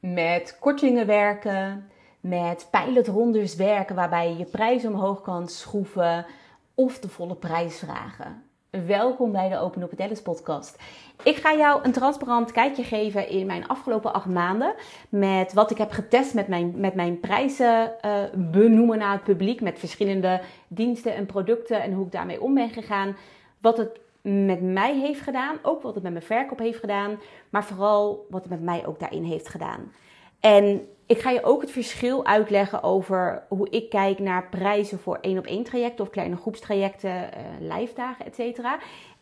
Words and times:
met 0.00 0.56
kortingen 0.60 1.06
werken, 1.06 1.90
met 2.20 2.68
pilotrondes 2.70 3.56
werken 3.56 3.94
waarbij 3.94 4.28
je 4.28 4.36
je 4.36 4.44
prijs 4.44 4.84
omhoog 4.84 5.20
kan 5.20 5.48
schroeven 5.48 6.26
of 6.74 6.98
de 6.98 7.08
volle 7.08 7.34
prijs 7.34 7.78
vragen. 7.78 8.42
Welkom 8.86 9.32
bij 9.32 9.48
de 9.48 9.58
Open 9.58 9.82
Up 9.82 9.96
Dallas 9.96 10.22
podcast. 10.22 10.78
Ik 11.22 11.36
ga 11.36 11.54
jou 11.54 11.84
een 11.84 11.92
transparant 11.92 12.52
kijkje 12.52 12.82
geven 12.82 13.28
in 13.28 13.46
mijn 13.46 13.66
afgelopen 13.66 14.12
acht 14.12 14.26
maanden. 14.26 14.74
Met 15.08 15.52
wat 15.52 15.70
ik 15.70 15.78
heb 15.78 15.90
getest 15.90 16.34
met 16.34 16.48
mijn, 16.48 16.72
met 16.76 16.94
mijn 16.94 17.20
prijzen 17.20 17.92
uh, 18.04 18.22
benoemen 18.34 18.98
naar 18.98 19.12
het 19.12 19.24
publiek. 19.24 19.60
Met 19.60 19.78
verschillende 19.78 20.40
diensten 20.68 21.14
en 21.14 21.26
producten 21.26 21.82
en 21.82 21.92
hoe 21.92 22.06
ik 22.06 22.12
daarmee 22.12 22.42
om 22.42 22.54
ben 22.54 22.70
gegaan. 22.70 23.16
Wat 23.60 23.76
het 23.76 24.00
met 24.22 24.62
mij 24.62 24.98
heeft 24.98 25.20
gedaan. 25.20 25.58
Ook 25.62 25.82
wat 25.82 25.94
het 25.94 26.02
met 26.02 26.12
mijn 26.12 26.24
verkoop 26.24 26.58
heeft 26.58 26.78
gedaan. 26.78 27.20
Maar 27.50 27.64
vooral 27.64 28.26
wat 28.30 28.40
het 28.40 28.50
met 28.50 28.62
mij 28.62 28.86
ook 28.86 29.00
daarin 29.00 29.24
heeft 29.24 29.48
gedaan. 29.48 29.92
En 30.40 30.88
ik 31.06 31.18
ga 31.18 31.30
je 31.30 31.44
ook 31.44 31.60
het 31.60 31.70
verschil 31.70 32.26
uitleggen 32.26 32.82
over 32.82 33.42
hoe 33.48 33.70
ik 33.70 33.90
kijk 33.90 34.18
naar 34.18 34.48
prijzen 34.48 34.98
voor 34.98 35.18
één 35.20 35.38
op 35.38 35.46
één 35.46 35.64
trajecten 35.64 36.04
of 36.04 36.10
kleine 36.10 36.36
groepstrajecten, 36.36 37.10
uh, 37.10 37.28
lijfdagen, 37.60 38.26
et 38.26 38.34
cetera. 38.34 38.78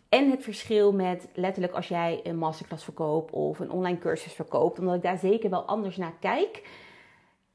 En 0.08 0.30
het 0.30 0.42
verschil 0.42 0.92
met 0.92 1.28
letterlijk 1.34 1.74
als 1.74 1.88
jij 1.88 2.20
een 2.22 2.38
masterclass 2.38 2.84
verkoopt 2.84 3.32
of 3.32 3.58
een 3.58 3.70
online 3.70 3.98
cursus 3.98 4.32
verkoopt, 4.32 4.78
omdat 4.78 4.94
ik 4.94 5.02
daar 5.02 5.18
zeker 5.18 5.50
wel 5.50 5.62
anders 5.62 5.96
naar 5.96 6.14
kijk. 6.20 6.68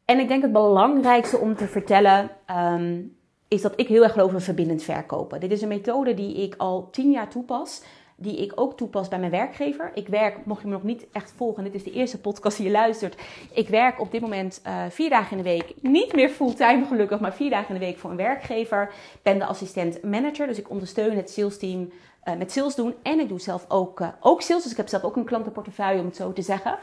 En 0.05 0.19
ik 0.19 0.27
denk 0.27 0.41
het 0.41 0.51
belangrijkste 0.51 1.37
om 1.37 1.55
te 1.55 1.67
vertellen 1.67 2.29
um, 2.73 3.17
is 3.53 3.61
dat 3.61 3.73
ik 3.75 3.87
heel 3.87 4.03
erg 4.03 4.11
geloof 4.11 4.33
in 4.33 4.39
verbindend 4.39 4.83
verkopen. 4.83 5.39
Dit 5.39 5.51
is 5.51 5.61
een 5.61 5.67
methode 5.67 6.13
die 6.13 6.35
ik 6.35 6.55
al 6.57 6.89
tien 6.91 7.11
jaar 7.11 7.29
toepas 7.29 7.81
die 8.15 8.37
ik 8.37 8.51
ook 8.55 8.77
toepas 8.77 9.07
bij 9.07 9.19
mijn 9.19 9.31
werkgever. 9.31 9.91
Ik 9.93 10.07
werk, 10.07 10.45
mocht 10.45 10.61
je 10.61 10.67
me 10.67 10.73
nog 10.73 10.83
niet 10.83 11.05
echt 11.11 11.33
volgen, 11.35 11.63
dit 11.63 11.73
is 11.73 11.83
de 11.83 11.91
eerste 11.91 12.19
podcast 12.19 12.57
die 12.57 12.65
je 12.65 12.71
luistert. 12.71 13.15
Ik 13.53 13.69
werk 13.69 13.99
op 13.99 14.11
dit 14.11 14.21
moment 14.21 14.61
uh, 14.67 14.83
vier 14.89 15.09
dagen 15.09 15.37
in 15.37 15.43
de 15.43 15.49
week, 15.49 15.73
niet 15.81 16.13
meer 16.13 16.29
fulltime 16.29 16.85
gelukkig, 16.85 17.19
maar 17.19 17.33
vier 17.33 17.49
dagen 17.49 17.67
in 17.67 17.79
de 17.79 17.85
week 17.85 17.97
voor 17.97 18.09
een 18.09 18.17
werkgever. 18.17 18.93
Ben 19.21 19.39
de 19.39 19.45
assistent 19.45 20.03
manager, 20.03 20.47
dus 20.47 20.57
ik 20.57 20.69
ondersteun 20.69 21.15
het 21.15 21.29
sales 21.29 21.57
team 21.57 21.91
uh, 22.23 22.35
met 22.35 22.51
sales 22.51 22.75
doen. 22.75 22.93
En 23.03 23.19
ik 23.19 23.27
doe 23.27 23.39
zelf 23.39 23.65
ook, 23.67 23.99
uh, 23.99 24.07
ook 24.19 24.41
sales, 24.41 24.63
dus 24.63 24.71
ik 24.71 24.77
heb 24.77 24.87
zelf 24.87 25.03
ook 25.03 25.15
een 25.15 25.25
klantenportefeuille 25.25 25.99
om 25.99 26.05
het 26.05 26.15
zo 26.15 26.33
te 26.33 26.41
zeggen. 26.41 26.77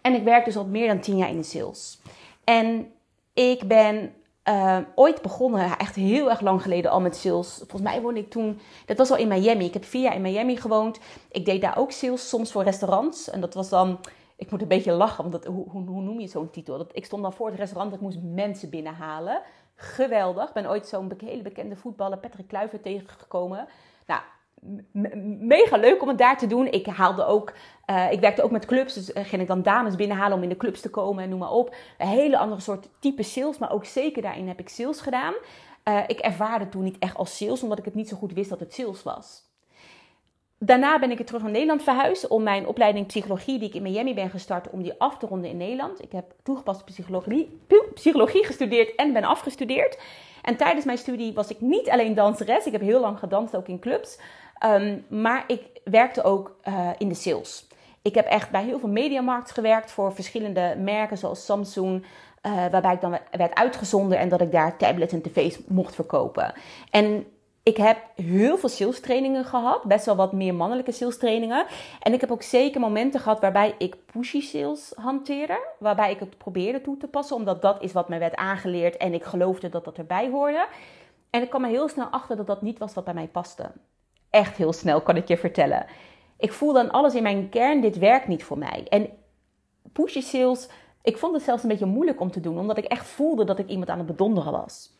En 0.00 0.14
ik 0.14 0.22
werk 0.22 0.44
dus 0.44 0.56
al 0.56 0.66
meer 0.66 0.88
dan 0.88 1.00
tien 1.00 1.16
jaar 1.16 1.30
in 1.30 1.36
de 1.36 1.42
sales. 1.42 2.00
En 2.44 2.92
ik 3.34 3.68
ben 3.68 4.12
uh, 4.48 4.78
ooit 4.94 5.22
begonnen, 5.22 5.78
echt 5.78 5.94
heel 5.94 6.30
erg 6.30 6.40
lang 6.40 6.62
geleden 6.62 6.90
al 6.90 7.00
met 7.00 7.16
sales. 7.16 7.54
Volgens 7.56 7.82
mij 7.82 8.00
woonde 8.00 8.20
ik 8.20 8.30
toen, 8.30 8.60
dat 8.86 8.96
was 8.96 9.10
al 9.10 9.16
in 9.16 9.28
Miami. 9.28 9.64
Ik 9.64 9.72
heb 9.72 9.84
vier 9.84 10.02
jaar 10.02 10.14
in 10.14 10.22
Miami 10.22 10.56
gewoond. 10.56 10.98
Ik 11.30 11.44
deed 11.44 11.60
daar 11.60 11.78
ook 11.78 11.90
sales, 11.90 12.28
soms 12.28 12.52
voor 12.52 12.62
restaurants. 12.62 13.30
En 13.30 13.40
dat 13.40 13.54
was 13.54 13.68
dan, 13.68 14.00
ik 14.36 14.50
moet 14.50 14.62
een 14.62 14.68
beetje 14.68 14.92
lachen, 14.92 15.30
want 15.30 15.44
hoe, 15.44 15.68
hoe 15.70 16.02
noem 16.02 16.20
je 16.20 16.28
zo'n 16.28 16.50
titel? 16.50 16.78
Dat, 16.78 16.90
ik 16.92 17.04
stond 17.04 17.22
dan 17.22 17.32
voor 17.32 17.46
het 17.46 17.58
restaurant, 17.58 17.94
ik 17.94 18.00
moest 18.00 18.18
mensen 18.22 18.70
binnenhalen. 18.70 19.40
Geweldig. 19.74 20.48
Ik 20.48 20.54
ben 20.54 20.68
ooit 20.68 20.86
zo'n 20.86 21.12
hele 21.24 21.42
bekende 21.42 21.76
voetballer, 21.76 22.18
Patrick 22.18 22.48
Kluivert, 22.48 22.82
tegengekomen. 22.82 23.68
Nou, 24.06 24.20
mega 25.40 25.76
leuk 25.76 26.02
om 26.02 26.08
het 26.08 26.18
daar 26.18 26.38
te 26.38 26.46
doen. 26.46 26.66
Ik 26.66 26.86
haalde 26.86 27.24
ook, 27.24 27.52
uh, 27.90 28.12
ik 28.12 28.20
werkte 28.20 28.42
ook 28.42 28.50
met 28.50 28.66
clubs, 28.66 28.94
dus 28.94 29.10
uh, 29.10 29.24
ging 29.24 29.42
ik 29.42 29.48
dan 29.48 29.62
dames 29.62 29.94
binnenhalen 29.94 30.36
om 30.36 30.42
in 30.42 30.48
de 30.48 30.56
clubs 30.56 30.80
te 30.80 30.90
komen 30.90 31.24
en 31.24 31.28
noem 31.28 31.38
maar 31.38 31.50
op. 31.50 31.74
Een 31.98 32.06
hele 32.06 32.38
andere 32.38 32.60
soort 32.60 32.88
type 32.98 33.22
sales, 33.22 33.58
maar 33.58 33.72
ook 33.72 33.84
zeker 33.84 34.22
daarin 34.22 34.48
heb 34.48 34.60
ik 34.60 34.68
sales 34.68 35.00
gedaan. 35.00 35.34
Uh, 35.88 36.02
ik 36.06 36.18
ervaarde 36.18 36.68
toen 36.68 36.82
niet 36.82 36.98
echt 36.98 37.16
als 37.16 37.36
sales, 37.36 37.62
omdat 37.62 37.78
ik 37.78 37.84
het 37.84 37.94
niet 37.94 38.08
zo 38.08 38.16
goed 38.16 38.32
wist 38.32 38.50
dat 38.50 38.60
het 38.60 38.74
sales 38.74 39.02
was. 39.02 39.44
Daarna 40.58 40.98
ben 40.98 41.10
ik 41.10 41.26
terug 41.26 41.42
naar 41.42 41.50
Nederland 41.50 41.82
verhuisd 41.82 42.28
om 42.28 42.42
mijn 42.42 42.66
opleiding 42.66 43.06
psychologie, 43.06 43.58
die 43.58 43.68
ik 43.68 43.74
in 43.74 43.82
Miami 43.82 44.14
ben 44.14 44.30
gestart, 44.30 44.70
om 44.70 44.82
die 44.82 44.94
af 44.98 45.18
te 45.18 45.26
ronden 45.26 45.50
in 45.50 45.56
Nederland. 45.56 46.02
Ik 46.02 46.12
heb 46.12 46.32
toegepaste 46.42 46.84
psychologie, 46.84 47.60
psychologie 47.94 48.44
gestudeerd 48.44 48.94
en 48.94 49.12
ben 49.12 49.24
afgestudeerd. 49.24 49.98
En 50.42 50.56
tijdens 50.56 50.84
mijn 50.84 50.98
studie 50.98 51.32
was 51.32 51.50
ik 51.50 51.60
niet 51.60 51.90
alleen 51.90 52.14
danseres. 52.14 52.66
Ik 52.66 52.72
heb 52.72 52.80
heel 52.80 53.00
lang 53.00 53.18
gedanst, 53.18 53.56
ook 53.56 53.68
in 53.68 53.78
clubs. 53.78 54.18
Um, 54.64 55.04
maar 55.08 55.44
ik 55.46 55.62
werkte 55.84 56.22
ook 56.22 56.56
uh, 56.68 56.90
in 56.98 57.08
de 57.08 57.14
sales. 57.14 57.66
Ik 58.02 58.14
heb 58.14 58.26
echt 58.26 58.50
bij 58.50 58.64
heel 58.64 58.78
veel 58.78 58.88
mediamarkts 58.88 59.52
gewerkt 59.52 59.90
voor 59.90 60.14
verschillende 60.14 60.76
merken 60.78 61.18
zoals 61.18 61.44
Samsung. 61.44 62.04
Uh, 62.42 62.52
waarbij 62.52 62.94
ik 62.94 63.00
dan 63.00 63.18
werd 63.30 63.54
uitgezonden 63.54 64.18
en 64.18 64.28
dat 64.28 64.40
ik 64.40 64.52
daar 64.52 64.76
tablets 64.76 65.12
en 65.12 65.22
tv's 65.22 65.58
mocht 65.66 65.94
verkopen. 65.94 66.52
En 66.90 67.26
ik 67.62 67.76
heb 67.76 67.98
heel 68.14 68.58
veel 68.58 68.68
sales 68.68 69.00
trainingen 69.00 69.44
gehad, 69.44 69.82
best 69.82 70.06
wel 70.06 70.16
wat 70.16 70.32
meer 70.32 70.54
mannelijke 70.54 70.92
sales 70.92 71.18
trainingen. 71.18 71.66
En 72.00 72.12
ik 72.12 72.20
heb 72.20 72.30
ook 72.30 72.42
zeker 72.42 72.80
momenten 72.80 73.20
gehad 73.20 73.40
waarbij 73.40 73.74
ik 73.78 73.96
pushy 74.12 74.40
sales 74.40 74.92
hanteerde, 74.96 75.58
waarbij 75.78 76.10
ik 76.10 76.20
het 76.20 76.38
probeerde 76.38 76.80
toe 76.80 76.96
te 76.96 77.06
passen, 77.06 77.36
omdat 77.36 77.62
dat 77.62 77.82
is 77.82 77.92
wat 77.92 78.08
mij 78.08 78.18
werd 78.18 78.34
aangeleerd 78.34 78.96
en 78.96 79.14
ik 79.14 79.24
geloofde 79.24 79.68
dat 79.68 79.84
dat 79.84 79.98
erbij 79.98 80.30
hoorde. 80.30 80.66
En 81.30 81.42
ik 81.42 81.50
kwam 81.50 81.64
er 81.64 81.70
heel 81.70 81.88
snel 81.88 82.06
achter 82.06 82.36
dat 82.36 82.46
dat 82.46 82.62
niet 82.62 82.78
was 82.78 82.94
wat 82.94 83.04
bij 83.04 83.14
mij 83.14 83.28
paste. 83.28 83.70
Echt 84.36 84.56
heel 84.56 84.72
snel, 84.72 85.00
kan 85.00 85.16
ik 85.16 85.28
je 85.28 85.36
vertellen. 85.36 85.86
Ik 86.38 86.52
voel 86.52 86.72
dan 86.72 86.90
alles 86.90 87.14
in 87.14 87.22
mijn 87.22 87.48
kern, 87.48 87.80
dit 87.80 87.98
werkt 87.98 88.28
niet 88.28 88.44
voor 88.44 88.58
mij. 88.58 88.86
En 88.88 89.08
pushy 89.92 90.20
sales, 90.20 90.68
ik 91.02 91.18
vond 91.18 91.34
het 91.34 91.42
zelfs 91.42 91.62
een 91.62 91.68
beetje 91.68 91.86
moeilijk 91.86 92.20
om 92.20 92.30
te 92.30 92.40
doen, 92.40 92.58
omdat 92.58 92.78
ik 92.78 92.84
echt 92.84 93.06
voelde 93.06 93.44
dat 93.44 93.58
ik 93.58 93.68
iemand 93.68 93.90
aan 93.90 93.98
het 93.98 94.06
bedonderen 94.06 94.52
was. 94.52 94.90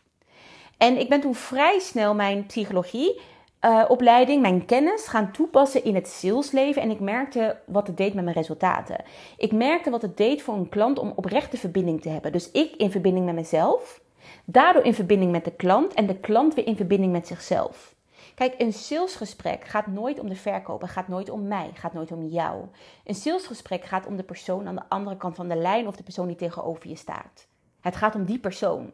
En 0.79 0.99
ik 0.99 1.09
ben 1.09 1.21
toen 1.21 1.35
vrij 1.35 1.79
snel 1.79 2.15
mijn 2.15 2.47
psychologie 2.47 3.21
uh, 3.61 3.85
opleiding, 3.89 4.43
mijn 4.43 4.65
kennis 4.65 5.07
gaan 5.07 5.33
toepassen 5.33 5.85
in 5.85 5.95
het 5.95 6.09
salesleven. 6.09 6.83
En 6.83 6.91
ik 6.91 7.01
merkte 7.01 7.59
wat 7.67 7.87
het 7.87 7.97
deed 7.97 8.15
met 8.15 8.25
mijn 8.25 8.37
resultaten. 8.37 9.05
Ik 9.37 9.53
merkte 9.53 9.91
wat 9.91 10.03
het 10.03 10.17
deed 10.17 10.43
voor 10.43 10.55
een 10.55 10.69
klant 10.69 10.99
om 10.99 11.13
oprechte 11.17 11.57
verbinding 11.57 12.03
te 12.03 12.09
hebben. 12.09 12.33
Dus 12.33 12.51
ik 12.51 12.75
in 12.77 12.91
verbinding 12.91 13.27
met 13.27 13.35
mezelf, 13.35 14.01
daardoor 14.45 14.83
in 14.83 14.95
verbinding 14.95 15.33
met 15.33 15.45
de 15.45 15.55
klant 15.57 15.95
en 15.95 16.07
de 16.07 16.17
klant 16.17 16.55
weer 16.55 16.67
in 16.67 16.77
verbinding 16.77 17.13
met 17.13 17.27
zichzelf. 17.27 17.96
Kijk, 18.37 18.55
een 18.59 18.73
salesgesprek 18.73 19.65
gaat 19.65 19.87
nooit 19.87 20.21
om 20.21 20.29
de 20.29 20.37
verkoper, 20.37 20.89
gaat 20.89 21.09
nooit 21.09 21.31
om 21.31 21.49
mij, 21.49 21.71
gaat 21.75 21.93
nooit 21.93 22.13
om 22.13 22.25
jou. 22.25 22.65
Een 23.05 23.15
salesgesprek 23.15 23.85
gaat 23.85 24.07
om 24.07 24.17
de 24.17 24.23
persoon 24.23 24.67
aan 24.67 24.75
de 24.75 24.89
andere 24.89 25.17
kant 25.17 25.37
van 25.37 25.49
de 25.49 25.57
lijn 25.57 25.87
of 25.87 25.97
de 25.97 26.03
persoon 26.03 26.27
die 26.27 26.37
tegenover 26.37 26.89
je 26.89 26.97
staat. 26.97 27.47
Het 27.81 27.97
gaat 27.97 28.15
om 28.15 28.25
die 28.25 28.39
persoon. 28.39 28.91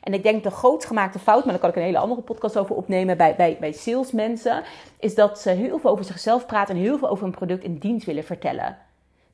En 0.00 0.14
ik 0.14 0.22
denk 0.22 0.42
de 0.42 0.50
grootst 0.50 0.86
gemaakte 0.86 1.18
fout, 1.18 1.44
maar 1.44 1.52
daar 1.52 1.60
kan 1.60 1.70
ik 1.70 1.76
een 1.76 1.82
hele 1.82 1.98
andere 1.98 2.20
podcast 2.20 2.58
over 2.58 2.76
opnemen 2.76 3.16
bij, 3.16 3.36
bij, 3.36 3.56
bij 3.60 3.72
salesmensen, 3.72 4.62
is 4.98 5.14
dat 5.14 5.38
ze 5.38 5.50
heel 5.50 5.78
veel 5.78 5.90
over 5.90 6.04
zichzelf 6.04 6.46
praten 6.46 6.74
en 6.74 6.80
heel 6.80 6.98
veel 6.98 7.08
over 7.08 7.24
een 7.24 7.30
product 7.30 7.64
en 7.64 7.78
dienst 7.78 8.06
willen 8.06 8.24
vertellen. 8.24 8.78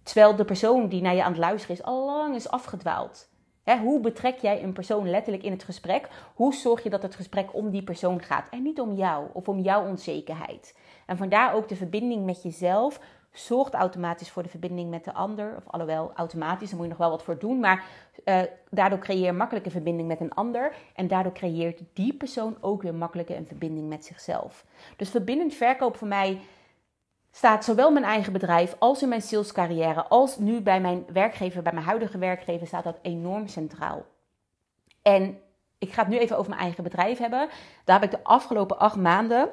Terwijl 0.03 0.37
de 0.37 0.45
persoon 0.45 0.89
die 0.89 1.03
naar 1.03 1.15
je 1.15 1.23
aan 1.23 1.33
het 1.33 1.41
luisteren 1.41 1.77
is, 1.77 1.83
al 1.83 2.05
lang 2.05 2.35
is 2.35 2.49
afgedwaald. 2.49 3.29
Hoe 3.65 4.01
betrek 4.01 4.39
jij 4.39 4.63
een 4.63 4.73
persoon 4.73 5.11
letterlijk 5.11 5.45
in 5.45 5.53
het 5.53 5.65
gesprek? 5.65 6.09
Hoe 6.35 6.55
zorg 6.55 6.83
je 6.83 6.91
dat 6.91 7.03
het 7.03 7.15
gesprek 7.15 7.55
om 7.55 7.71
die 7.71 7.83
persoon 7.83 8.23
gaat 8.23 8.49
en 8.49 8.63
niet 8.63 8.81
om 8.81 8.95
jou 8.95 9.27
of 9.33 9.49
om 9.49 9.59
jouw 9.59 9.87
onzekerheid? 9.87 10.77
En 11.07 11.17
vandaar 11.17 11.55
ook 11.55 11.69
de 11.69 11.77
verbinding 11.77 12.25
met 12.25 12.43
jezelf 12.43 13.01
zorgt 13.33 13.75
automatisch 13.75 14.31
voor 14.31 14.43
de 14.43 14.49
verbinding 14.49 14.91
met 14.91 15.05
de 15.05 15.13
ander. 15.13 15.57
Of 15.57 15.67
alhoewel 15.67 16.13
automatisch, 16.15 16.69
daar 16.69 16.77
moet 16.77 16.87
je 16.87 16.93
nog 16.93 17.01
wel 17.01 17.11
wat 17.11 17.23
voor 17.23 17.39
doen. 17.39 17.61
Maar 17.61 17.85
uh, 18.25 18.41
daardoor 18.71 18.99
creëer 18.99 19.25
je 19.25 19.33
makkelijke 19.33 19.71
verbinding 19.71 20.09
met 20.09 20.21
een 20.21 20.33
ander. 20.33 20.73
En 20.95 21.09
daardoor 21.09 21.33
creëert 21.33 21.83
die 21.93 22.15
persoon 22.15 22.57
ook 22.61 22.83
weer 22.83 22.95
makkelijke 22.95 23.37
een 23.37 23.47
verbinding 23.47 23.89
met 23.89 24.05
zichzelf. 24.05 24.65
Dus 24.97 25.11
verbindend 25.11 25.55
verkoop 25.55 25.97
voor 25.97 26.09
mij 26.09 26.41
staat 27.31 27.65
zowel 27.65 27.91
mijn 27.91 28.05
eigen 28.05 28.33
bedrijf 28.33 28.77
als 28.79 29.03
in 29.03 29.09
mijn 29.09 29.23
salescarrière. 29.23 30.07
Als 30.07 30.39
nu 30.39 30.61
bij 30.61 30.81
mijn 30.81 31.05
werkgever, 31.13 31.63
bij 31.63 31.73
mijn 31.73 31.87
huidige 31.87 32.19
werkgever, 32.19 32.67
staat 32.67 32.85
dat 32.85 32.99
enorm 33.03 33.47
centraal. 33.49 34.07
En 35.03 35.39
ik 35.79 35.93
ga 35.93 36.03
het 36.03 36.11
nu 36.11 36.19
even 36.19 36.37
over 36.37 36.51
mijn 36.51 36.63
eigen 36.63 36.83
bedrijf 36.83 37.19
hebben. 37.19 37.49
Daar 37.85 38.01
heb 38.01 38.13
ik 38.13 38.19
de 38.19 38.25
afgelopen 38.25 38.79
acht 38.79 38.97
maanden 38.97 39.51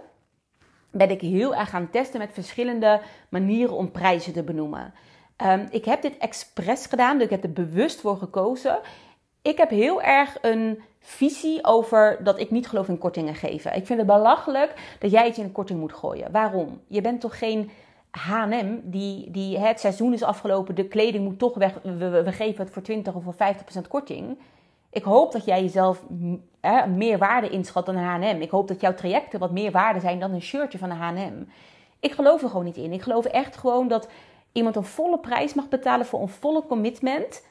ben 0.91 1.09
ik 1.09 1.21
heel 1.21 1.55
erg 1.55 1.69
gaan 1.69 1.89
testen 1.89 2.19
met 2.19 2.33
verschillende 2.33 3.01
manieren 3.29 3.75
om 3.75 3.91
prijzen 3.91 4.33
te 4.33 4.43
benoemen. 4.43 4.93
Um, 5.45 5.67
ik 5.69 5.85
heb 5.85 6.01
dit 6.01 6.17
expres 6.17 6.85
gedaan, 6.85 7.17
dus 7.17 7.25
ik 7.25 7.31
heb 7.31 7.43
er 7.43 7.53
bewust 7.53 8.01
voor 8.01 8.17
gekozen. 8.17 8.79
Ik 9.41 9.57
heb 9.57 9.69
heel 9.69 10.01
erg 10.01 10.37
een 10.41 10.81
visie 11.09 11.63
over 11.63 12.19
dat 12.23 12.39
ik 12.39 12.51
niet 12.51 12.67
geloof 12.67 12.87
in 12.87 12.97
kortingen 12.97 13.35
geven. 13.35 13.75
Ik 13.75 13.85
vind 13.85 13.99
het 13.99 14.07
belachelijk 14.07 14.73
dat 14.99 15.11
jij 15.11 15.27
iets 15.27 15.37
in 15.37 15.43
een 15.43 15.51
korting 15.51 15.79
moet 15.79 15.93
gooien. 15.93 16.31
Waarom? 16.31 16.81
Je 16.87 17.01
bent 17.01 17.21
toch 17.21 17.37
geen 17.37 17.69
H&M 18.11 18.79
die, 18.83 19.31
die 19.31 19.57
het 19.57 19.79
seizoen 19.79 20.13
is 20.13 20.23
afgelopen, 20.23 20.75
de 20.75 20.87
kleding 20.87 21.23
moet 21.23 21.39
toch 21.39 21.55
weg, 21.55 21.73
we, 21.83 22.23
we 22.23 22.31
geven 22.31 22.63
het 22.63 22.73
voor 22.73 22.81
20 22.81 23.13
of 23.13 23.23
voor 23.23 23.33
50% 23.33 23.87
korting. 23.87 24.39
Ik 24.89 25.03
hoop 25.03 25.31
dat 25.31 25.45
jij 25.45 25.61
jezelf 25.61 26.03
meer 26.95 27.17
waarde 27.17 27.49
inschat 27.49 27.85
dan 27.85 27.95
H&M. 27.95 28.41
Ik 28.41 28.49
hoop 28.49 28.67
dat 28.67 28.81
jouw 28.81 28.93
trajecten 28.93 29.39
wat 29.39 29.51
meer 29.51 29.71
waarde 29.71 29.99
zijn 29.99 30.19
dan 30.19 30.33
een 30.33 30.41
shirtje 30.41 30.77
van 30.77 30.89
een 30.89 30.97
H&M. 30.97 31.47
Ik 31.99 32.11
geloof 32.11 32.41
er 32.41 32.49
gewoon 32.49 32.65
niet 32.65 32.77
in. 32.77 32.93
Ik 32.93 33.01
geloof 33.01 33.25
echt 33.25 33.57
gewoon 33.57 33.87
dat 33.87 34.09
iemand 34.51 34.75
een 34.75 34.83
volle 34.83 35.19
prijs 35.19 35.53
mag 35.53 35.69
betalen 35.69 36.05
voor 36.05 36.21
een 36.21 36.27
volle 36.27 36.65
commitment. 36.67 37.46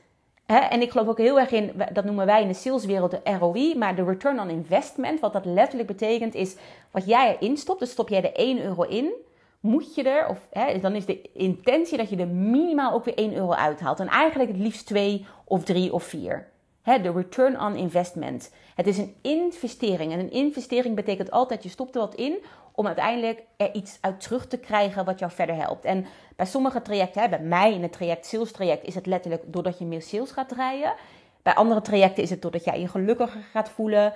En 0.47 0.83
ik 0.83 0.91
geloof 0.91 1.09
ook 1.09 1.19
heel 1.19 1.39
erg 1.39 1.51
in, 1.51 1.73
dat 1.93 2.05
noemen 2.05 2.27
wij 2.27 2.43
in 2.43 2.49
de 2.49 2.55
saleswereld 2.55 3.11
de 3.11 3.37
ROI, 3.39 3.77
maar 3.77 3.97
de 3.97 4.05
return 4.05 4.41
on 4.41 4.51
investment. 4.51 5.21
Wat 5.21 5.33
dat 5.33 5.45
letterlijk 5.45 5.89
betekent 5.89 6.35
is, 6.35 6.57
wat 6.91 7.07
jij 7.07 7.37
erin 7.41 7.57
stopt, 7.57 7.81
dus 7.81 7.91
stop 7.91 8.09
jij 8.09 8.23
er 8.23 8.35
1 8.35 8.63
euro 8.63 8.83
in, 8.83 9.13
moet 9.61 9.95
je 9.95 10.03
er, 10.03 10.29
of 10.29 10.49
dan 10.81 10.95
is 10.95 11.07
de 11.07 11.23
intentie 11.33 11.99
dat 11.99 12.11
je 12.11 12.17
er 12.17 12.29
minimaal 12.29 12.93
ook 12.93 13.05
weer 13.05 13.17
1 13.17 13.35
euro 13.35 13.53
uithaalt. 13.53 14.01
En 14.01 14.09
eigenlijk 14.09 14.51
het 14.51 14.61
liefst 14.61 14.87
2 14.87 15.27
of 15.45 15.65
3 15.65 15.93
of 15.93 16.03
4. 16.05 16.49
Hè, 16.83 17.01
de 17.01 17.13
return 17.13 17.61
on 17.61 17.77
investment. 17.77 18.53
Het 18.75 18.87
is 18.87 18.99
een 18.99 19.15
investering. 19.23 20.13
En 20.13 20.19
een 20.19 20.31
investering 20.31 20.95
betekent 20.95 21.31
altijd, 21.31 21.63
je 21.63 21.69
stopt 21.69 21.95
er 21.95 22.01
wat 22.01 22.15
in 22.15 22.39
om 22.77 22.87
uiteindelijk 22.87 23.43
er 23.57 23.75
iets 23.75 23.99
uit 24.01 24.21
terug 24.21 24.47
te 24.47 24.59
krijgen 24.59 25.05
wat 25.05 25.19
jou 25.19 25.33
verder 25.33 25.57
helpt. 25.57 25.85
En 25.85 26.07
bij 26.37 26.47
sommige 26.47 26.83
trajecten, 26.83 27.23
hè, 27.23 27.29
bij 27.29 27.41
mij 27.41 27.73
in 27.73 27.83
het 27.83 27.93
traject 27.93 28.27
sales 28.27 28.53
traject, 28.53 28.85
is 28.85 28.95
het 28.95 29.07
letterlijk 29.07 29.43
doordat 29.47 29.79
je 29.79 29.85
meer 29.85 30.03
sales 30.03 30.31
gaat 30.31 30.49
draaien. 30.49 30.95
Bij 31.43 31.55
andere 31.55 31.81
trajecten 31.81 32.23
is 32.23 32.31
het 32.31 32.43
doordat 32.43 32.65
jij 32.65 32.81
je 32.81 32.89
gelukkiger 32.89 33.41
gaat 33.53 33.69
voelen. 33.69 34.13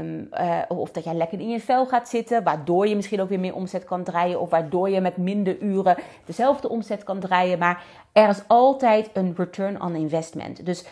Um, 0.00 0.28
uh, 0.32 0.62
of 0.68 0.90
dat 0.90 1.04
jij 1.04 1.14
lekker 1.14 1.40
in 1.40 1.48
je 1.48 1.60
vel 1.60 1.86
gaat 1.86 2.08
zitten. 2.08 2.44
Waardoor 2.44 2.88
je 2.88 2.96
misschien 2.96 3.20
ook 3.20 3.28
weer 3.28 3.40
meer 3.40 3.54
omzet 3.54 3.84
kan 3.84 4.04
draaien. 4.04 4.40
Of 4.40 4.50
waardoor 4.50 4.90
je 4.90 5.00
met 5.00 5.16
minder 5.16 5.58
uren 5.60 5.96
dezelfde 6.24 6.68
omzet 6.68 7.04
kan 7.04 7.20
draaien. 7.20 7.58
Maar 7.58 7.82
er 8.12 8.28
is 8.28 8.42
altijd 8.46 9.10
een 9.12 9.34
return 9.36 9.82
on 9.82 9.94
investment. 9.94 10.66
Dus 10.66 10.84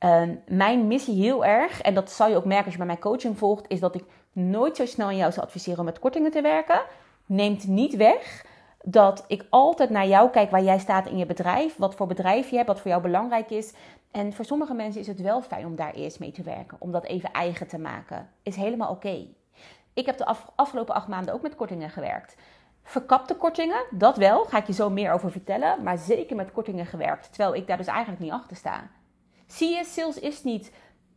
um, 0.00 0.40
mijn 0.46 0.86
missie 0.86 1.22
heel 1.22 1.44
erg, 1.44 1.80
en 1.80 1.94
dat 1.94 2.10
zal 2.10 2.28
je 2.28 2.36
ook 2.36 2.44
merken 2.44 2.64
als 2.64 2.72
je 2.72 2.78
bij 2.78 2.86
mijn 2.86 2.98
coaching 2.98 3.38
volgt, 3.38 3.64
is 3.68 3.80
dat 3.80 3.94
ik 3.94 4.04
nooit 4.34 4.76
zo 4.76 4.86
snel 4.86 5.06
aan 5.06 5.16
jou 5.16 5.32
zou 5.32 5.46
adviseren 5.46 5.78
om 5.78 5.84
met 5.84 5.98
kortingen 5.98 6.30
te 6.30 6.40
werken. 6.40 6.82
Neemt 7.26 7.66
niet 7.66 7.96
weg 7.96 8.44
dat 8.82 9.24
ik 9.26 9.46
altijd 9.50 9.90
naar 9.90 10.06
jou 10.06 10.30
kijk 10.30 10.50
waar 10.50 10.62
jij 10.62 10.78
staat 10.78 11.06
in 11.06 11.18
je 11.18 11.26
bedrijf. 11.26 11.76
Wat 11.76 11.94
voor 11.94 12.06
bedrijf 12.06 12.50
je 12.50 12.56
hebt, 12.56 12.68
wat 12.68 12.80
voor 12.80 12.90
jou 12.90 13.02
belangrijk 13.02 13.50
is. 13.50 13.72
En 14.10 14.32
voor 14.32 14.44
sommige 14.44 14.74
mensen 14.74 15.00
is 15.00 15.06
het 15.06 15.20
wel 15.20 15.42
fijn 15.42 15.66
om 15.66 15.76
daar 15.76 15.94
eerst 15.94 16.20
mee 16.20 16.32
te 16.32 16.42
werken. 16.42 16.76
Om 16.80 16.92
dat 16.92 17.04
even 17.04 17.32
eigen 17.32 17.66
te 17.66 17.78
maken. 17.78 18.30
Is 18.42 18.56
helemaal 18.56 18.90
oké. 18.90 19.26
Ik 19.92 20.06
heb 20.06 20.16
de 20.16 20.26
afgelopen 20.54 20.94
acht 20.94 21.08
maanden 21.08 21.34
ook 21.34 21.42
met 21.42 21.54
kortingen 21.54 21.90
gewerkt. 21.90 22.36
Verkapte 22.82 23.34
kortingen, 23.34 23.84
dat 23.90 24.16
wel. 24.16 24.44
Ga 24.44 24.58
ik 24.58 24.66
je 24.66 24.72
zo 24.72 24.90
meer 24.90 25.12
over 25.12 25.30
vertellen. 25.30 25.82
Maar 25.82 25.98
zeker 25.98 26.36
met 26.36 26.52
kortingen 26.52 26.86
gewerkt. 26.86 27.28
Terwijl 27.32 27.54
ik 27.54 27.66
daar 27.66 27.76
dus 27.76 27.86
eigenlijk 27.86 28.20
niet 28.20 28.32
achter 28.32 28.56
sta. 28.56 28.90
Zie 29.46 29.76
je, 29.76 29.84
sales 29.84 30.18
is 30.18 30.42
niet 30.42 30.72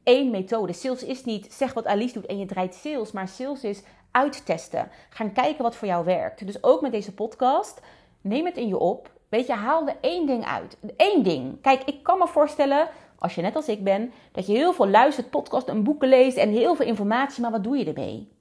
één 0.07 0.29
methode. 0.29 0.73
Sales 0.73 1.03
is 1.03 1.25
niet 1.25 1.53
zeg 1.53 1.73
wat 1.73 1.85
Alice 1.85 2.13
doet 2.13 2.25
en 2.25 2.37
je 2.39 2.45
draait 2.45 2.75
sales. 2.75 3.11
Maar 3.11 3.27
sales 3.27 3.63
is 3.63 3.83
uittesten. 4.11 4.89
Gaan 5.09 5.33
kijken 5.33 5.63
wat 5.63 5.75
voor 5.75 5.87
jou 5.87 6.05
werkt. 6.05 6.45
Dus 6.45 6.63
ook 6.63 6.81
met 6.81 6.91
deze 6.91 7.13
podcast. 7.13 7.81
Neem 8.21 8.45
het 8.45 8.57
in 8.57 8.67
je 8.67 8.77
op. 8.77 9.11
Weet 9.29 9.47
je, 9.47 9.53
haal 9.53 9.87
er 9.87 9.95
één 10.01 10.25
ding 10.25 10.45
uit. 10.45 10.77
Eén 10.97 11.23
ding. 11.23 11.61
Kijk, 11.61 11.83
ik 11.83 12.03
kan 12.03 12.17
me 12.17 12.27
voorstellen, 12.27 12.89
als 13.19 13.35
je 13.35 13.41
net 13.41 13.55
als 13.55 13.67
ik 13.67 13.83
ben, 13.83 14.11
dat 14.31 14.47
je 14.47 14.53
heel 14.53 14.73
veel 14.73 14.87
luistert, 14.87 15.29
podcast 15.29 15.67
en 15.67 15.83
boeken 15.83 16.09
leest 16.09 16.37
en 16.37 16.49
heel 16.49 16.75
veel 16.75 16.85
informatie, 16.85 17.41
maar 17.41 17.51
wat 17.51 17.63
doe 17.63 17.77
je 17.77 17.85
ermee? 17.85 18.35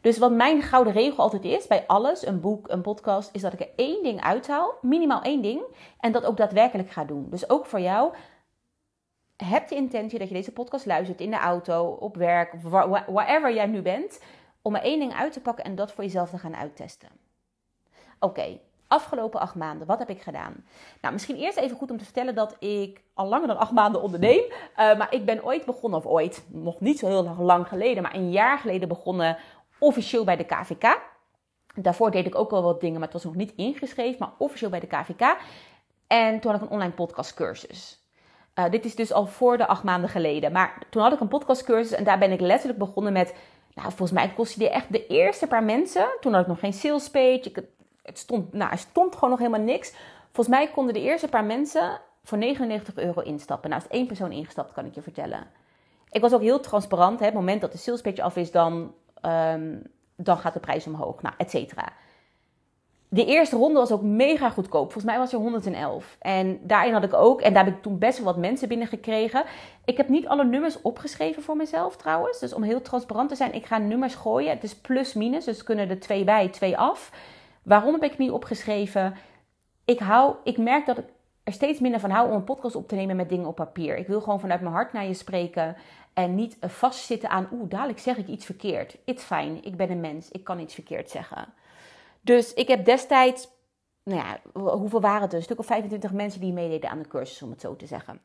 Dus 0.00 0.18
wat 0.18 0.32
mijn 0.32 0.62
gouden 0.62 0.92
regel 0.92 1.18
altijd 1.18 1.44
is, 1.44 1.66
bij 1.66 1.84
alles, 1.86 2.26
een 2.26 2.40
boek, 2.40 2.68
een 2.68 2.82
podcast, 2.82 3.30
is 3.32 3.40
dat 3.40 3.52
ik 3.52 3.60
er 3.60 3.70
één 3.76 4.02
ding 4.02 4.20
uithaal, 4.20 4.74
minimaal 4.80 5.22
één 5.22 5.42
ding, 5.42 5.62
en 6.00 6.12
dat 6.12 6.24
ook 6.24 6.36
daadwerkelijk 6.36 6.90
ga 6.90 7.04
doen. 7.04 7.26
Dus 7.30 7.50
ook 7.50 7.66
voor 7.66 7.80
jou, 7.80 8.12
heb 9.46 9.68
de 9.68 9.74
intentie 9.74 10.18
dat 10.18 10.28
je 10.28 10.34
deze 10.34 10.52
podcast 10.52 10.86
luistert 10.86 11.20
in 11.20 11.30
de 11.30 11.36
auto, 11.36 11.84
op 11.84 12.16
werk, 12.16 12.54
wherever 13.06 13.54
jij 13.54 13.66
nu 13.66 13.82
bent, 13.82 14.20
om 14.62 14.74
er 14.74 14.82
één 14.82 14.98
ding 14.98 15.14
uit 15.14 15.32
te 15.32 15.40
pakken 15.40 15.64
en 15.64 15.74
dat 15.74 15.92
voor 15.92 16.04
jezelf 16.04 16.30
te 16.30 16.38
gaan 16.38 16.56
uittesten. 16.56 17.08
Oké, 18.20 18.58
afgelopen 18.88 19.40
acht 19.40 19.54
maanden, 19.54 19.86
wat 19.86 19.98
heb 19.98 20.10
ik 20.10 20.22
gedaan? 20.22 20.64
Nou, 21.00 21.12
misschien 21.12 21.36
eerst 21.36 21.58
even 21.58 21.76
goed 21.76 21.90
om 21.90 21.98
te 21.98 22.04
vertellen 22.04 22.34
dat 22.34 22.56
ik 22.58 23.02
al 23.14 23.26
langer 23.26 23.46
dan 23.46 23.58
acht 23.58 23.72
maanden 23.72 24.02
onderneem. 24.02 24.44
Uh, 24.50 24.98
maar 24.98 25.14
ik 25.14 25.24
ben 25.24 25.44
ooit 25.44 25.64
begonnen, 25.64 25.98
of 25.98 26.06
ooit, 26.06 26.44
nog 26.48 26.80
niet 26.80 26.98
zo 26.98 27.06
heel 27.06 27.36
lang 27.38 27.68
geleden, 27.68 28.02
maar 28.02 28.14
een 28.14 28.30
jaar 28.30 28.58
geleden 28.58 28.88
begonnen 28.88 29.38
officieel 29.78 30.24
bij 30.24 30.36
de 30.36 30.44
KVK. 30.44 31.00
Daarvoor 31.74 32.10
deed 32.10 32.26
ik 32.26 32.34
ook 32.34 32.50
al 32.50 32.62
wat 32.62 32.80
dingen, 32.80 32.98
maar 32.98 33.08
het 33.08 33.22
was 33.22 33.24
nog 33.24 33.34
niet 33.34 33.52
ingeschreven, 33.56 34.16
maar 34.18 34.32
officieel 34.38 34.70
bij 34.70 34.80
de 34.80 34.86
KVK. 34.86 35.36
En 36.06 36.40
toen 36.40 36.50
had 36.50 36.60
ik 36.60 36.66
een 36.66 36.72
online 36.72 36.92
podcastcursus. 36.92 37.97
Uh, 38.58 38.70
dit 38.70 38.84
is 38.84 38.94
dus 38.94 39.12
al 39.12 39.26
voor 39.26 39.56
de 39.56 39.66
acht 39.66 39.82
maanden 39.82 40.10
geleden. 40.10 40.52
Maar 40.52 40.78
toen 40.90 41.02
had 41.02 41.12
ik 41.12 41.20
een 41.20 41.28
podcastcursus 41.28 41.92
en 41.92 42.04
daar 42.04 42.18
ben 42.18 42.32
ik 42.32 42.40
letterlijk 42.40 42.78
begonnen 42.78 43.12
met 43.12 43.34
nou, 43.74 43.88
volgens 43.88 44.12
mij 44.12 44.32
kostte 44.36 44.58
die 44.58 44.70
echt 44.70 44.92
de 44.92 45.06
eerste 45.06 45.46
paar 45.46 45.62
mensen. 45.62 46.06
Toen 46.20 46.32
had 46.32 46.42
ik 46.42 46.48
nog 46.48 46.58
geen 46.58 46.72
sales 46.72 47.10
page. 47.10 47.52
het, 48.02 48.18
stond, 48.18 48.52
nou, 48.52 48.70
er 48.70 48.78
stond 48.78 49.14
gewoon 49.14 49.30
nog 49.30 49.38
helemaal 49.38 49.60
niks. 49.60 49.94
Volgens 50.32 50.56
mij 50.56 50.70
konden 50.70 50.94
de 50.94 51.00
eerste 51.00 51.28
paar 51.28 51.44
mensen 51.44 52.00
voor 52.24 52.38
99 52.38 52.96
euro 52.96 53.20
instappen. 53.20 53.70
Nou, 53.70 53.82
is 53.82 53.96
één 53.96 54.06
persoon 54.06 54.32
ingestapt, 54.32 54.72
kan 54.72 54.86
ik 54.86 54.94
je 54.94 55.02
vertellen. 55.02 55.46
Ik 56.10 56.20
was 56.20 56.32
ook 56.32 56.40
heel 56.40 56.60
transparant. 56.60 57.18
Hè. 57.18 57.24
Het 57.24 57.34
moment 57.34 57.60
dat 57.60 57.72
de 57.72 57.78
sales 57.78 58.00
page 58.00 58.22
af 58.22 58.36
is, 58.36 58.50
dan, 58.50 58.94
um, 59.22 59.82
dan 60.16 60.38
gaat 60.38 60.54
de 60.54 60.60
prijs 60.60 60.86
omhoog. 60.86 61.22
Nou, 61.22 61.34
et 61.38 61.50
cetera. 61.50 61.92
De 63.10 63.24
eerste 63.24 63.56
ronde 63.56 63.78
was 63.78 63.92
ook 63.92 64.02
mega 64.02 64.50
goedkoop. 64.50 64.92
Volgens 64.92 65.04
mij 65.04 65.18
was 65.18 65.32
er 65.32 65.38
111. 65.38 66.16
En 66.20 66.58
daarin 66.62 66.92
had 66.92 67.04
ik 67.04 67.14
ook, 67.14 67.40
en 67.40 67.52
daar 67.52 67.64
heb 67.64 67.74
ik 67.74 67.82
toen 67.82 67.98
best 67.98 68.16
wel 68.16 68.26
wat 68.26 68.36
mensen 68.36 68.68
binnengekregen. 68.68 69.44
Ik 69.84 69.96
heb 69.96 70.08
niet 70.08 70.26
alle 70.26 70.44
nummers 70.44 70.82
opgeschreven 70.82 71.42
voor 71.42 71.56
mezelf 71.56 71.96
trouwens. 71.96 72.38
Dus 72.38 72.52
om 72.52 72.62
heel 72.62 72.82
transparant 72.82 73.28
te 73.28 73.34
zijn, 73.34 73.54
ik 73.54 73.66
ga 73.66 73.78
nummers 73.78 74.14
gooien. 74.14 74.50
Het 74.50 74.64
is 74.64 74.76
plus 74.76 75.14
minus, 75.14 75.44
dus 75.44 75.62
kunnen 75.62 75.88
er 75.88 76.00
twee 76.00 76.24
bij, 76.24 76.48
twee 76.48 76.78
af. 76.78 77.12
Waarom 77.62 77.92
heb 77.92 78.02
ik 78.02 78.18
niet 78.18 78.30
opgeschreven? 78.30 79.16
Ik, 79.84 79.98
hou, 79.98 80.34
ik 80.44 80.58
merk 80.58 80.86
dat 80.86 80.98
ik 80.98 81.04
er 81.42 81.52
steeds 81.52 81.80
minder 81.80 82.00
van 82.00 82.10
hou 82.10 82.28
om 82.28 82.34
een 82.34 82.44
podcast 82.44 82.74
op 82.74 82.88
te 82.88 82.94
nemen 82.94 83.16
met 83.16 83.28
dingen 83.28 83.46
op 83.46 83.54
papier. 83.54 83.96
Ik 83.96 84.06
wil 84.06 84.20
gewoon 84.20 84.40
vanuit 84.40 84.60
mijn 84.60 84.74
hart 84.74 84.92
naar 84.92 85.06
je 85.06 85.14
spreken. 85.14 85.76
En 86.12 86.34
niet 86.34 86.56
vastzitten 86.60 87.30
aan, 87.30 87.48
oeh, 87.52 87.70
dadelijk 87.70 87.98
zeg 87.98 88.16
ik 88.16 88.26
iets 88.26 88.44
verkeerd. 88.44 88.96
It's 89.04 89.24
fine, 89.24 89.60
ik 89.60 89.76
ben 89.76 89.90
een 89.90 90.00
mens, 90.00 90.30
ik 90.30 90.44
kan 90.44 90.58
iets 90.58 90.74
verkeerd 90.74 91.10
zeggen. 91.10 91.52
Dus 92.28 92.54
ik 92.54 92.68
heb 92.68 92.84
destijds, 92.84 93.48
nou 94.02 94.20
ja, 94.20 94.60
hoeveel 94.60 95.00
waren 95.00 95.22
het? 95.22 95.32
Een 95.32 95.42
stuk 95.42 95.58
of 95.58 95.66
25 95.66 96.12
mensen 96.12 96.40
die 96.40 96.52
meededen 96.52 96.90
aan 96.90 96.98
de 96.98 97.08
cursus, 97.08 97.42
om 97.42 97.50
het 97.50 97.60
zo 97.60 97.76
te 97.76 97.86
zeggen. 97.86 98.20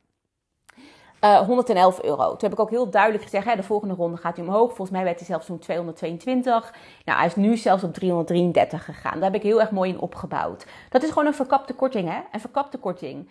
Uh, 1.20 1.34
eh, 1.34 1.46
111 1.46 2.02
euro. 2.02 2.28
Toen 2.28 2.48
heb 2.48 2.52
ik 2.52 2.60
ook 2.60 2.70
heel 2.70 2.90
duidelijk 2.90 3.22
gezegd, 3.22 3.44
hè, 3.44 3.56
de 3.56 3.62
volgende 3.62 3.94
ronde 3.94 4.16
gaat 4.16 4.36
hij 4.36 4.46
omhoog. 4.46 4.66
Volgens 4.66 4.90
mij 4.90 5.04
werd 5.04 5.18
hij 5.18 5.26
zelfs 5.26 5.46
toen 5.46 5.58
222. 5.58 6.74
Nou, 7.04 7.18
hij 7.18 7.26
is 7.26 7.36
nu 7.36 7.56
zelfs 7.56 7.84
op 7.84 7.94
333 7.94 8.84
gegaan. 8.84 9.14
Daar 9.14 9.30
heb 9.30 9.34
ik 9.34 9.42
heel 9.42 9.60
erg 9.60 9.70
mooi 9.70 9.90
in 9.90 10.00
opgebouwd. 10.00 10.66
Dat 10.90 11.02
is 11.02 11.08
gewoon 11.08 11.26
een 11.26 11.34
verkapte 11.34 11.74
korting, 11.74 12.08
hè? 12.08 12.20
Een 12.32 12.40
verkapte 12.40 12.78
korting. 12.78 13.28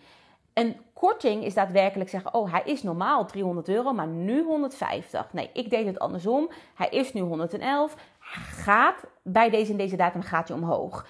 Een 0.54 0.78
korting 0.94 1.44
is 1.44 1.54
daadwerkelijk 1.54 2.10
zeggen, 2.10 2.34
oh, 2.34 2.52
hij 2.52 2.62
is 2.66 2.84
normaal 2.84 3.26
300 3.26 3.70
euro, 3.70 3.94
maar 3.94 4.08
nu 4.08 4.44
150. 4.44 5.34
Nee, 5.34 5.50
ik 5.54 5.70
deed 5.70 5.86
het 5.86 6.00
andersom. 6.00 6.50
Hij 6.76 6.90
is 6.90 7.14
nu 7.14 7.22
111 7.22 7.96
gaat 8.36 9.06
bij 9.22 9.50
deze 9.50 9.72
en 9.72 9.78
deze 9.78 9.96
datum 9.96 10.22
gaat 10.22 10.48
je 10.48 10.54
omhoog. 10.54 11.06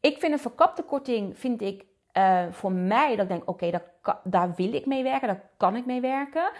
Ik 0.00 0.18
vind 0.18 0.32
een 0.32 0.38
verkapte 0.38 0.82
korting, 0.82 1.38
vind 1.38 1.62
ik 1.62 1.84
uh, 2.12 2.42
voor 2.50 2.72
mij, 2.72 3.10
dat 3.10 3.24
ik 3.24 3.28
denk, 3.28 3.48
oké, 3.48 3.80
daar 4.24 4.54
wil 4.54 4.72
ik 4.74 4.86
mee 4.86 5.02
werken, 5.02 5.28
daar 5.28 5.42
kan 5.56 5.76
ik 5.76 5.86
mee 5.86 6.00
werken. 6.00 6.50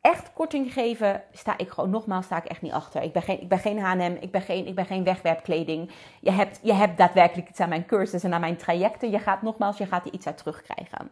Echt 0.00 0.32
korting 0.32 0.72
geven, 0.72 1.22
sta 1.32 1.58
ik 1.58 1.68
gewoon, 1.68 1.90
nogmaals, 1.90 2.24
sta 2.24 2.36
ik 2.36 2.44
echt 2.44 2.62
niet 2.62 2.72
achter. 2.72 3.02
Ik 3.02 3.12
ben 3.12 3.22
geen, 3.22 3.40
ik 3.40 3.48
ben 3.48 3.58
geen 3.58 3.78
H&M, 3.78 4.16
ik 4.20 4.30
ben 4.30 4.42
geen, 4.42 4.66
ik 4.66 4.74
ben 4.74 4.86
geen 4.86 5.04
wegwerpkleding. 5.04 5.90
Je 6.20 6.30
hebt, 6.30 6.60
je 6.62 6.72
hebt 6.72 6.98
daadwerkelijk 6.98 7.48
iets 7.48 7.60
aan 7.60 7.68
mijn 7.68 7.86
cursus 7.86 8.24
en 8.24 8.34
aan 8.34 8.40
mijn 8.40 8.56
trajecten. 8.56 9.10
Je 9.10 9.18
gaat, 9.18 9.42
nogmaals, 9.42 9.78
je 9.78 9.86
gaat 9.86 10.06
er 10.06 10.12
iets 10.12 10.26
uit 10.26 10.38
terugkrijgen. 10.38 11.10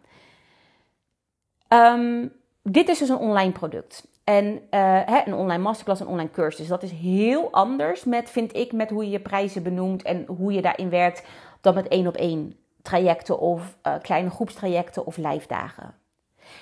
Um, 1.68 2.32
dit 2.62 2.88
is 2.88 2.98
dus 2.98 3.08
een 3.08 3.16
online 3.16 3.52
product. 3.52 4.06
En 4.24 4.62
uh, 4.70 5.24
een 5.24 5.34
online 5.34 5.62
masterclass, 5.62 6.00
een 6.00 6.06
online 6.06 6.30
cursus. 6.30 6.66
Dat 6.66 6.82
is 6.82 6.90
heel 6.90 7.48
anders 7.50 8.04
met, 8.04 8.30
vind 8.30 8.56
ik, 8.56 8.72
met 8.72 8.90
hoe 8.90 9.04
je 9.04 9.10
je 9.10 9.20
prijzen 9.20 9.62
benoemt 9.62 10.02
en 10.02 10.24
hoe 10.26 10.52
je 10.52 10.62
daarin 10.62 10.90
werkt 10.90 11.26
dan 11.60 11.74
met 11.74 11.88
één 11.88 12.06
op 12.06 12.16
één 12.16 12.56
trajecten 12.82 13.38
of 13.38 13.76
uh, 13.86 13.94
kleine 14.02 14.30
groepstrajecten 14.30 15.06
of 15.06 15.16
live 15.16 15.48
dagen. 15.48 15.94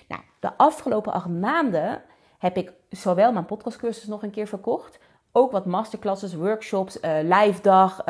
Nou, 0.08 0.22
de 0.40 0.56
afgelopen 0.56 1.12
acht 1.12 1.28
maanden 1.28 2.02
heb 2.38 2.56
ik 2.56 2.72
zowel 2.88 3.32
mijn 3.32 3.46
podcastcursus 3.46 4.06
nog 4.06 4.22
een 4.22 4.30
keer 4.30 4.46
verkocht, 4.46 4.98
ook 5.32 5.52
wat 5.52 5.66
masterclasses, 5.66 6.34
workshops, 6.34 7.00
uh, 7.00 7.10
live 7.22 7.62
dag, 7.62 8.04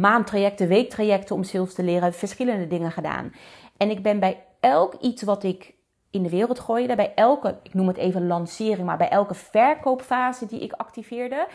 maandtrajecten, 0.00 0.68
weektrajecten 0.68 1.34
om 1.34 1.42
sales 1.42 1.74
te 1.74 1.82
leren, 1.82 2.12
verschillende 2.12 2.66
dingen 2.66 2.90
gedaan. 2.90 3.32
En 3.76 3.90
ik 3.90 4.02
ben 4.02 4.20
bij 4.20 4.44
elk 4.60 4.94
iets 4.94 5.22
wat 5.22 5.42
ik 5.42 5.74
in 6.10 6.22
de 6.22 6.30
wereld 6.30 6.58
gooide. 6.58 6.94
Bij 6.94 7.14
elke, 7.14 7.58
ik 7.62 7.74
noem 7.74 7.88
het 7.88 7.96
even 7.96 8.26
lancering, 8.26 8.86
maar 8.86 8.96
bij 8.96 9.08
elke 9.08 9.34
verkoopfase 9.34 10.46
die 10.46 10.60
ik 10.60 10.72
activeerde, 10.72 11.46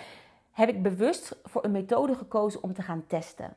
heb 0.51 0.69
ik 0.69 0.83
bewust 0.83 1.37
voor 1.43 1.63
een 1.63 1.71
methode 1.71 2.15
gekozen 2.15 2.63
om 2.63 2.73
te 2.73 2.81
gaan 2.81 3.03
testen. 3.07 3.53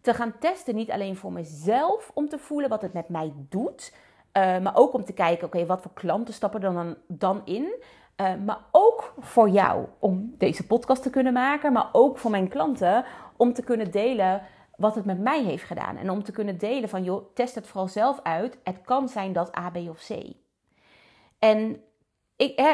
Te 0.00 0.14
gaan 0.14 0.38
testen 0.38 0.74
niet 0.74 0.90
alleen 0.90 1.16
voor 1.16 1.32
mezelf 1.32 2.10
om 2.14 2.28
te 2.28 2.38
voelen 2.38 2.68
wat 2.68 2.82
het 2.82 2.92
met 2.92 3.08
mij 3.08 3.32
doet, 3.48 3.92
uh, 4.36 4.58
maar 4.58 4.76
ook 4.76 4.92
om 4.92 5.04
te 5.04 5.12
kijken, 5.12 5.46
oké, 5.46 5.66
wat 5.66 5.82
voor 5.82 5.92
klanten 5.94 6.34
stappen 6.34 6.60
dan, 6.60 6.96
dan 7.06 7.42
in? 7.44 7.74
Uh, 8.20 8.34
maar 8.44 8.58
ook 8.70 9.14
voor 9.18 9.48
jou 9.48 9.86
om 9.98 10.34
deze 10.38 10.66
podcast 10.66 11.02
te 11.02 11.10
kunnen 11.10 11.32
maken, 11.32 11.72
maar 11.72 11.88
ook 11.92 12.18
voor 12.18 12.30
mijn 12.30 12.48
klanten 12.48 13.04
om 13.36 13.52
te 13.52 13.62
kunnen 13.62 13.90
delen 13.90 14.42
wat 14.76 14.94
het 14.94 15.04
met 15.04 15.18
mij 15.18 15.42
heeft 15.42 15.64
gedaan. 15.64 15.96
En 15.96 16.10
om 16.10 16.22
te 16.22 16.32
kunnen 16.32 16.58
delen 16.58 16.88
van, 16.88 17.04
joh, 17.04 17.34
test 17.34 17.54
het 17.54 17.66
vooral 17.66 17.88
zelf 17.88 18.20
uit. 18.22 18.58
Het 18.64 18.80
kan 18.84 19.08
zijn 19.08 19.32
dat 19.32 19.56
A, 19.56 19.70
B 19.70 19.76
of 19.76 20.06
C. 20.08 20.32
En 21.38 21.82
ik, 22.36 22.58
hè, 22.58 22.72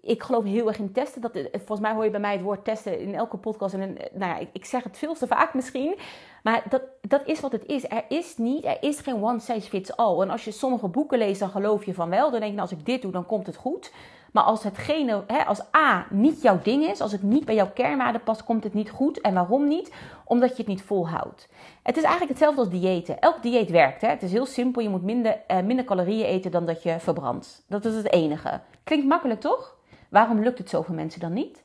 ik 0.00 0.22
geloof 0.22 0.44
heel 0.44 0.68
erg 0.68 0.78
in 0.78 0.92
testen. 0.92 1.20
Dat, 1.20 1.32
volgens 1.52 1.80
mij 1.80 1.92
hoor 1.92 2.04
je 2.04 2.10
bij 2.10 2.20
mij 2.20 2.32
het 2.32 2.42
woord 2.42 2.64
testen 2.64 3.00
in 3.00 3.14
elke 3.14 3.36
podcast. 3.36 3.74
En 3.74 3.96
nou 4.12 4.32
ja, 4.32 4.38
ik, 4.38 4.48
ik 4.52 4.64
zeg 4.64 4.82
het 4.82 4.98
veel 4.98 5.14
te 5.14 5.26
vaak 5.26 5.54
misschien. 5.54 5.98
Maar 6.42 6.64
dat, 6.68 6.82
dat 7.00 7.26
is 7.26 7.40
wat 7.40 7.52
het 7.52 7.66
is. 7.66 7.84
Er 7.84 8.04
is 8.08 8.36
niet, 8.36 8.64
er 8.64 8.76
is 8.80 9.00
geen 9.00 9.22
one 9.22 9.40
size 9.40 9.68
fits 9.68 9.96
all. 9.96 10.20
En 10.20 10.30
als 10.30 10.44
je 10.44 10.50
sommige 10.50 10.88
boeken 10.88 11.18
leest, 11.18 11.40
dan 11.40 11.50
geloof 11.50 11.84
je 11.84 11.94
van 11.94 12.10
wel. 12.10 12.30
Dan 12.30 12.40
denk 12.40 12.52
je, 12.52 12.58
nou, 12.58 12.70
als 12.70 12.78
ik 12.78 12.84
dit 12.84 13.02
doe, 13.02 13.12
dan 13.12 13.26
komt 13.26 13.46
het 13.46 13.56
goed. 13.56 13.92
Maar 14.32 14.42
als 14.42 14.62
hetgene, 14.62 15.24
hè, 15.26 15.44
als 15.44 15.62
A 15.76 16.06
niet 16.10 16.42
jouw 16.42 16.60
ding 16.62 16.84
is, 16.84 17.00
als 17.00 17.12
het 17.12 17.22
niet 17.22 17.44
bij 17.44 17.54
jouw 17.54 17.70
kernwaarden 17.74 18.22
past, 18.22 18.44
komt 18.44 18.64
het 18.64 18.74
niet 18.74 18.90
goed. 18.90 19.20
En 19.20 19.34
waarom 19.34 19.68
niet? 19.68 19.92
Omdat 20.24 20.50
je 20.50 20.56
het 20.56 20.66
niet 20.66 20.82
volhoudt. 20.82 21.48
Het 21.82 21.96
is 21.96 22.02
eigenlijk 22.02 22.30
hetzelfde 22.30 22.60
als 22.60 22.70
diëten. 22.70 23.20
Elk 23.20 23.42
dieet 23.42 23.70
werkt. 23.70 24.00
Hè? 24.00 24.08
Het 24.08 24.22
is 24.22 24.32
heel 24.32 24.46
simpel. 24.46 24.82
Je 24.82 24.88
moet 24.88 25.02
minder, 25.02 25.40
eh, 25.46 25.60
minder 25.60 25.84
calorieën 25.84 26.26
eten 26.26 26.50
dan 26.50 26.66
dat 26.66 26.82
je 26.82 27.00
verbrandt. 27.00 27.64
Dat 27.68 27.84
is 27.84 27.94
het 27.94 28.12
enige. 28.12 28.60
Klinkt 28.84 29.06
makkelijk 29.06 29.40
toch? 29.40 29.76
Waarom 30.08 30.42
lukt 30.42 30.58
het 30.58 30.70
zoveel 30.70 30.94
mensen 30.94 31.20
dan 31.20 31.32
niet? 31.32 31.64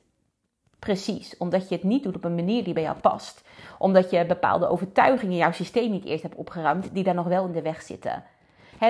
Precies, 0.79 1.37
omdat 1.37 1.69
je 1.69 1.75
het 1.75 1.83
niet 1.83 2.03
doet 2.03 2.15
op 2.15 2.23
een 2.23 2.35
manier 2.35 2.63
die 2.63 2.73
bij 2.73 2.83
jou 2.83 2.97
past. 2.97 3.43
Omdat 3.77 4.09
je 4.09 4.25
bepaalde 4.25 4.67
overtuigingen 4.67 5.33
in 5.33 5.39
jouw 5.39 5.51
systeem 5.51 5.91
niet 5.91 6.05
eerst 6.05 6.23
hebt 6.23 6.35
opgeruimd, 6.35 6.93
die 6.93 7.03
daar 7.03 7.13
nog 7.13 7.27
wel 7.27 7.45
in 7.45 7.51
de 7.51 7.61
weg 7.61 7.81
zitten 7.81 8.23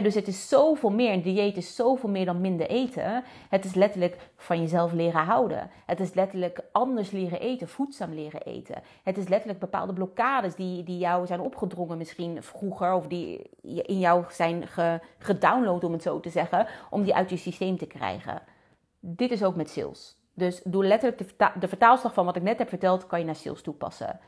dus 0.02 0.16
het 0.16 0.28
is 0.28 0.50
zoveel 0.50 0.90
meer. 0.90 1.14
Een 1.14 1.22
dieet 1.22 1.58
is 1.58 1.76
zoveel 1.76 2.10
meer 2.10 2.26
dan 2.26 2.42
minder 2.42 2.68
eten. 2.68 3.24
Het 3.50 3.66
is 3.66 3.74
letterlijk 3.74 4.18
van 4.36 4.60
jezelf 4.62 4.92
leren 4.92 5.24
houden. 5.24 5.70
Het 5.86 6.00
is 6.00 6.14
letterlijk 6.14 6.60
anders 6.72 7.12
leren 7.12 7.40
eten, 7.40 7.68
voedzaam 7.68 8.14
leren 8.14 8.42
eten. 8.42 8.82
Het 9.04 9.18
is 9.18 9.28
letterlijk 9.28 9.60
bepaalde 9.60 9.94
blokkades 9.94 10.56
die, 10.56 10.84
die 10.84 10.98
jou 10.98 11.26
zijn 11.26 11.40
opgedrongen 11.40 11.98
misschien 11.98 12.44
vroeger. 12.44 12.94
Of 12.94 13.08
die 13.08 13.50
in 13.62 14.00
jou 14.00 14.24
zijn 14.30 14.64
gedownload, 15.18 15.84
om 15.84 15.92
het 15.92 16.02
zo 16.02 16.20
te 16.20 16.30
zeggen. 16.30 16.68
Om 16.90 17.04
die 17.04 17.16
uit 17.16 17.30
je 17.30 17.38
systeem 17.38 17.78
te 17.78 17.88
krijgen. 17.88 18.42
Dit 19.00 19.32
is 19.32 19.44
ook 19.44 19.56
met 19.56 19.70
sales. 19.70 20.18
Dus 20.34 20.62
doe 20.64 20.86
letterlijk 20.86 21.38
de, 21.60 21.68
vertaalslag 21.68 22.14
van 22.14 22.26
wat 22.26 22.36
ik 22.36 22.42
net 22.42 22.58
heb 22.58 22.70
verteld, 22.70 23.08
kan 23.08 23.20
je 23.20 23.26
naar 23.26 23.36
sales 23.36 23.62
toepassen. 23.62 24.20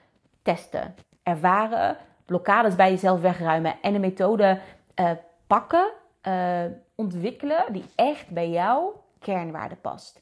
Testen, 0.42 0.96
ervaren, 1.24 1.98
blokkades 2.26 2.76
bij 2.76 2.90
jezelf 2.90 3.22
wegruimen 3.22 3.76
en 3.82 3.96
een 3.96 4.02
methode 4.02 4.60
uh, 5.00 5.12
pakken, 5.48 5.92
uh, 6.28 6.64
ontwikkelen 6.96 7.74
die 7.74 7.86
echt 7.96 8.30
bij 8.30 8.50
jouw 8.50 9.04
kernwaarde 9.20 9.76
past. 9.76 10.22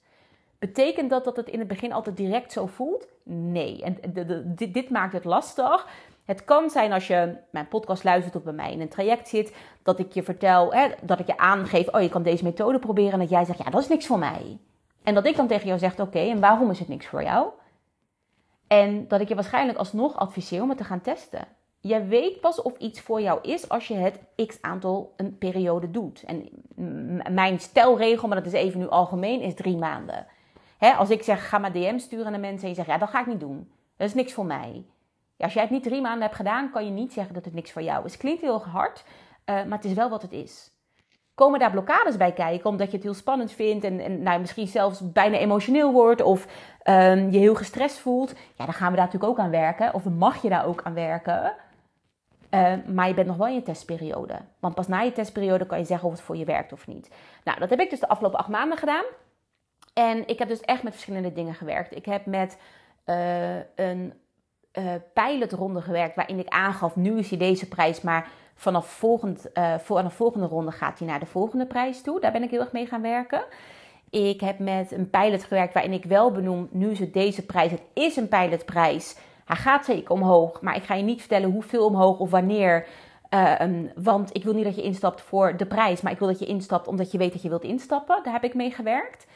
Betekent 0.59 1.09
dat 1.09 1.23
dat 1.23 1.35
het 1.35 1.49
in 1.49 1.59
het 1.59 1.67
begin 1.67 1.93
altijd 1.93 2.17
direct 2.17 2.51
zo 2.51 2.65
voelt? 2.65 3.07
Nee. 3.23 3.83
En 3.83 3.97
dit, 4.45 4.73
dit 4.73 4.89
maakt 4.89 5.13
het 5.13 5.25
lastig. 5.25 5.87
Het 6.25 6.43
kan 6.43 6.69
zijn 6.69 6.91
als 6.91 7.07
je 7.07 7.35
mijn 7.51 7.67
podcast 7.67 8.03
luistert 8.03 8.35
of 8.35 8.43
bij 8.43 8.53
mij 8.53 8.71
in 8.71 8.81
een 8.81 8.89
traject 8.89 9.27
zit, 9.27 9.55
dat 9.83 9.99
ik 9.99 10.11
je 10.11 10.23
vertel, 10.23 10.73
hè, 10.73 10.87
dat 11.01 11.19
ik 11.19 11.27
je 11.27 11.37
aangeef, 11.37 11.87
oh 11.87 12.01
je 12.01 12.09
kan 12.09 12.23
deze 12.23 12.43
methode 12.43 12.79
proberen 12.79 13.13
en 13.13 13.19
dat 13.19 13.29
jij 13.29 13.45
zegt, 13.45 13.63
ja 13.63 13.69
dat 13.69 13.81
is 13.81 13.87
niks 13.87 14.07
voor 14.07 14.19
mij. 14.19 14.59
En 15.03 15.13
dat 15.13 15.25
ik 15.25 15.35
dan 15.35 15.47
tegen 15.47 15.67
jou 15.67 15.79
zeg, 15.79 15.99
oké, 15.99 16.19
en 16.19 16.39
waarom 16.39 16.69
is 16.69 16.79
het 16.79 16.87
niks 16.87 17.05
voor 17.05 17.23
jou? 17.23 17.49
En 18.67 19.07
dat 19.07 19.21
ik 19.21 19.27
je 19.27 19.35
waarschijnlijk 19.35 19.77
alsnog 19.77 20.15
adviseer 20.15 20.61
om 20.61 20.69
het 20.69 20.77
te 20.77 20.83
gaan 20.83 21.01
testen. 21.01 21.47
Je 21.85 22.05
weet 22.05 22.39
pas 22.39 22.61
of 22.61 22.77
iets 22.77 23.01
voor 23.01 23.21
jou 23.21 23.39
is 23.41 23.69
als 23.69 23.87
je 23.87 23.93
het 23.93 24.19
x 24.47 24.57
aantal 24.61 25.13
een 25.15 25.37
periode 25.37 25.91
doet. 25.91 26.23
En 26.23 26.49
mijn 27.33 27.59
stelregel, 27.59 28.27
maar 28.27 28.37
dat 28.37 28.53
is 28.53 28.59
even 28.59 28.79
nu 28.79 28.87
algemeen, 28.87 29.41
is 29.41 29.55
drie 29.55 29.77
maanden. 29.77 30.25
als 30.97 31.09
ik 31.09 31.23
zeg 31.23 31.49
ga 31.49 31.57
maar 31.57 31.71
DM 31.71 31.97
sturen 31.97 32.31
naar 32.31 32.39
mensen 32.39 32.63
en 32.63 32.69
je 32.69 32.75
zegt 32.75 32.87
ja, 32.87 32.97
dat 32.97 33.09
ga 33.09 33.19
ik 33.19 33.25
niet 33.25 33.39
doen. 33.39 33.71
Dat 33.97 34.07
is 34.07 34.13
niks 34.13 34.33
voor 34.33 34.45
mij. 34.45 34.85
Ja, 35.35 35.45
als 35.45 35.53
jij 35.53 35.61
het 35.61 35.71
niet 35.71 35.83
drie 35.83 36.01
maanden 36.01 36.21
hebt 36.21 36.35
gedaan, 36.35 36.71
kan 36.71 36.85
je 36.85 36.91
niet 36.91 37.13
zeggen 37.13 37.33
dat 37.33 37.45
het 37.45 37.53
niks 37.53 37.71
voor 37.71 37.81
jou 37.81 38.05
is. 38.05 38.17
Klinkt 38.17 38.41
heel 38.41 38.65
hard, 38.65 39.03
uh, 39.45 39.55
maar 39.55 39.77
het 39.77 39.85
is 39.85 39.93
wel 39.93 40.09
wat 40.09 40.21
het 40.21 40.31
is. 40.31 40.71
Komen 41.35 41.59
daar 41.59 41.71
blokkades 41.71 42.17
bij 42.17 42.33
kijken 42.33 42.69
omdat 42.69 42.87
je 42.87 42.95
het 42.95 43.03
heel 43.03 43.13
spannend 43.13 43.51
vindt 43.51 43.83
en, 43.83 43.99
en 43.99 44.21
nou, 44.21 44.39
misschien 44.39 44.67
zelfs 44.67 45.11
bijna 45.11 45.37
emotioneel 45.37 45.91
wordt 45.91 46.21
of 46.21 46.47
um, 46.83 47.31
je 47.31 47.37
heel 47.37 47.55
gestrest 47.55 47.97
voelt? 47.97 48.33
Ja, 48.55 48.65
dan 48.65 48.73
gaan 48.73 48.91
we 48.91 48.97
daar 48.97 49.05
natuurlijk 49.05 49.31
ook 49.31 49.39
aan 49.45 49.49
werken. 49.49 49.93
Of 49.93 50.03
mag 50.03 50.41
je 50.41 50.49
daar 50.49 50.65
ook 50.65 50.81
aan 50.83 50.93
werken? 50.93 51.55
Uh, 52.53 52.73
maar 52.85 53.07
je 53.07 53.13
bent 53.13 53.27
nog 53.27 53.37
wel 53.37 53.47
in 53.47 53.53
je 53.53 53.61
testperiode. 53.61 54.35
Want 54.59 54.75
pas 54.75 54.87
na 54.87 54.99
je 54.99 55.11
testperiode 55.11 55.65
kan 55.65 55.77
je 55.77 55.85
zeggen 55.85 56.07
of 56.07 56.13
het 56.13 56.23
voor 56.23 56.37
je 56.37 56.45
werkt 56.45 56.73
of 56.73 56.87
niet. 56.87 57.11
Nou, 57.43 57.59
dat 57.59 57.69
heb 57.69 57.79
ik 57.79 57.89
dus 57.89 57.99
de 57.99 58.07
afgelopen 58.07 58.39
acht 58.39 58.47
maanden 58.47 58.77
gedaan. 58.77 59.03
En 59.93 60.27
ik 60.27 60.39
heb 60.39 60.47
dus 60.47 60.61
echt 60.61 60.83
met 60.83 60.93
verschillende 60.93 61.33
dingen 61.33 61.53
gewerkt. 61.53 61.95
Ik 61.95 62.05
heb 62.05 62.25
met 62.25 62.57
uh, 63.05 63.55
een 63.75 64.13
uh, 64.73 64.91
pilotronde 65.13 65.81
gewerkt 65.81 66.15
waarin 66.15 66.39
ik 66.39 66.47
aangaf, 66.47 66.95
nu 66.95 67.17
is 67.17 67.29
hij 67.29 67.37
deze 67.37 67.67
prijs, 67.67 68.01
maar 68.01 68.27
vanaf, 68.55 68.87
volgend, 68.87 69.49
de 69.53 70.09
volgende 70.09 70.47
ronde 70.47 70.71
gaat 70.71 70.99
hij 70.99 71.07
naar 71.07 71.19
de 71.19 71.25
volgende 71.25 71.65
prijs 71.65 72.01
toe. 72.01 72.19
Daar 72.19 72.31
ben 72.31 72.43
ik 72.43 72.49
heel 72.49 72.59
erg 72.59 72.71
mee 72.71 72.85
gaan 72.85 73.01
werken. 73.01 73.43
Ik 74.09 74.41
heb 74.41 74.59
met 74.59 74.91
een 74.91 75.09
pilot 75.09 75.43
gewerkt 75.43 75.73
waarin 75.73 75.93
ik 75.93 76.05
wel 76.05 76.31
benoem, 76.31 76.67
nu 76.71 76.91
is 76.91 76.99
het 76.99 77.13
deze 77.13 77.45
prijs, 77.45 77.71
het 77.71 77.83
is 77.93 78.15
een 78.15 78.27
pilotprijs. 78.27 79.17
Gaat 79.55 79.85
zeker 79.85 80.11
omhoog, 80.11 80.61
maar 80.61 80.75
ik 80.75 80.83
ga 80.83 80.93
je 80.93 81.03
niet 81.03 81.19
vertellen 81.19 81.51
hoeveel 81.51 81.85
omhoog 81.85 82.19
of 82.19 82.29
wanneer. 82.29 82.87
Ehm, 83.29 83.85
want 83.95 84.35
ik 84.35 84.43
wil 84.43 84.53
niet 84.53 84.63
dat 84.63 84.75
je 84.75 84.81
instapt 84.81 85.21
voor 85.21 85.57
de 85.57 85.65
prijs, 85.65 86.01
maar 86.01 86.11
ik 86.11 86.19
wil 86.19 86.27
dat 86.27 86.39
je 86.39 86.45
instapt 86.45 86.87
omdat 86.87 87.11
je 87.11 87.17
weet 87.17 87.33
dat 87.33 87.41
je 87.41 87.49
wilt 87.49 87.63
instappen. 87.63 88.23
Daar 88.23 88.33
heb 88.33 88.43
ik 88.43 88.53
mee 88.53 88.71
gewerkt. 88.71 89.27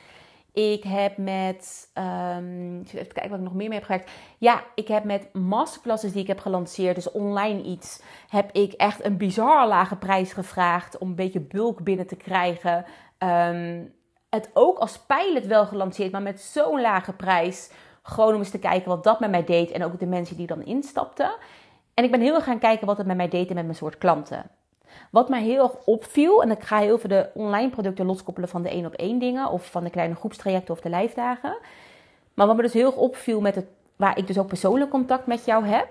Ik 0.54 0.84
heb 0.84 1.18
met, 1.18 1.90
um, 2.38 2.82
even 2.82 3.14
kijken 3.14 3.30
wat 3.30 3.40
ik 3.40 3.46
nog 3.46 3.54
meer 3.54 3.68
mee 3.68 3.78
heb 3.78 3.88
gewerkt. 3.88 4.12
Ja, 4.38 4.64
ik 4.76 4.88
heb 4.88 5.04
met 5.04 5.34
masterclasses 5.34 6.12
die 6.12 6.22
ik 6.22 6.28
heb 6.28 6.40
gelanceerd, 6.40 6.96
dus 6.96 7.12
online 7.12 7.62
iets, 7.62 8.02
heb 8.28 8.52
ik 8.52 8.74
echt 8.74 9.06
een 9.06 9.18
bizar 9.18 9.68
lage 9.68 9.96
prijs 9.96 10.34
gevraagd 10.34 10.98
om 10.98 11.10
een 11.10 11.16
beetje 11.16 11.40
bulk 11.40 11.84
binnen 11.84 12.08
te 12.08 12.16
krijgen. 12.16 12.86
Ehm, 13.18 13.84
het 14.30 14.50
ook 14.54 14.78
als 14.78 15.00
pilot 15.00 15.46
wel 15.46 15.66
gelanceerd, 15.66 16.12
maar 16.12 16.22
met 16.22 16.42
zo'n 16.42 16.82
lage 16.82 17.14
prijs 17.14 17.72
gewoon 18.08 18.34
om 18.34 18.40
eens 18.40 18.50
te 18.50 18.60
kijken 18.60 18.90
wat 18.90 19.04
dat 19.04 19.20
met 19.20 19.30
mij 19.30 19.44
deed 19.44 19.72
en 19.72 19.84
ook 19.84 20.00
de 20.00 20.06
mensen 20.06 20.38
die 20.38 20.48
dan 20.48 20.66
instapten. 20.66 21.32
En 21.94 22.04
ik 22.04 22.12
ben 22.12 22.22
heel 22.22 22.36
erg 22.36 22.44
gaan 22.44 22.60
kijken 22.60 22.88
wat 22.88 22.98
het 22.98 23.08
met 23.08 23.18
mij 23.18 23.30
deed 23.30 23.50
en 23.50 23.56
met 23.56 23.64
mijn 23.64 23.78
soort 23.78 23.98
klanten. 23.98 24.50
Wat 25.12 25.30
mij 25.30 25.44
heel 25.44 25.64
erg 25.64 25.86
opviel, 25.86 26.42
en 26.42 26.52
ik 26.52 26.64
ga 26.64 26.80
heel 26.80 26.98
veel 26.98 27.10
de 27.10 27.30
online 27.34 27.70
producten 27.70 28.06
loskoppelen 28.06 28.50
van 28.50 28.62
de 28.64 28.70
één 28.70 28.86
op 28.86 28.94
één 28.94 29.20
dingen 29.20 29.50
of 29.50 29.72
van 29.72 29.84
de 29.84 29.90
kleine 29.90 30.16
groepstrajecten 30.16 30.74
of 30.74 30.82
de 30.82 30.90
lijfdagen. 30.90 31.58
Maar 32.34 32.48
wat 32.48 32.56
me 32.56 32.62
dus 32.62 32.74
heel 32.74 32.86
erg 32.86 32.96
opviel 32.96 33.42
met 33.42 33.56
het, 33.56 33.66
waar 33.96 34.18
ik 34.18 34.28
dus 34.28 34.38
ook 34.38 34.48
persoonlijk 34.48 34.92
contact 34.92 35.26
met 35.26 35.46
jou 35.46 35.66
heb, 35.66 35.88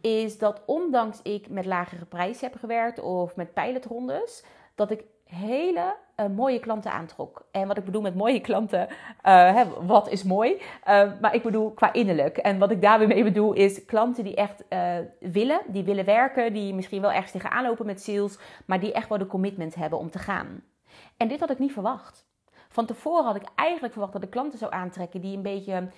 is 0.00 0.38
dat 0.38 0.62
ondanks 0.66 1.20
ik 1.22 1.48
met 1.48 1.66
lagere 1.66 2.04
prijzen 2.04 2.48
heb 2.48 2.58
gewerkt 2.58 3.00
of 3.00 3.36
met 3.36 3.54
pilotrondes, 3.54 4.44
dat 4.74 4.90
ik 4.90 5.04
hele 5.26 5.94
uh, 6.20 6.26
mooie 6.26 6.58
klanten 6.58 6.92
aantrok. 6.92 7.46
En 7.50 7.66
wat 7.66 7.78
ik 7.78 7.84
bedoel 7.84 8.02
met 8.02 8.14
mooie 8.14 8.40
klanten, 8.40 8.88
uh, 8.88 8.94
hè, 9.54 9.64
wat 9.86 10.10
is 10.10 10.22
mooi? 10.22 10.52
Uh, 10.88 11.12
maar 11.20 11.34
ik 11.34 11.42
bedoel 11.42 11.70
qua 11.70 11.92
innerlijk. 11.92 12.36
En 12.36 12.58
wat 12.58 12.70
ik 12.70 12.82
daarmee 12.82 13.06
mee 13.06 13.24
bedoel 13.24 13.52
is 13.52 13.84
klanten 13.84 14.24
die 14.24 14.34
echt 14.34 14.64
willen, 15.20 15.60
die 15.66 15.84
willen 15.84 16.04
werken, 16.04 16.52
die 16.52 16.74
misschien 16.74 17.00
wel 17.00 17.12
ergens 17.12 17.32
tegenaan 17.32 17.64
lopen 17.64 17.86
met 17.86 18.02
sales, 18.02 18.38
maar 18.66 18.80
die 18.80 18.92
echt 18.92 19.08
wel 19.08 19.18
de 19.18 19.26
commitment 19.26 19.74
hebben 19.74 19.98
om 19.98 20.10
te 20.10 20.18
gaan. 20.18 20.62
En 21.16 21.28
dit 21.28 21.40
had 21.40 21.50
ik 21.50 21.58
niet 21.58 21.72
verwacht. 21.72 22.26
Van 22.68 22.86
tevoren 22.86 23.24
had 23.24 23.36
ik 23.36 23.48
eigenlijk 23.54 23.92
verwacht 23.92 24.12
dat 24.12 24.22
de 24.22 24.28
klanten 24.28 24.58
zou 24.58 24.72
aantrekken 24.72 25.20
die 25.20 25.36
een 25.36 25.42
beetje 25.42 25.88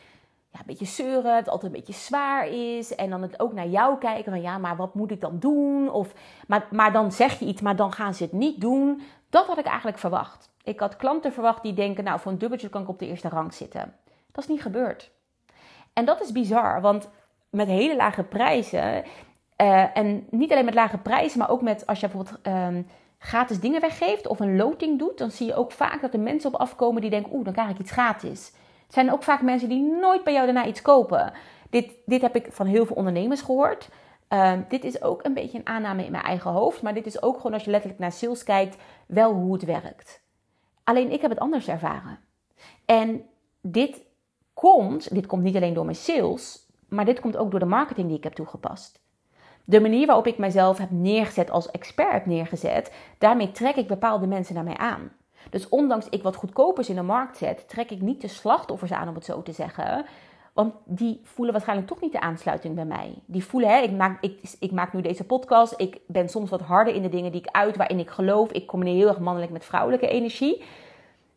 ja, 0.50 0.58
een 0.58 0.66
beetje 0.66 0.84
zeuren, 0.84 1.36
het 1.36 1.48
altijd 1.48 1.72
een 1.72 1.78
beetje 1.78 2.00
zwaar 2.00 2.46
is. 2.46 2.94
En 2.94 3.10
dan 3.10 3.22
het 3.22 3.40
ook 3.40 3.52
naar 3.52 3.66
jou 3.66 3.98
kijken 3.98 4.32
van 4.32 4.40
ja, 4.40 4.58
maar 4.58 4.76
wat 4.76 4.94
moet 4.94 5.10
ik 5.10 5.20
dan 5.20 5.38
doen? 5.38 5.90
Of, 5.90 6.12
maar, 6.46 6.66
maar 6.70 6.92
dan 6.92 7.12
zeg 7.12 7.38
je 7.38 7.44
iets, 7.44 7.60
maar 7.60 7.76
dan 7.76 7.92
gaan 7.92 8.14
ze 8.14 8.22
het 8.22 8.32
niet 8.32 8.60
doen. 8.60 9.02
Dat 9.30 9.46
had 9.46 9.58
ik 9.58 9.66
eigenlijk 9.66 9.98
verwacht. 9.98 10.50
Ik 10.62 10.80
had 10.80 10.96
klanten 10.96 11.32
verwacht 11.32 11.62
die 11.62 11.74
denken, 11.74 12.04
nou 12.04 12.20
voor 12.20 12.32
een 12.32 12.38
dubbeltje 12.38 12.68
kan 12.68 12.82
ik 12.82 12.88
op 12.88 12.98
de 12.98 13.06
eerste 13.06 13.28
rang 13.28 13.54
zitten. 13.54 13.94
Dat 14.32 14.44
is 14.44 14.50
niet 14.50 14.62
gebeurd. 14.62 15.10
En 15.92 16.04
dat 16.04 16.20
is 16.20 16.32
bizar, 16.32 16.80
want 16.80 17.08
met 17.50 17.66
hele 17.66 17.96
lage 17.96 18.22
prijzen, 18.22 19.04
uh, 19.62 19.96
en 19.96 20.26
niet 20.30 20.52
alleen 20.52 20.64
met 20.64 20.74
lage 20.74 20.98
prijzen, 20.98 21.38
maar 21.38 21.50
ook 21.50 21.62
met 21.62 21.86
als 21.86 22.00
je 22.00 22.08
bijvoorbeeld 22.08 22.46
um, 22.46 22.86
gratis 23.18 23.60
dingen 23.60 23.80
weggeeft 23.80 24.26
of 24.26 24.40
een 24.40 24.56
loting 24.56 24.98
doet, 24.98 25.18
dan 25.18 25.30
zie 25.30 25.46
je 25.46 25.54
ook 25.54 25.72
vaak 25.72 26.00
dat 26.00 26.14
er 26.14 26.20
mensen 26.20 26.54
op 26.54 26.60
afkomen 26.60 27.00
die 27.00 27.10
denken, 27.10 27.32
oeh, 27.32 27.44
dan 27.44 27.52
krijg 27.52 27.70
ik 27.70 27.78
iets 27.78 27.90
gratis. 27.90 28.52
Het 28.88 28.96
zijn 28.96 29.12
ook 29.12 29.22
vaak 29.22 29.42
mensen 29.42 29.68
die 29.68 29.82
nooit 30.00 30.24
bij 30.24 30.32
jou 30.32 30.44
daarna 30.44 30.66
iets 30.66 30.82
kopen. 30.82 31.32
Dit, 31.70 31.92
dit 32.06 32.22
heb 32.22 32.36
ik 32.36 32.52
van 32.52 32.66
heel 32.66 32.86
veel 32.86 32.96
ondernemers 32.96 33.40
gehoord. 33.40 33.88
Ehm, 34.28 34.62
dit 34.68 34.84
is 34.84 35.02
ook 35.02 35.24
een 35.24 35.34
beetje 35.34 35.58
een 35.58 35.66
aanname 35.66 36.04
in 36.04 36.10
mijn 36.10 36.24
eigen 36.24 36.50
hoofd. 36.50 36.82
Maar 36.82 36.94
dit 36.94 37.06
is 37.06 37.22
ook 37.22 37.36
gewoon 37.36 37.52
als 37.52 37.64
je 37.64 37.70
letterlijk 37.70 38.00
naar 38.00 38.12
sales 38.12 38.42
kijkt, 38.42 38.76
wel 39.06 39.32
hoe 39.32 39.52
het 39.52 39.64
werkt. 39.64 40.22
Alleen 40.84 41.12
ik 41.12 41.20
heb 41.20 41.30
het 41.30 41.38
anders 41.38 41.68
ervaren. 41.68 42.18
En 42.84 43.22
dit 43.60 44.02
komt, 44.54 45.14
dit 45.14 45.26
komt 45.26 45.42
niet 45.42 45.56
alleen 45.56 45.74
door 45.74 45.84
mijn 45.84 45.96
sales, 45.96 46.66
maar 46.88 47.04
dit 47.04 47.20
komt 47.20 47.36
ook 47.36 47.50
door 47.50 47.60
de 47.60 47.66
marketing 47.66 48.08
die 48.08 48.16
ik 48.16 48.24
heb 48.24 48.32
toegepast. 48.32 49.02
De 49.64 49.80
manier 49.80 50.06
waarop 50.06 50.26
ik 50.26 50.38
mijzelf 50.38 50.78
heb 50.78 50.90
neergezet 50.90 51.50
als 51.50 51.70
expert 51.70 52.26
neergezet, 52.26 52.92
daarmee 53.18 53.50
trek 53.50 53.76
ik 53.76 53.86
bepaalde 53.86 54.26
mensen 54.26 54.54
naar 54.54 54.64
mij 54.64 54.76
aan. 54.76 55.12
Dus 55.50 55.68
ondanks 55.68 56.08
ik 56.08 56.22
wat 56.22 56.36
goedkopers 56.36 56.88
in 56.88 56.94
de 56.94 57.02
markt 57.02 57.36
zet, 57.36 57.68
trek 57.68 57.90
ik 57.90 58.00
niet 58.00 58.20
de 58.20 58.28
slachtoffers 58.28 58.92
aan, 58.92 59.08
om 59.08 59.14
het 59.14 59.24
zo 59.24 59.42
te 59.42 59.52
zeggen. 59.52 60.06
Want 60.52 60.74
die 60.84 61.20
voelen 61.22 61.52
waarschijnlijk 61.54 61.88
toch 61.88 62.00
niet 62.00 62.12
de 62.12 62.20
aansluiting 62.20 62.74
bij 62.74 62.84
mij. 62.84 63.14
Die 63.26 63.44
voelen, 63.44 63.70
hè, 63.70 63.80
ik 63.80 63.92
maak, 63.92 64.22
ik, 64.22 64.40
ik 64.58 64.72
maak 64.72 64.92
nu 64.92 65.00
deze 65.00 65.24
podcast. 65.24 65.74
Ik 65.76 66.00
ben 66.06 66.28
soms 66.28 66.50
wat 66.50 66.60
harder 66.60 66.94
in 66.94 67.02
de 67.02 67.08
dingen 67.08 67.32
die 67.32 67.40
ik 67.40 67.48
uit, 67.50 67.76
waarin 67.76 67.98
ik 67.98 68.10
geloof. 68.10 68.52
Ik 68.52 68.66
combineer 68.66 68.96
heel 68.96 69.08
erg 69.08 69.18
mannelijk 69.18 69.52
met 69.52 69.64
vrouwelijke 69.64 70.08
energie. 70.08 70.64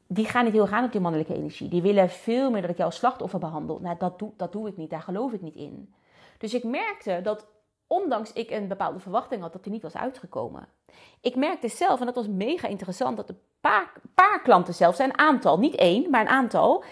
die 0.07 0.25
gaan 0.25 0.43
niet 0.43 0.53
heel 0.53 0.67
gaan 0.67 0.83
op 0.83 0.91
die 0.91 1.01
mannelijke 1.01 1.35
energie. 1.35 1.69
Die 1.69 1.81
willen 1.81 2.09
veel 2.09 2.51
meer 2.51 2.61
dat 2.61 2.69
ik 2.69 2.77
jou 2.77 2.89
als 2.89 2.99
slachtoffer 2.99 3.39
behandel. 3.39 3.79
Nou, 3.81 3.95
dat 3.99 4.19
doe, 4.19 4.31
dat 4.37 4.51
doe 4.51 4.67
ik 4.67 4.77
niet. 4.77 4.89
Daar 4.89 5.01
geloof 5.01 5.31
ik 5.31 5.41
niet 5.41 5.55
in. 5.55 5.93
Dus 6.37 6.53
ik 6.53 6.63
merkte 6.63 7.19
dat 7.23 7.47
ondanks 7.91 8.33
ik 8.33 8.49
een 8.49 8.67
bepaalde 8.67 8.99
verwachting 8.99 9.41
had, 9.41 9.53
dat 9.53 9.63
die 9.63 9.71
niet 9.71 9.81
was 9.81 9.95
uitgekomen. 9.95 10.67
Ik 11.21 11.35
merkte 11.35 11.67
zelf, 11.67 11.99
en 11.99 12.05
dat 12.05 12.15
was 12.15 12.27
mega 12.27 12.67
interessant, 12.67 13.17
dat 13.17 13.29
een 13.29 13.39
paar, 13.61 13.91
paar 14.13 14.41
klanten 14.41 14.73
zelf 14.73 14.95
zijn, 14.95 15.09
een 15.09 15.17
aantal, 15.17 15.59
niet 15.59 15.75
één, 15.75 16.09
maar 16.09 16.21
een 16.21 16.27
aantal, 16.27 16.83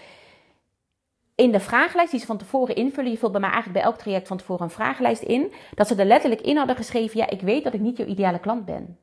in 1.34 1.52
de 1.52 1.60
vragenlijst 1.60 2.10
die 2.10 2.20
ze 2.20 2.26
van 2.26 2.38
tevoren 2.38 2.74
invullen, 2.74 3.10
je 3.10 3.18
vult 3.18 3.32
bij 3.32 3.40
mij 3.40 3.50
eigenlijk 3.50 3.82
bij 3.82 3.90
elk 3.90 4.00
traject 4.00 4.28
van 4.28 4.36
tevoren 4.36 4.62
een 4.62 4.70
vragenlijst 4.70 5.22
in, 5.22 5.52
dat 5.74 5.86
ze 5.86 5.94
er 5.94 6.04
letterlijk 6.04 6.40
in 6.40 6.56
hadden 6.56 6.76
geschreven, 6.76 7.18
ja, 7.18 7.30
ik 7.30 7.40
weet 7.40 7.64
dat 7.64 7.74
ik 7.74 7.80
niet 7.80 7.96
jouw 7.96 8.06
ideale 8.06 8.38
klant 8.38 8.64
ben. 8.64 8.98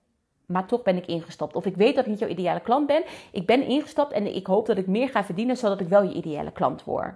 Maar 0.45 0.67
toch 0.67 0.83
ben 0.83 0.97
ik 0.97 1.05
ingestapt. 1.05 1.55
Of 1.55 1.65
ik 1.65 1.75
weet 1.75 1.95
dat 1.95 2.03
ik 2.03 2.09
niet 2.09 2.19
jouw 2.19 2.29
ideale 2.29 2.59
klant 2.59 2.87
ben. 2.87 3.03
Ik 3.31 3.45
ben 3.45 3.67
ingestapt 3.67 4.11
en 4.11 4.35
ik 4.35 4.47
hoop 4.47 4.65
dat 4.65 4.77
ik 4.77 4.87
meer 4.87 5.09
ga 5.09 5.23
verdienen, 5.23 5.57
zodat 5.57 5.79
ik 5.79 5.87
wel 5.87 6.03
je 6.03 6.13
ideale 6.13 6.51
klant 6.51 6.83
word. 6.83 7.15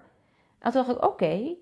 En 0.60 0.72
toen 0.72 0.84
dacht 0.86 0.98
ik, 0.98 1.06
oké, 1.06 1.56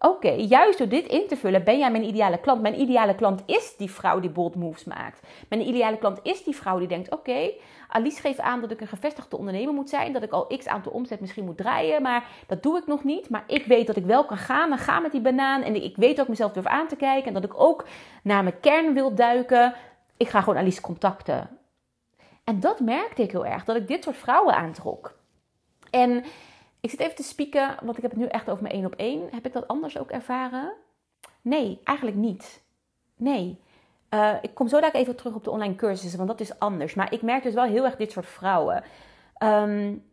Oké, 0.00 0.30
juist 0.30 0.78
door 0.78 0.88
dit 0.88 1.06
in 1.06 1.26
te 1.26 1.36
vullen 1.36 1.64
ben 1.64 1.78
jij 1.78 1.90
mijn 1.90 2.04
ideale 2.04 2.38
klant. 2.38 2.62
Mijn 2.62 2.80
ideale 2.80 3.14
klant 3.14 3.42
is 3.46 3.76
die 3.76 3.90
vrouw 3.90 4.20
die 4.20 4.30
bold 4.30 4.54
moves 4.54 4.84
maakt. 4.84 5.20
Mijn 5.48 5.68
ideale 5.68 5.98
klant 5.98 6.20
is 6.22 6.44
die 6.44 6.56
vrouw 6.56 6.78
die 6.78 6.88
denkt: 6.88 7.10
oké, 7.10 7.50
Alice 7.88 8.20
geeft 8.20 8.40
aan 8.40 8.60
dat 8.60 8.70
ik 8.70 8.80
een 8.80 8.86
gevestigde 8.86 9.36
ondernemer 9.36 9.74
moet 9.74 9.88
zijn. 9.88 10.12
Dat 10.12 10.22
ik 10.22 10.32
al 10.32 10.46
x 10.46 10.66
aantal 10.66 10.92
omzet 10.92 11.20
misschien 11.20 11.44
moet 11.44 11.56
draaien. 11.56 12.02
Maar 12.02 12.28
dat 12.46 12.62
doe 12.62 12.78
ik 12.78 12.86
nog 12.86 13.04
niet. 13.04 13.30
Maar 13.30 13.44
ik 13.46 13.66
weet 13.66 13.86
dat 13.86 13.96
ik 13.96 14.04
wel 14.04 14.24
kan 14.24 14.36
gaan. 14.36 14.72
En 14.72 14.78
ga 14.78 15.00
met 15.00 15.12
die 15.12 15.20
banaan. 15.20 15.62
En 15.62 15.82
ik 15.82 15.96
weet 15.96 16.20
ook 16.20 16.28
mezelf 16.28 16.52
durf 16.52 16.66
aan 16.66 16.88
te 16.88 16.96
kijken. 16.96 17.26
En 17.26 17.34
dat 17.34 17.44
ik 17.44 17.60
ook 17.60 17.86
naar 18.22 18.42
mijn 18.42 18.60
kern 18.60 18.94
wil 18.94 19.14
duiken. 19.14 19.74
Ik 20.16 20.28
ga 20.28 20.40
gewoon 20.40 20.58
Alice 20.58 20.80
contacten. 20.80 21.58
En 22.44 22.60
dat 22.60 22.80
merkte 22.80 23.22
ik 23.22 23.30
heel 23.30 23.46
erg. 23.46 23.64
Dat 23.64 23.76
ik 23.76 23.88
dit 23.88 24.04
soort 24.04 24.16
vrouwen 24.16 24.54
aantrok. 24.54 25.16
En 25.90 26.24
ik 26.80 26.90
zit 26.90 27.00
even 27.00 27.14
te 27.14 27.22
spieken, 27.22 27.76
want 27.82 27.96
ik 27.96 28.02
heb 28.02 28.10
het 28.10 28.20
nu 28.20 28.26
echt 28.26 28.50
over 28.50 28.62
mijn 28.62 28.74
één 28.74 28.84
op 28.86 28.94
één. 28.94 29.28
Heb 29.30 29.46
ik 29.46 29.52
dat 29.52 29.68
anders 29.68 29.98
ook 29.98 30.10
ervaren? 30.10 30.72
Nee, 31.42 31.80
eigenlijk 31.84 32.16
niet. 32.16 32.62
Nee. 33.16 33.60
Uh, 34.14 34.34
ik 34.42 34.54
kom 34.54 34.68
zo 34.68 34.80
dadelijk 34.80 35.04
even 35.04 35.16
terug 35.16 35.34
op 35.34 35.44
de 35.44 35.50
online 35.50 35.74
cursussen, 35.74 36.18
want 36.18 36.30
dat 36.30 36.40
is 36.40 36.58
anders. 36.58 36.94
Maar 36.94 37.12
ik 37.12 37.22
merk 37.22 37.42
dus 37.42 37.54
wel 37.54 37.64
heel 37.64 37.84
erg 37.84 37.96
dit 37.96 38.12
soort 38.12 38.26
vrouwen. 38.26 38.84
Um, 39.42 40.04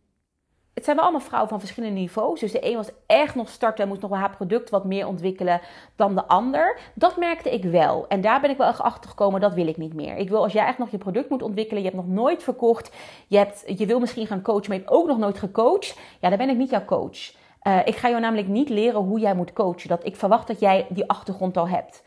het 0.75 0.83
zijn 0.83 0.95
wel 0.95 1.05
allemaal 1.05 1.25
vrouwen 1.25 1.49
van 1.49 1.59
verschillende 1.59 1.99
niveaus. 1.99 2.39
Dus 2.39 2.51
de 2.51 2.69
een 2.69 2.75
was 2.75 2.89
echt 3.05 3.35
nog 3.35 3.49
starten 3.49 3.83
en 3.83 3.89
moest 3.89 4.01
nog 4.01 4.09
wel 4.09 4.19
haar 4.19 4.35
product 4.35 4.69
wat 4.69 4.85
meer 4.85 5.07
ontwikkelen 5.07 5.61
dan 5.95 6.15
de 6.15 6.25
ander. 6.25 6.79
Dat 6.93 7.17
merkte 7.17 7.53
ik 7.53 7.63
wel. 7.63 8.05
En 8.07 8.21
daar 8.21 8.41
ben 8.41 8.49
ik 8.49 8.57
wel 8.57 8.67
echt 8.67 8.81
achter 8.81 9.09
gekomen, 9.09 9.41
dat 9.41 9.53
wil 9.53 9.67
ik 9.67 9.77
niet 9.77 9.93
meer. 9.93 10.15
Ik 10.15 10.29
wil 10.29 10.43
als 10.43 10.53
jij 10.53 10.65
echt 10.65 10.77
nog 10.77 10.89
je 10.89 10.97
product 10.97 11.29
moet 11.29 11.43
ontwikkelen, 11.43 11.83
je 11.83 11.89
hebt 11.89 12.01
nog 12.01 12.15
nooit 12.15 12.43
verkocht, 12.43 12.91
je, 13.27 13.37
hebt, 13.37 13.63
je 13.77 13.85
wil 13.85 13.99
misschien 13.99 14.27
gaan 14.27 14.41
coachen, 14.41 14.67
maar 14.67 14.77
je 14.77 14.83
hebt 14.83 14.95
ook 14.95 15.07
nog 15.07 15.17
nooit 15.17 15.37
gecoacht. 15.37 15.99
Ja, 16.19 16.29
dan 16.29 16.37
ben 16.37 16.49
ik 16.49 16.57
niet 16.57 16.69
jouw 16.69 16.85
coach. 16.85 17.33
Uh, 17.63 17.79
ik 17.85 17.95
ga 17.95 18.09
jou 18.09 18.21
namelijk 18.21 18.47
niet 18.47 18.69
leren 18.69 19.01
hoe 19.01 19.19
jij 19.19 19.35
moet 19.35 19.53
coachen. 19.53 19.89
Dat 19.89 20.05
ik 20.05 20.15
verwacht 20.15 20.47
dat 20.47 20.59
jij 20.59 20.85
die 20.89 21.09
achtergrond 21.09 21.57
al 21.57 21.67
hebt. 21.67 22.03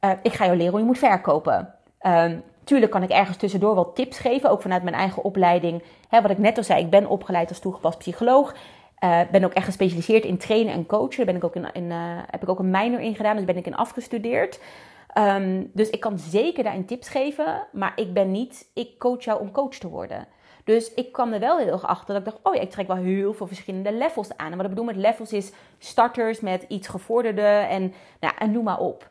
Uh, 0.00 0.10
ik 0.22 0.32
ga 0.32 0.44
jou 0.44 0.56
leren 0.56 0.70
hoe 0.72 0.80
je 0.80 0.86
moet 0.86 0.98
verkopen. 0.98 1.74
Uh, 2.02 2.32
Tuurlijk 2.64 2.92
kan 2.92 3.02
ik 3.02 3.10
ergens 3.10 3.36
tussendoor 3.36 3.74
wel 3.74 3.92
tips 3.92 4.18
geven, 4.18 4.50
ook 4.50 4.62
vanuit 4.62 4.82
mijn 4.82 4.94
eigen 4.94 5.24
opleiding. 5.24 5.82
Wat 6.10 6.30
ik 6.30 6.38
net 6.38 6.56
al 6.56 6.64
zei, 6.64 6.84
ik 6.84 6.90
ben 6.90 7.06
opgeleid 7.06 7.48
als 7.48 7.58
toegepast 7.58 7.98
psycholoog. 7.98 8.54
Uh, 9.04 9.20
ben 9.30 9.44
ook 9.44 9.52
echt 9.52 9.64
gespecialiseerd 9.64 10.24
in 10.24 10.38
trainen 10.38 10.72
en 10.72 10.86
coachen. 10.86 11.16
Daar 11.16 11.26
ben 11.26 11.36
ik 11.36 11.44
ook 11.44 11.54
in, 11.54 11.72
in 11.72 11.90
uh, 11.90 11.96
heb 12.30 12.42
ik 12.42 12.48
ook 12.48 12.58
een 12.58 12.70
minor 12.70 13.00
in 13.00 13.14
gedaan, 13.14 13.36
dus 13.36 13.44
ben 13.44 13.56
ik 13.56 13.66
in 13.66 13.76
afgestudeerd. 13.76 14.60
Um, 15.18 15.70
dus 15.72 15.90
ik 15.90 16.00
kan 16.00 16.18
zeker 16.18 16.64
daarin 16.64 16.86
tips 16.86 17.08
geven, 17.08 17.66
maar 17.72 17.92
ik 17.96 18.14
ben 18.14 18.30
niet, 18.30 18.70
ik 18.74 18.98
coach 18.98 19.24
jou 19.24 19.40
om 19.40 19.50
coach 19.50 19.74
te 19.74 19.88
worden. 19.88 20.26
Dus 20.64 20.94
ik 20.94 21.12
kwam 21.12 21.32
er 21.32 21.40
wel 21.40 21.58
heel 21.58 21.72
erg 21.72 21.86
achter 21.86 22.14
dat 22.14 22.16
ik 22.16 22.24
dacht, 22.24 22.38
oh 22.42 22.54
ja, 22.54 22.60
ik 22.60 22.70
trek 22.70 22.86
wel 22.86 22.96
heel 22.96 23.32
veel 23.32 23.46
verschillende 23.46 23.92
levels 23.92 24.36
aan. 24.36 24.50
En 24.50 24.56
wat 24.56 24.64
ik 24.64 24.70
bedoel 24.70 24.84
met 24.84 24.96
levels 24.96 25.32
is 25.32 25.52
starters 25.78 26.40
met 26.40 26.64
iets 26.68 26.88
gevorderde 26.88 27.42
en, 27.42 27.94
nou, 28.20 28.34
en 28.38 28.52
noem 28.52 28.64
maar 28.64 28.78
op. 28.78 29.08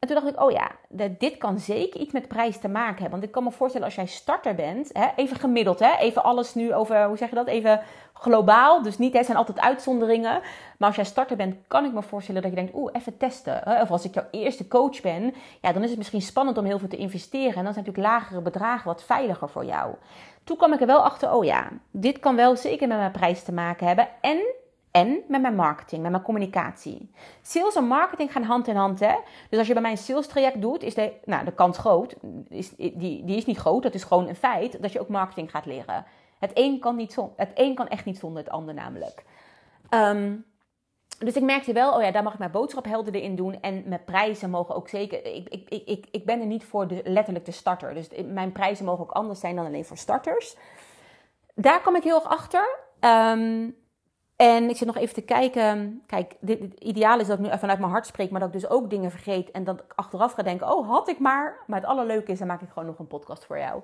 En 0.00 0.08
toen 0.08 0.16
dacht 0.16 0.34
ik, 0.34 0.40
oh 0.40 0.50
ja, 0.50 0.70
dit 1.18 1.36
kan 1.36 1.58
zeker 1.58 2.00
iets 2.00 2.12
met 2.12 2.28
prijs 2.28 2.58
te 2.58 2.68
maken 2.68 3.00
hebben. 3.00 3.10
Want 3.10 3.22
ik 3.22 3.30
kan 3.30 3.44
me 3.44 3.50
voorstellen 3.50 3.86
als 3.86 3.96
jij 3.96 4.06
starter 4.06 4.54
bent, 4.54 4.90
hè, 4.92 5.06
even 5.16 5.36
gemiddeld, 5.36 5.78
hè, 5.78 5.96
even 5.96 6.22
alles 6.22 6.54
nu 6.54 6.74
over, 6.74 7.04
hoe 7.04 7.16
zeg 7.16 7.28
je 7.28 7.34
dat, 7.34 7.46
even 7.46 7.80
globaal. 8.12 8.82
Dus 8.82 8.98
niet, 8.98 9.12
het 9.12 9.24
zijn 9.24 9.36
altijd 9.36 9.60
uitzonderingen. 9.60 10.40
Maar 10.78 10.88
als 10.88 10.96
jij 10.96 11.04
starter 11.04 11.36
bent, 11.36 11.56
kan 11.66 11.84
ik 11.84 11.92
me 11.92 12.02
voorstellen 12.02 12.42
dat 12.42 12.50
je 12.50 12.56
denkt, 12.56 12.74
oeh, 12.74 12.92
even 12.92 13.16
testen. 13.16 13.60
Hè? 13.64 13.80
Of 13.82 13.90
als 13.90 14.04
ik 14.04 14.14
jouw 14.14 14.26
eerste 14.30 14.68
coach 14.68 15.00
ben, 15.00 15.34
ja, 15.60 15.72
dan 15.72 15.82
is 15.82 15.88
het 15.88 15.98
misschien 15.98 16.22
spannend 16.22 16.58
om 16.58 16.64
heel 16.64 16.78
veel 16.78 16.88
te 16.88 16.96
investeren. 16.96 17.56
En 17.56 17.64
dan 17.64 17.72
zijn 17.72 17.84
natuurlijk 17.84 18.14
lagere 18.14 18.40
bedragen 18.40 18.86
wat 18.86 19.04
veiliger 19.04 19.48
voor 19.48 19.64
jou. 19.64 19.94
Toen 20.44 20.56
kwam 20.56 20.72
ik 20.72 20.80
er 20.80 20.86
wel 20.86 21.04
achter, 21.04 21.32
oh 21.32 21.44
ja, 21.44 21.68
dit 21.90 22.18
kan 22.18 22.36
wel 22.36 22.56
zeker 22.56 22.88
met 22.88 22.98
mijn 22.98 23.10
prijs 23.10 23.42
te 23.42 23.52
maken 23.52 23.86
hebben. 23.86 24.08
En 24.20 24.38
en 24.90 25.22
met 25.28 25.40
mijn 25.40 25.54
marketing, 25.54 26.02
met 26.02 26.10
mijn 26.10 26.22
communicatie. 26.22 27.10
Sales 27.42 27.76
en 27.76 27.84
marketing 27.84 28.32
gaan 28.32 28.42
hand 28.42 28.68
in 28.68 28.76
hand. 28.76 29.00
Hè? 29.00 29.14
Dus 29.50 29.58
als 29.58 29.66
je 29.66 29.72
bij 29.72 29.82
mij 29.82 29.90
een 29.90 29.98
sales 29.98 30.26
traject 30.26 30.60
doet, 30.60 30.82
is 30.82 30.94
de, 30.94 31.12
nou, 31.24 31.44
de 31.44 31.52
kans 31.52 31.78
groot. 31.78 32.16
Is, 32.48 32.70
die, 32.76 33.24
die 33.24 33.36
is 33.36 33.46
niet 33.46 33.58
groot, 33.58 33.82
dat 33.82 33.94
is 33.94 34.04
gewoon 34.04 34.28
een 34.28 34.36
feit. 34.36 34.82
Dat 34.82 34.92
je 34.92 35.00
ook 35.00 35.08
marketing 35.08 35.50
gaat 35.50 35.66
leren. 35.66 36.04
Het 36.38 36.50
een 36.54 36.78
kan, 36.78 36.96
niet 36.96 37.16
het 37.36 37.50
een 37.54 37.74
kan 37.74 37.88
echt 37.88 38.04
niet 38.04 38.18
zonder 38.18 38.42
het 38.42 38.52
ander 38.52 38.74
namelijk. 38.74 39.24
Um, 39.90 40.44
dus 41.18 41.36
ik 41.36 41.42
merkte 41.42 41.72
wel, 41.72 41.94
oh 41.94 42.02
ja, 42.02 42.10
daar 42.10 42.22
mag 42.22 42.32
ik 42.32 42.38
mijn 42.38 42.50
boodschap 42.50 42.84
helderder 42.84 43.22
in 43.22 43.36
doen. 43.36 43.60
En 43.60 43.82
mijn 43.86 44.04
prijzen 44.04 44.50
mogen 44.50 44.74
ook 44.74 44.88
zeker. 44.88 45.24
Ik, 45.24 45.48
ik, 45.48 45.68
ik, 45.68 46.06
ik 46.10 46.24
ben 46.24 46.40
er 46.40 46.46
niet 46.46 46.64
voor 46.64 46.86
de, 46.86 47.00
letterlijk 47.04 47.44
de 47.44 47.52
starter. 47.52 47.94
Dus 47.94 48.08
mijn 48.26 48.52
prijzen 48.52 48.84
mogen 48.84 49.04
ook 49.04 49.10
anders 49.10 49.40
zijn 49.40 49.56
dan 49.56 49.66
alleen 49.66 49.84
voor 49.84 49.96
starters. 49.96 50.56
Daar 51.54 51.80
kom 51.80 51.96
ik 51.96 52.02
heel 52.02 52.14
erg 52.14 52.28
achter. 52.28 52.78
Um, 53.00 53.76
en 54.40 54.68
ik 54.68 54.76
zit 54.76 54.86
nog 54.86 54.96
even 54.96 55.14
te 55.14 55.20
kijken. 55.20 56.02
Kijk, 56.06 56.34
het 56.46 56.74
ideaal 56.78 57.20
is 57.20 57.26
dat 57.26 57.38
ik 57.38 57.44
nu 57.44 57.58
vanuit 57.58 57.78
mijn 57.78 57.90
hart 57.90 58.06
spreek, 58.06 58.30
maar 58.30 58.40
dat 58.40 58.54
ik 58.54 58.60
dus 58.60 58.70
ook 58.70 58.90
dingen 58.90 59.10
vergeet. 59.10 59.50
En 59.50 59.64
dat 59.64 59.80
ik 59.80 59.92
achteraf 59.94 60.32
ga 60.32 60.42
denken: 60.42 60.72
oh, 60.72 60.88
had 60.88 61.08
ik 61.08 61.18
maar. 61.18 61.56
Maar 61.66 61.80
het 61.80 61.88
allerleuke 61.88 62.32
is, 62.32 62.38
dan 62.38 62.46
maak 62.46 62.62
ik 62.62 62.68
gewoon 62.68 62.88
nog 62.88 62.98
een 62.98 63.06
podcast 63.06 63.44
voor 63.44 63.58
jou. 63.58 63.82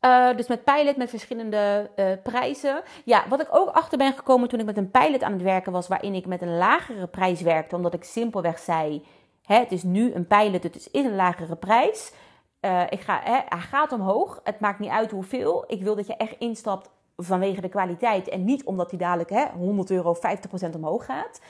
Uh, 0.00 0.36
dus 0.36 0.46
met 0.46 0.64
pilot, 0.64 0.96
met 0.96 1.10
verschillende 1.10 1.90
uh, 1.96 2.06
prijzen. 2.22 2.82
Ja, 3.04 3.24
wat 3.28 3.40
ik 3.40 3.48
ook 3.50 3.68
achter 3.68 3.98
ben 3.98 4.12
gekomen 4.12 4.48
toen 4.48 4.60
ik 4.60 4.66
met 4.66 4.76
een 4.76 4.90
pilot 4.90 5.22
aan 5.22 5.32
het 5.32 5.42
werken 5.42 5.72
was, 5.72 5.88
waarin 5.88 6.14
ik 6.14 6.26
met 6.26 6.42
een 6.42 6.56
lagere 6.56 7.06
prijs 7.06 7.40
werkte, 7.40 7.76
omdat 7.76 7.94
ik 7.94 8.04
simpelweg 8.04 8.58
zei: 8.58 9.06
het 9.42 9.72
is 9.72 9.82
nu 9.82 10.14
een 10.14 10.26
pilot, 10.26 10.62
het 10.62 10.76
is 10.76 10.88
een 10.92 11.14
lagere 11.14 11.56
prijs. 11.56 12.12
Uh, 12.60 12.82
ik 12.88 13.00
ga, 13.00 13.20
hè, 13.24 13.38
hij 13.48 13.60
gaat 13.60 13.92
omhoog. 13.92 14.40
Het 14.44 14.60
maakt 14.60 14.78
niet 14.78 14.90
uit 14.90 15.10
hoeveel. 15.10 15.64
Ik 15.66 15.82
wil 15.82 15.96
dat 15.96 16.06
je 16.06 16.16
echt 16.16 16.36
instapt 16.38 16.90
vanwege 17.24 17.60
de 17.60 17.68
kwaliteit 17.68 18.28
en 18.28 18.44
niet 18.44 18.64
omdat 18.64 18.90
hij 18.90 18.98
dadelijk 18.98 19.30
hè, 19.30 19.44
100 19.46 19.90
euro 19.90 20.16
50% 20.70 20.74
omhoog 20.74 21.04
gaat. 21.04 21.40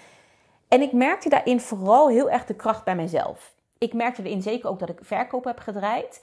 En 0.69 0.81
ik 0.81 0.93
merkte 0.93 1.29
daarin 1.29 1.61
vooral 1.61 2.09
heel 2.09 2.31
erg 2.31 2.45
de 2.45 2.55
kracht 2.55 2.85
bij 2.85 2.97
mezelf. 2.97 3.55
Ik 3.79 3.93
merkte 3.93 4.23
erin 4.23 4.43
zeker 4.43 4.69
ook 4.69 4.79
dat 4.79 4.89
ik 4.89 4.99
verkoop 5.03 5.45
heb 5.45 5.59
gedraaid. 5.59 6.23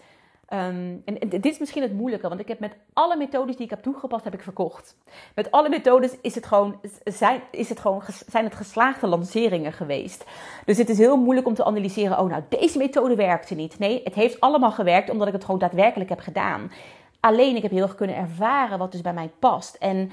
Um, 0.54 1.02
en, 1.06 1.30
dit 1.30 1.46
is 1.46 1.60
misschien 1.60 1.82
het 1.82 1.94
moeilijke, 1.94 2.28
want 2.28 2.40
ik 2.40 2.48
heb 2.48 2.60
met 2.60 2.76
alle 2.94 3.18
methodes 3.18 3.56
die 3.56 3.66
ik 3.66 3.70
heb 3.70 3.82
toegepast, 3.82 4.24
heb 4.24 4.34
ik 4.34 4.42
verkocht. 4.42 4.98
Met 5.36 5.52
alle 5.52 5.70
methodes 5.70 6.16
is 6.22 6.36
het 6.36 6.46
gewoon, 6.46 6.80
zijn, 7.04 7.42
is 7.52 7.70
het 7.70 7.80
gewoon, 7.80 8.02
zijn 8.28 8.44
het 8.44 8.56
geslaagde 8.56 9.08
lanceringen 9.08 9.74
geweest. 9.74 10.26
Dus 10.66 10.78
het 10.78 10.90
is 10.90 10.98
heel 10.98 11.18
moeilijk 11.18 11.48
om 11.48 11.54
te 11.54 11.66
analyseren, 11.66 12.20
oh 12.20 12.30
nou, 12.30 12.44
deze 12.50 12.78
methode 12.78 13.16
werkte 13.16 13.56
niet. 13.56 13.80
Nee, 13.80 14.02
het 14.04 14.14
heeft 14.14 14.40
allemaal 14.40 14.72
gewerkt 14.72 15.10
omdat 15.10 15.28
ik 15.28 15.34
het 15.34 15.46
gewoon 15.46 15.60
daadwerkelijk 15.60 16.10
heb 16.10 16.20
gedaan. 16.20 16.72
Alleen 17.20 17.56
ik 17.56 17.62
heb 17.62 17.72
heel 17.72 17.82
erg 17.82 17.96
kunnen 17.96 18.16
ervaren 18.16 18.78
wat 18.78 18.92
dus 18.92 19.02
bij 19.02 19.14
mij 19.14 19.32
past. 19.40 19.76
En 19.76 20.12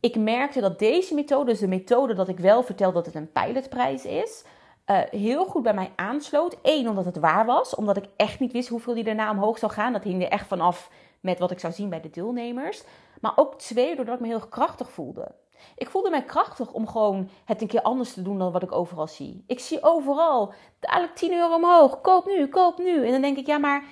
ik 0.00 0.16
merkte 0.16 0.60
dat 0.60 0.78
deze 0.78 1.14
methode, 1.14 1.50
dus 1.50 1.60
de 1.60 1.68
methode 1.68 2.14
dat 2.14 2.28
ik 2.28 2.38
wel 2.38 2.62
vertel 2.62 2.92
dat 2.92 3.06
het 3.06 3.14
een 3.14 3.32
pilotprijs 3.32 4.04
is, 4.04 4.44
uh, 4.86 4.98
heel 5.10 5.44
goed 5.44 5.62
bij 5.62 5.74
mij 5.74 5.92
aansloot. 5.96 6.56
Eén, 6.62 6.88
omdat 6.88 7.04
het 7.04 7.18
waar 7.18 7.46
was, 7.46 7.74
omdat 7.74 7.96
ik 7.96 8.04
echt 8.16 8.40
niet 8.40 8.52
wist 8.52 8.68
hoeveel 8.68 8.94
die 8.94 9.04
daarna 9.04 9.30
omhoog 9.30 9.58
zou 9.58 9.72
gaan. 9.72 9.92
Dat 9.92 10.04
hing 10.04 10.22
er 10.22 10.28
echt 10.28 10.46
vanaf 10.46 10.90
met 11.20 11.38
wat 11.38 11.50
ik 11.50 11.58
zou 11.58 11.72
zien 11.72 11.88
bij 11.88 12.00
de 12.00 12.10
deelnemers. 12.10 12.84
Maar 13.20 13.32
ook 13.36 13.58
twee, 13.58 13.96
doordat 13.96 14.14
ik 14.14 14.20
me 14.20 14.26
heel 14.26 14.36
erg 14.36 14.48
krachtig 14.48 14.90
voelde. 14.90 15.34
Ik 15.76 15.88
voelde 15.88 16.10
mij 16.10 16.24
krachtig 16.24 16.72
om 16.72 16.88
gewoon 16.88 17.30
het 17.44 17.60
een 17.60 17.66
keer 17.66 17.82
anders 17.82 18.12
te 18.12 18.22
doen 18.22 18.38
dan 18.38 18.52
wat 18.52 18.62
ik 18.62 18.72
overal 18.72 19.06
zie. 19.06 19.44
Ik 19.46 19.60
zie 19.60 19.82
overal 19.82 20.52
dadelijk 20.80 21.14
10 21.14 21.32
euro 21.32 21.54
omhoog. 21.54 22.00
Koop 22.00 22.26
nu, 22.26 22.46
koop 22.46 22.78
nu. 22.78 23.06
En 23.06 23.12
dan 23.12 23.20
denk 23.20 23.36
ik, 23.36 23.46
ja, 23.46 23.58
maar 23.58 23.84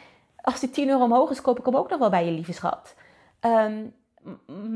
als 0.45 0.61
die 0.61 0.71
10 0.71 0.89
euro 0.89 1.05
omhoog 1.05 1.31
is, 1.31 1.41
koop 1.41 1.59
ik 1.59 1.65
hem 1.65 1.77
ook 1.77 1.91
nog 1.91 1.99
wel 1.99 2.11
bij 2.11 2.25
je 2.25 2.31
lieve 2.31 2.53
schat. 2.53 2.95
Um, 3.41 3.95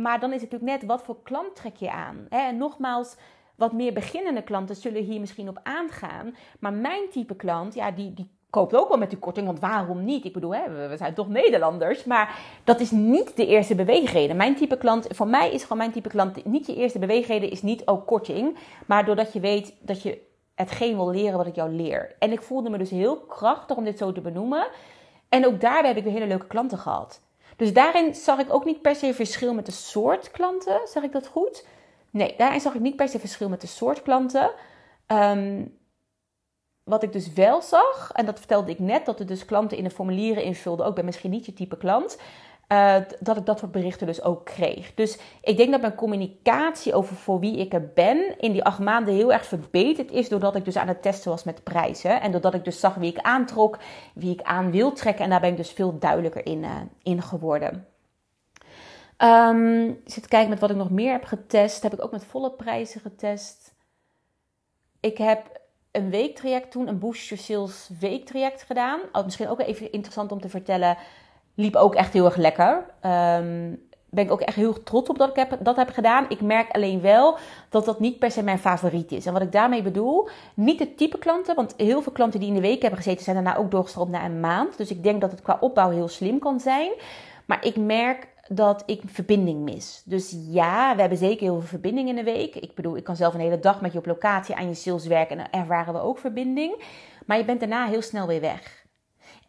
maar 0.00 0.20
dan 0.20 0.32
is 0.32 0.40
het 0.40 0.50
natuurlijk 0.50 0.80
net, 0.80 0.90
wat 0.90 1.02
voor 1.02 1.22
klant 1.22 1.56
trek 1.56 1.76
je 1.76 1.90
aan? 1.90 2.26
Hè? 2.28 2.38
En 2.38 2.56
nogmaals, 2.56 3.16
wat 3.54 3.72
meer 3.72 3.92
beginnende 3.92 4.42
klanten 4.42 4.76
zullen 4.76 5.02
hier 5.02 5.20
misschien 5.20 5.48
op 5.48 5.60
aangaan. 5.62 6.36
Maar 6.60 6.72
mijn 6.72 7.10
type 7.10 7.36
klant, 7.36 7.74
ja, 7.74 7.90
die, 7.90 8.14
die 8.14 8.30
koopt 8.50 8.76
ook 8.76 8.88
wel 8.88 8.98
met 8.98 9.10
die 9.10 9.18
korting. 9.18 9.46
Want 9.46 9.60
waarom 9.60 10.04
niet? 10.04 10.24
Ik 10.24 10.32
bedoel, 10.32 10.54
hè, 10.54 10.88
we 10.88 10.96
zijn 10.96 11.14
toch 11.14 11.28
Nederlanders. 11.28 12.04
Maar 12.04 12.38
dat 12.64 12.80
is 12.80 12.90
niet 12.90 13.36
de 13.36 13.46
eerste 13.46 13.74
beweegreden. 13.74 14.36
Mijn 14.36 14.56
type 14.56 14.78
klant, 14.78 15.06
voor 15.10 15.28
mij 15.28 15.52
is 15.52 15.62
gewoon 15.62 15.78
mijn 15.78 15.92
type 15.92 16.08
klant, 16.08 16.44
niet 16.44 16.66
je 16.66 16.76
eerste 16.76 16.98
beweegreden 16.98 17.50
is 17.50 17.62
niet 17.62 17.86
ook 17.86 18.06
korting. 18.06 18.58
Maar 18.86 19.04
doordat 19.04 19.32
je 19.32 19.40
weet 19.40 19.74
dat 19.80 20.02
je 20.02 20.26
hetgeen 20.54 20.96
wil 20.96 21.10
leren 21.10 21.36
wat 21.36 21.46
ik 21.46 21.54
jou 21.54 21.70
leer. 21.70 22.14
En 22.18 22.32
ik 22.32 22.42
voelde 22.42 22.70
me 22.70 22.78
dus 22.78 22.90
heel 22.90 23.16
krachtig 23.16 23.76
om 23.76 23.84
dit 23.84 23.98
zo 23.98 24.12
te 24.12 24.20
benoemen. 24.20 24.66
En 25.28 25.46
ook 25.46 25.60
daarbij 25.60 25.88
heb 25.88 25.96
ik 25.96 26.04
weer 26.04 26.12
hele 26.12 26.26
leuke 26.26 26.46
klanten 26.46 26.78
gehad. 26.78 27.20
Dus 27.56 27.72
daarin 27.72 28.14
zag 28.14 28.38
ik 28.38 28.54
ook 28.54 28.64
niet 28.64 28.82
per 28.82 28.94
se 28.94 29.14
verschil 29.14 29.54
met 29.54 29.66
de 29.66 29.72
soort 29.72 30.30
klanten. 30.30 30.80
Zeg 30.84 31.02
ik 31.02 31.12
dat 31.12 31.26
goed? 31.26 31.66
Nee, 32.10 32.34
daarin 32.36 32.60
zag 32.60 32.74
ik 32.74 32.80
niet 32.80 32.96
per 32.96 33.08
se 33.08 33.18
verschil 33.18 33.48
met 33.48 33.60
de 33.60 33.66
soort 33.66 34.02
klanten. 34.02 34.50
Ehm, 35.06 35.64
wat 36.84 37.02
ik 37.02 37.12
dus 37.12 37.32
wel 37.32 37.62
zag, 37.62 38.10
en 38.12 38.26
dat 38.26 38.38
vertelde 38.38 38.70
ik 38.70 38.78
net, 38.78 39.06
dat 39.06 39.20
er 39.20 39.26
dus 39.26 39.44
klanten 39.44 39.76
in 39.76 39.84
de 39.84 39.90
formulieren 39.90 40.42
invulden, 40.42 40.86
ook 40.86 40.94
bij 40.94 41.04
misschien 41.04 41.30
niet 41.30 41.46
je 41.46 41.52
type 41.52 41.76
klant. 41.76 42.18
Uh, 42.72 42.96
dat 43.20 43.36
ik 43.36 43.46
dat 43.46 43.58
soort 43.58 43.72
berichten 43.72 44.06
dus 44.06 44.22
ook 44.22 44.44
kreeg. 44.44 44.94
Dus 44.94 45.18
ik 45.42 45.56
denk 45.56 45.70
dat 45.70 45.80
mijn 45.80 45.94
communicatie 45.94 46.94
over 46.94 47.16
voor 47.16 47.40
wie 47.40 47.56
ik 47.56 47.72
er 47.72 47.92
ben 47.94 48.38
in 48.38 48.52
die 48.52 48.64
acht 48.64 48.78
maanden 48.78 49.14
heel 49.14 49.32
erg 49.32 49.46
verbeterd 49.46 50.10
is. 50.10 50.28
Doordat 50.28 50.56
ik 50.56 50.64
dus 50.64 50.76
aan 50.76 50.88
het 50.88 51.02
testen 51.02 51.30
was 51.30 51.44
met 51.44 51.64
prijzen. 51.64 52.20
En 52.20 52.32
doordat 52.32 52.54
ik 52.54 52.64
dus 52.64 52.80
zag 52.80 52.94
wie 52.94 53.10
ik 53.10 53.18
aantrok, 53.18 53.78
wie 54.14 54.32
ik 54.32 54.42
aan 54.42 54.70
wil 54.70 54.92
trekken. 54.92 55.24
En 55.24 55.30
daar 55.30 55.40
ben 55.40 55.50
ik 55.50 55.56
dus 55.56 55.72
veel 55.72 55.98
duidelijker 55.98 56.46
in, 56.46 56.62
uh, 56.62 56.70
in 57.02 57.22
geworden. 57.22 57.86
Um, 59.18 60.00
zit 60.04 60.22
te 60.22 60.28
kijken 60.28 60.50
met 60.50 60.60
wat 60.60 60.70
ik 60.70 60.76
nog 60.76 60.90
meer 60.90 61.12
heb 61.12 61.24
getest. 61.24 61.82
Heb 61.82 61.92
ik 61.92 62.04
ook 62.04 62.12
met 62.12 62.24
volle 62.24 62.50
prijzen 62.50 63.00
getest. 63.00 63.74
Ik 65.00 65.18
heb 65.18 65.60
een 65.90 66.10
weektraject 66.10 66.70
toen, 66.70 66.88
een 66.88 66.98
Boost 66.98 67.28
Your 67.28 67.42
Sales 67.42 67.90
weektraject 68.00 68.62
gedaan. 68.62 69.00
Oh, 69.12 69.24
misschien 69.24 69.48
ook 69.48 69.60
even 69.60 69.92
interessant 69.92 70.32
om 70.32 70.40
te 70.40 70.48
vertellen 70.48 70.96
liep 71.58 71.76
ook 71.76 71.94
echt 71.94 72.12
heel 72.12 72.24
erg 72.24 72.36
lekker. 72.36 72.84
Um, 73.02 73.86
ben 74.10 74.24
ik 74.24 74.30
ook 74.30 74.40
echt 74.40 74.56
heel 74.56 74.82
trots 74.82 75.08
op 75.08 75.18
dat 75.18 75.28
ik 75.28 75.36
heb, 75.36 75.58
dat 75.60 75.76
heb 75.76 75.90
gedaan. 75.90 76.26
Ik 76.28 76.40
merk 76.40 76.70
alleen 76.70 77.00
wel 77.00 77.36
dat 77.68 77.84
dat 77.84 78.00
niet 78.00 78.18
per 78.18 78.30
se 78.30 78.42
mijn 78.42 78.58
favoriet 78.58 79.12
is. 79.12 79.26
En 79.26 79.32
wat 79.32 79.42
ik 79.42 79.52
daarmee 79.52 79.82
bedoel, 79.82 80.28
niet 80.54 80.78
het 80.78 80.96
type 80.96 81.18
klanten. 81.18 81.54
Want 81.54 81.74
heel 81.76 82.02
veel 82.02 82.12
klanten 82.12 82.40
die 82.40 82.48
in 82.48 82.54
de 82.54 82.60
week 82.60 82.80
hebben 82.82 83.00
gezeten 83.00 83.24
zijn 83.24 83.36
daarna 83.36 83.56
ook 83.56 83.70
doorgestroomd 83.70 84.10
naar 84.10 84.24
een 84.24 84.40
maand. 84.40 84.76
Dus 84.76 84.90
ik 84.90 85.02
denk 85.02 85.20
dat 85.20 85.30
het 85.30 85.42
qua 85.42 85.56
opbouw 85.60 85.90
heel 85.90 86.08
slim 86.08 86.38
kan 86.38 86.60
zijn. 86.60 86.90
Maar 87.46 87.64
ik 87.64 87.76
merk 87.76 88.28
dat 88.48 88.82
ik 88.86 89.02
verbinding 89.06 89.60
mis. 89.60 90.02
Dus 90.04 90.36
ja, 90.48 90.94
we 90.94 91.00
hebben 91.00 91.18
zeker 91.18 91.42
heel 91.42 91.58
veel 91.58 91.68
verbinding 91.68 92.08
in 92.08 92.16
de 92.16 92.24
week. 92.24 92.56
Ik 92.56 92.74
bedoel, 92.74 92.96
ik 92.96 93.04
kan 93.04 93.16
zelf 93.16 93.34
een 93.34 93.40
hele 93.40 93.60
dag 93.60 93.80
met 93.80 93.92
je 93.92 93.98
op 93.98 94.06
locatie 94.06 94.54
aan 94.54 94.68
je 94.68 94.74
sales 94.74 95.06
werken 95.06 95.38
en 95.38 95.46
dan 95.50 95.60
ervaren 95.60 95.94
we 95.94 96.00
ook 96.00 96.18
verbinding. 96.18 96.84
Maar 97.26 97.38
je 97.38 97.44
bent 97.44 97.60
daarna 97.60 97.86
heel 97.86 98.02
snel 98.02 98.26
weer 98.26 98.40
weg. 98.40 98.77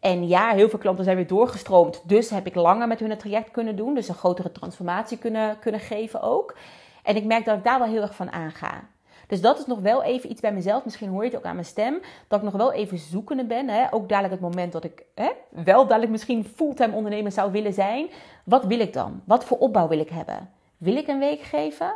En 0.00 0.28
ja, 0.28 0.50
heel 0.50 0.68
veel 0.68 0.78
klanten 0.78 1.04
zijn 1.04 1.16
weer 1.16 1.26
doorgestroomd. 1.26 2.02
Dus 2.04 2.30
heb 2.30 2.46
ik 2.46 2.54
langer 2.54 2.88
met 2.88 3.00
hun 3.00 3.10
het 3.10 3.18
traject 3.18 3.50
kunnen 3.50 3.76
doen. 3.76 3.94
Dus 3.94 4.08
een 4.08 4.14
grotere 4.14 4.52
transformatie 4.52 5.18
kunnen, 5.18 5.58
kunnen 5.58 5.80
geven 5.80 6.22
ook. 6.22 6.56
En 7.02 7.16
ik 7.16 7.24
merk 7.24 7.44
dat 7.44 7.56
ik 7.56 7.64
daar 7.64 7.78
wel 7.78 7.88
heel 7.88 8.02
erg 8.02 8.14
van 8.14 8.32
aanga. 8.32 8.88
Dus 9.26 9.40
dat 9.40 9.58
is 9.58 9.66
nog 9.66 9.80
wel 9.80 10.02
even 10.02 10.30
iets 10.30 10.40
bij 10.40 10.52
mezelf. 10.52 10.84
Misschien 10.84 11.08
hoor 11.08 11.24
je 11.24 11.28
het 11.28 11.38
ook 11.38 11.44
aan 11.44 11.54
mijn 11.54 11.66
stem. 11.66 12.00
Dat 12.28 12.38
ik 12.38 12.44
nog 12.44 12.56
wel 12.56 12.72
even 12.72 12.98
zoekende 12.98 13.44
ben. 13.44 13.68
Hè? 13.68 13.92
Ook 13.92 14.08
dadelijk 14.08 14.32
het 14.32 14.42
moment 14.42 14.72
dat 14.72 14.84
ik 14.84 15.04
hè, 15.14 15.30
wel 15.48 15.86
dadelijk 15.86 16.10
misschien 16.10 16.44
fulltime 16.44 16.94
ondernemer 16.94 17.32
zou 17.32 17.52
willen 17.52 17.72
zijn. 17.72 18.08
Wat 18.44 18.64
wil 18.64 18.80
ik 18.80 18.92
dan? 18.92 19.22
Wat 19.24 19.44
voor 19.44 19.58
opbouw 19.58 19.88
wil 19.88 19.98
ik 19.98 20.10
hebben? 20.10 20.50
Wil 20.76 20.96
ik 20.96 21.08
een 21.08 21.18
week 21.18 21.40
geven? 21.40 21.94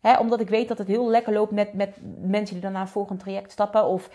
Hè, 0.00 0.18
omdat 0.18 0.40
ik 0.40 0.48
weet 0.48 0.68
dat 0.68 0.78
het 0.78 0.86
heel 0.86 1.08
lekker 1.08 1.32
loopt 1.32 1.52
met, 1.52 1.72
met 1.72 1.96
mensen 2.20 2.60
die 2.60 2.70
een 2.70 2.88
volgend 2.88 3.20
traject 3.20 3.52
stappen. 3.52 3.84
Of 3.84 4.10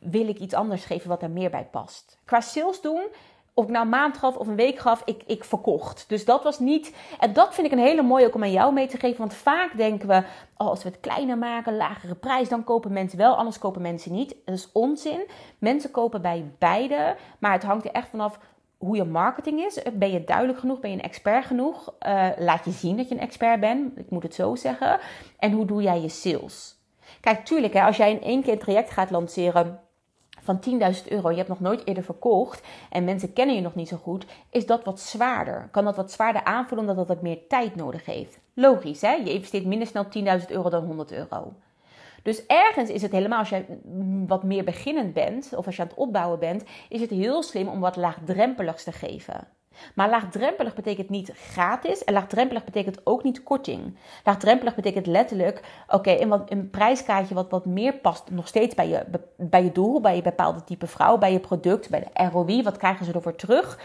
wil 0.00 0.28
ik 0.28 0.38
iets 0.38 0.54
anders 0.54 0.84
geven 0.84 1.08
wat 1.08 1.22
er 1.22 1.30
meer 1.30 1.50
bij 1.50 1.68
past. 1.70 2.18
Qua 2.24 2.40
sales 2.40 2.80
doen, 2.80 3.02
of 3.54 3.64
ik 3.64 3.70
nou 3.70 3.84
een 3.84 3.90
maand 3.90 4.18
gaf 4.18 4.36
of 4.36 4.46
een 4.46 4.56
week 4.56 4.78
gaf, 4.78 5.02
ik, 5.04 5.22
ik 5.26 5.44
verkocht. 5.44 6.04
Dus 6.08 6.24
dat 6.24 6.42
was 6.42 6.58
niet. 6.58 6.94
En 7.18 7.32
dat 7.32 7.54
vind 7.54 7.66
ik 7.66 7.72
een 7.72 7.84
hele 7.84 8.02
mooie 8.02 8.26
ook 8.26 8.34
om 8.34 8.42
aan 8.42 8.52
jou 8.52 8.72
mee 8.72 8.86
te 8.86 8.98
geven. 8.98 9.18
Want 9.18 9.34
vaak 9.34 9.76
denken 9.76 10.08
we, 10.08 10.22
oh, 10.56 10.68
als 10.68 10.82
we 10.82 10.88
het 10.88 11.00
kleiner 11.00 11.38
maken, 11.38 11.76
lagere 11.76 12.14
prijs, 12.14 12.48
dan 12.48 12.64
kopen 12.64 12.92
mensen 12.92 13.18
wel, 13.18 13.36
anders 13.36 13.58
kopen 13.58 13.82
mensen 13.82 14.12
niet. 14.12 14.34
Dat 14.44 14.54
is 14.54 14.68
onzin. 14.72 15.26
Mensen 15.58 15.90
kopen 15.90 16.22
bij 16.22 16.52
beide. 16.58 17.16
Maar 17.38 17.52
het 17.52 17.62
hangt 17.62 17.84
er 17.84 17.92
echt 17.92 18.08
vanaf 18.08 18.38
hoe 18.78 18.96
je 18.96 19.04
marketing 19.04 19.60
is. 19.60 19.82
Ben 19.92 20.10
je 20.10 20.24
duidelijk 20.24 20.58
genoeg? 20.58 20.80
Ben 20.80 20.90
je 20.90 20.96
een 20.96 21.02
expert 21.02 21.44
genoeg? 21.44 21.94
Uh, 22.06 22.28
laat 22.38 22.64
je 22.64 22.70
zien 22.70 22.96
dat 22.96 23.08
je 23.08 23.14
een 23.14 23.20
expert 23.20 23.60
bent. 23.60 23.98
Ik 23.98 24.10
moet 24.10 24.22
het 24.22 24.34
zo 24.34 24.54
zeggen. 24.54 25.00
En 25.38 25.52
hoe 25.52 25.66
doe 25.66 25.82
jij 25.82 26.00
je 26.00 26.08
sales? 26.08 26.79
Kijk, 27.20 27.44
tuurlijk, 27.44 27.72
hè, 27.72 27.82
als 27.82 27.96
jij 27.96 28.10
in 28.10 28.22
één 28.22 28.42
keer 28.42 28.52
een 28.52 28.58
traject 28.58 28.90
gaat 28.90 29.10
lanceren 29.10 29.80
van 30.42 30.60
10.000 30.60 31.08
euro, 31.08 31.30
je 31.30 31.36
hebt 31.36 31.48
nog 31.48 31.60
nooit 31.60 31.86
eerder 31.86 32.04
verkocht 32.04 32.62
en 32.90 33.04
mensen 33.04 33.32
kennen 33.32 33.54
je 33.54 33.60
nog 33.60 33.74
niet 33.74 33.88
zo 33.88 33.96
goed, 33.96 34.26
is 34.50 34.66
dat 34.66 34.84
wat 34.84 35.00
zwaarder. 35.00 35.68
Kan 35.70 35.84
dat 35.84 35.96
wat 35.96 36.12
zwaarder 36.12 36.44
aanvoelen 36.44 36.88
omdat 36.88 36.96
dat 36.96 37.16
wat 37.16 37.22
meer 37.22 37.46
tijd 37.48 37.76
nodig 37.76 38.04
heeft. 38.04 38.38
Logisch, 38.54 39.00
hè? 39.00 39.12
Je 39.12 39.32
investeert 39.32 39.66
minder 39.66 39.88
snel 39.88 40.06
10.000 40.40 40.46
euro 40.48 40.70
dan 40.70 40.84
100 40.84 41.12
euro. 41.12 41.52
Dus 42.22 42.46
ergens 42.46 42.90
is 42.90 43.02
het 43.02 43.12
helemaal, 43.12 43.38
als 43.38 43.48
je 43.48 43.64
wat 44.26 44.42
meer 44.42 44.64
beginnend 44.64 45.12
bent, 45.12 45.50
of 45.56 45.66
als 45.66 45.76
je 45.76 45.82
aan 45.82 45.88
het 45.88 45.96
opbouwen 45.96 46.38
bent, 46.38 46.64
is 46.88 47.00
het 47.00 47.10
heel 47.10 47.42
slim 47.42 47.68
om 47.68 47.80
wat 47.80 47.96
laagdrempeligs 47.96 48.84
te 48.84 48.92
geven. 48.92 49.48
Maar 49.94 50.10
laagdrempelig 50.10 50.74
betekent 50.74 51.08
niet 51.08 51.32
gratis 51.34 52.04
en 52.04 52.12
laagdrempelig 52.12 52.64
betekent 52.64 53.00
ook 53.04 53.22
niet 53.22 53.42
korting. 53.42 53.96
Laagdrempelig 54.24 54.74
betekent 54.74 55.06
letterlijk, 55.06 55.62
oké, 55.88 56.10
een, 56.10 56.42
een 56.48 56.70
prijskaartje 56.70 57.34
wat 57.34 57.50
wat 57.50 57.66
meer 57.66 57.94
past 57.94 58.30
nog 58.30 58.48
steeds 58.48 58.74
bij 58.74 58.88
je, 58.88 59.04
bij 59.36 59.64
je 59.64 59.72
doel, 59.72 60.00
bij 60.00 60.16
je 60.16 60.22
bepaalde 60.22 60.64
type 60.64 60.86
vrouw, 60.86 61.18
bij 61.18 61.32
je 61.32 61.40
product, 61.40 61.90
bij 61.90 62.00
de 62.00 62.28
ROI, 62.28 62.62
wat 62.62 62.76
krijgen 62.76 63.04
ze 63.04 63.12
ervoor 63.12 63.36
terug? 63.36 63.78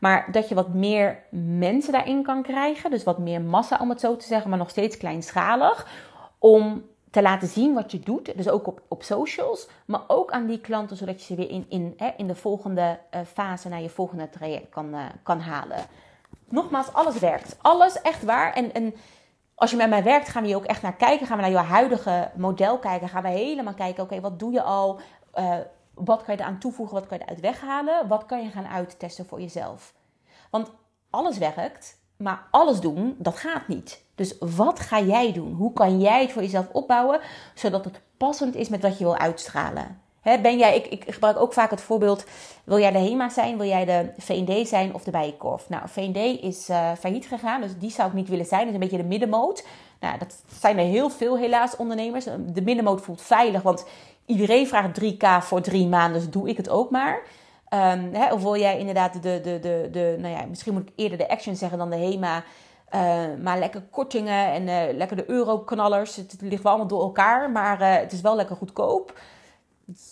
Maar 0.00 0.28
dat 0.32 0.48
je 0.48 0.54
wat 0.54 0.74
meer 0.74 1.22
mensen 1.30 1.92
daarin 1.92 2.22
kan 2.22 2.42
krijgen, 2.42 2.90
dus 2.90 3.04
wat 3.04 3.18
meer 3.18 3.40
massa 3.40 3.78
om 3.80 3.88
het 3.88 4.00
zo 4.00 4.16
te 4.16 4.26
zeggen, 4.26 4.50
maar 4.50 4.58
nog 4.58 4.70
steeds 4.70 4.96
kleinschalig, 4.96 5.86
om 6.38 6.82
te 7.10 7.22
laten 7.22 7.48
zien 7.48 7.74
wat 7.74 7.92
je 7.92 8.00
doet. 8.00 8.36
Dus 8.36 8.48
ook 8.48 8.66
op, 8.66 8.82
op 8.88 9.02
socials, 9.02 9.68
maar 9.84 10.00
ook 10.06 10.30
aan 10.30 10.46
die 10.46 10.60
klanten, 10.60 10.96
zodat 10.96 11.20
je 11.20 11.26
ze 11.26 11.34
weer 11.34 11.50
in, 11.50 11.66
in, 11.68 11.94
hè, 11.96 12.10
in 12.16 12.26
de 12.26 12.34
volgende 12.34 12.98
uh, 13.14 13.20
fase 13.32 13.68
naar 13.68 13.82
je 13.82 13.88
volgende 13.88 14.30
traject 14.30 14.68
kan, 14.68 14.94
uh, 14.94 15.04
kan 15.22 15.40
halen. 15.40 15.86
Nogmaals, 16.48 16.92
alles 16.92 17.18
werkt. 17.18 17.56
Alles 17.62 18.00
echt 18.00 18.24
waar. 18.24 18.52
En, 18.52 18.74
en 18.74 18.94
als 19.54 19.70
je 19.70 19.76
met 19.76 19.88
mij 19.88 20.02
werkt, 20.02 20.28
gaan 20.28 20.42
we 20.42 20.48
hier 20.48 20.56
ook 20.56 20.64
echt 20.64 20.82
naar 20.82 20.96
kijken. 20.96 21.26
Gaan 21.26 21.36
we 21.36 21.42
naar 21.42 21.52
jouw 21.52 21.64
huidige 21.64 22.30
model 22.36 22.78
kijken. 22.78 23.08
Gaan 23.08 23.22
we 23.22 23.28
helemaal 23.28 23.74
kijken, 23.74 24.02
oké, 24.02 24.20
wat 24.20 24.38
doe 24.38 24.52
je 24.52 24.62
al? 24.62 25.00
Uh, 25.34 25.54
wat 25.94 26.22
kan 26.22 26.34
je 26.34 26.40
eraan 26.40 26.58
toevoegen? 26.58 26.94
Wat 26.94 27.06
kan 27.06 27.18
je 27.18 27.24
eruit 27.24 27.40
weghalen? 27.40 28.08
Wat 28.08 28.26
kan 28.26 28.42
je 28.42 28.50
gaan 28.50 28.66
uittesten 28.66 29.26
voor 29.26 29.40
jezelf? 29.40 29.94
Want 30.50 30.70
alles 31.10 31.38
werkt, 31.38 31.99
maar 32.20 32.46
alles 32.50 32.80
doen, 32.80 33.14
dat 33.18 33.36
gaat 33.36 33.68
niet. 33.68 34.02
Dus 34.14 34.34
wat 34.38 34.80
ga 34.80 35.00
jij 35.00 35.32
doen? 35.32 35.52
Hoe 35.52 35.72
kan 35.72 36.00
jij 36.00 36.22
het 36.22 36.32
voor 36.32 36.42
jezelf 36.42 36.66
opbouwen, 36.72 37.20
zodat 37.54 37.84
het 37.84 38.00
passend 38.16 38.54
is 38.54 38.68
met 38.68 38.82
wat 38.82 38.98
je 38.98 39.04
wil 39.04 39.16
uitstralen? 39.16 40.00
ben 40.22 40.58
jij, 40.58 40.76
ik, 40.76 40.86
ik, 40.86 41.14
gebruik 41.14 41.36
ook 41.36 41.52
vaak 41.52 41.70
het 41.70 41.80
voorbeeld: 41.80 42.24
wil 42.64 42.78
jij 42.78 42.90
de 42.92 42.98
HEMA 42.98 43.28
zijn, 43.28 43.58
wil 43.58 43.66
jij 43.66 43.84
de 43.84 44.10
VND 44.18 44.68
zijn 44.68 44.94
of 44.94 45.02
de 45.02 45.10
Bijenkorf? 45.10 45.68
Nou, 45.68 45.82
VND 45.88 46.16
is 46.42 46.70
uh, 46.70 46.92
failliet 46.98 47.26
gegaan, 47.26 47.60
dus 47.60 47.78
die 47.78 47.90
zou 47.90 48.08
ik 48.08 48.14
niet 48.14 48.28
willen 48.28 48.46
zijn. 48.46 48.60
Dat 48.60 48.68
is 48.68 48.74
een 48.74 48.80
beetje 48.80 49.02
de 49.02 49.08
middenmoot. 49.08 49.66
Nou, 50.00 50.18
dat 50.18 50.42
zijn 50.60 50.78
er 50.78 50.84
heel 50.84 51.10
veel 51.10 51.38
helaas 51.38 51.76
ondernemers. 51.76 52.24
De 52.46 52.62
middenmoot 52.62 53.00
voelt 53.00 53.22
veilig, 53.22 53.62
want 53.62 53.86
iedereen 54.26 54.66
vraagt 54.66 55.00
3k 55.00 55.44
voor 55.44 55.60
drie 55.60 55.86
maanden, 55.86 56.20
dus 56.20 56.30
doe 56.30 56.48
ik 56.48 56.56
het 56.56 56.68
ook 56.68 56.90
maar. 56.90 57.22
Um, 57.74 58.14
hè, 58.14 58.32
of 58.32 58.42
wil 58.42 58.56
jij 58.56 58.78
inderdaad 58.78 59.22
de, 59.22 59.40
de, 59.40 59.58
de, 59.60 59.88
de, 59.90 60.16
nou 60.18 60.34
ja, 60.34 60.44
misschien 60.44 60.72
moet 60.72 60.88
ik 60.88 60.92
eerder 60.96 61.18
de 61.18 61.28
Action 61.28 61.56
zeggen 61.56 61.78
dan 61.78 61.90
de 61.90 61.96
HEMA. 61.96 62.44
Uh, 62.94 63.42
maar 63.42 63.58
lekker 63.58 63.82
kortingen 63.90 64.52
en 64.52 64.62
uh, 64.62 64.96
lekker 64.96 65.16
de 65.16 65.30
euroknallers. 65.30 66.16
Het, 66.16 66.32
het 66.32 66.40
ligt 66.40 66.62
wel 66.62 66.72
allemaal 66.72 66.90
door 66.90 67.02
elkaar, 67.02 67.50
maar 67.50 67.80
uh, 67.80 67.94
het 67.94 68.12
is 68.12 68.20
wel 68.20 68.36
lekker 68.36 68.56
goedkoop. 68.56 69.20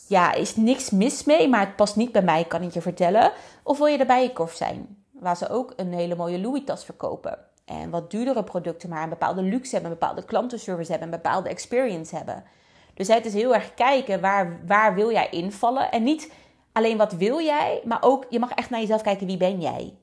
Ja, 0.09 0.33
is 0.33 0.57
niks 0.57 0.91
mis 0.91 1.25
mee, 1.25 1.49
maar 1.49 1.61
het 1.61 1.77
past 1.77 1.97
niet 1.97 2.13
bij 2.13 2.23
mij, 2.23 2.45
kan 2.45 2.63
ik 2.63 2.73
je 2.73 2.81
vertellen. 2.81 3.33
Of 3.63 3.79
wil 3.79 3.87
je 3.87 3.99
erbij 3.99 4.23
je 4.23 4.33
korf 4.33 4.55
zijn, 4.55 5.03
waar 5.13 5.37
ze 5.37 5.49
ook 5.49 5.73
een 5.77 5.93
hele 5.93 6.17
mooie 6.17 6.41
Louis-tas 6.41 6.85
verkopen. 6.85 7.39
En 7.65 7.91
wat 7.91 8.11
duurdere 8.11 8.45
producten, 8.45 8.89
maar 8.89 9.03
een 9.03 9.09
bepaalde 9.09 9.43
luxe 9.43 9.73
hebben, 9.73 9.91
een 9.93 9.99
bepaalde 9.99 10.25
klantenservice 10.25 10.91
hebben, 10.91 11.09
een 11.09 11.21
bepaalde 11.23 11.49
experience 11.49 12.17
hebben. 12.17 12.45
Dus 12.95 13.09
het 13.09 13.27
is 13.27 13.35
heel 13.35 13.55
erg 13.55 13.75
kijken 13.75 14.21
waar, 14.21 14.61
waar 14.67 14.95
wil 14.95 15.13
jij 15.13 15.29
invallen. 15.31 15.91
En 15.91 16.03
niet 16.03 16.33
alleen 16.79 16.97
wat 16.97 17.13
wil 17.13 17.41
jij, 17.41 17.81
maar 17.85 17.99
ook 18.01 18.27
je 18.29 18.39
mag 18.39 18.51
echt 18.51 18.71
naar 18.71 18.81
jezelf 18.81 19.03
kijken 19.03 19.27
wie 19.27 19.37
ben 19.37 19.61
jij. 19.61 19.99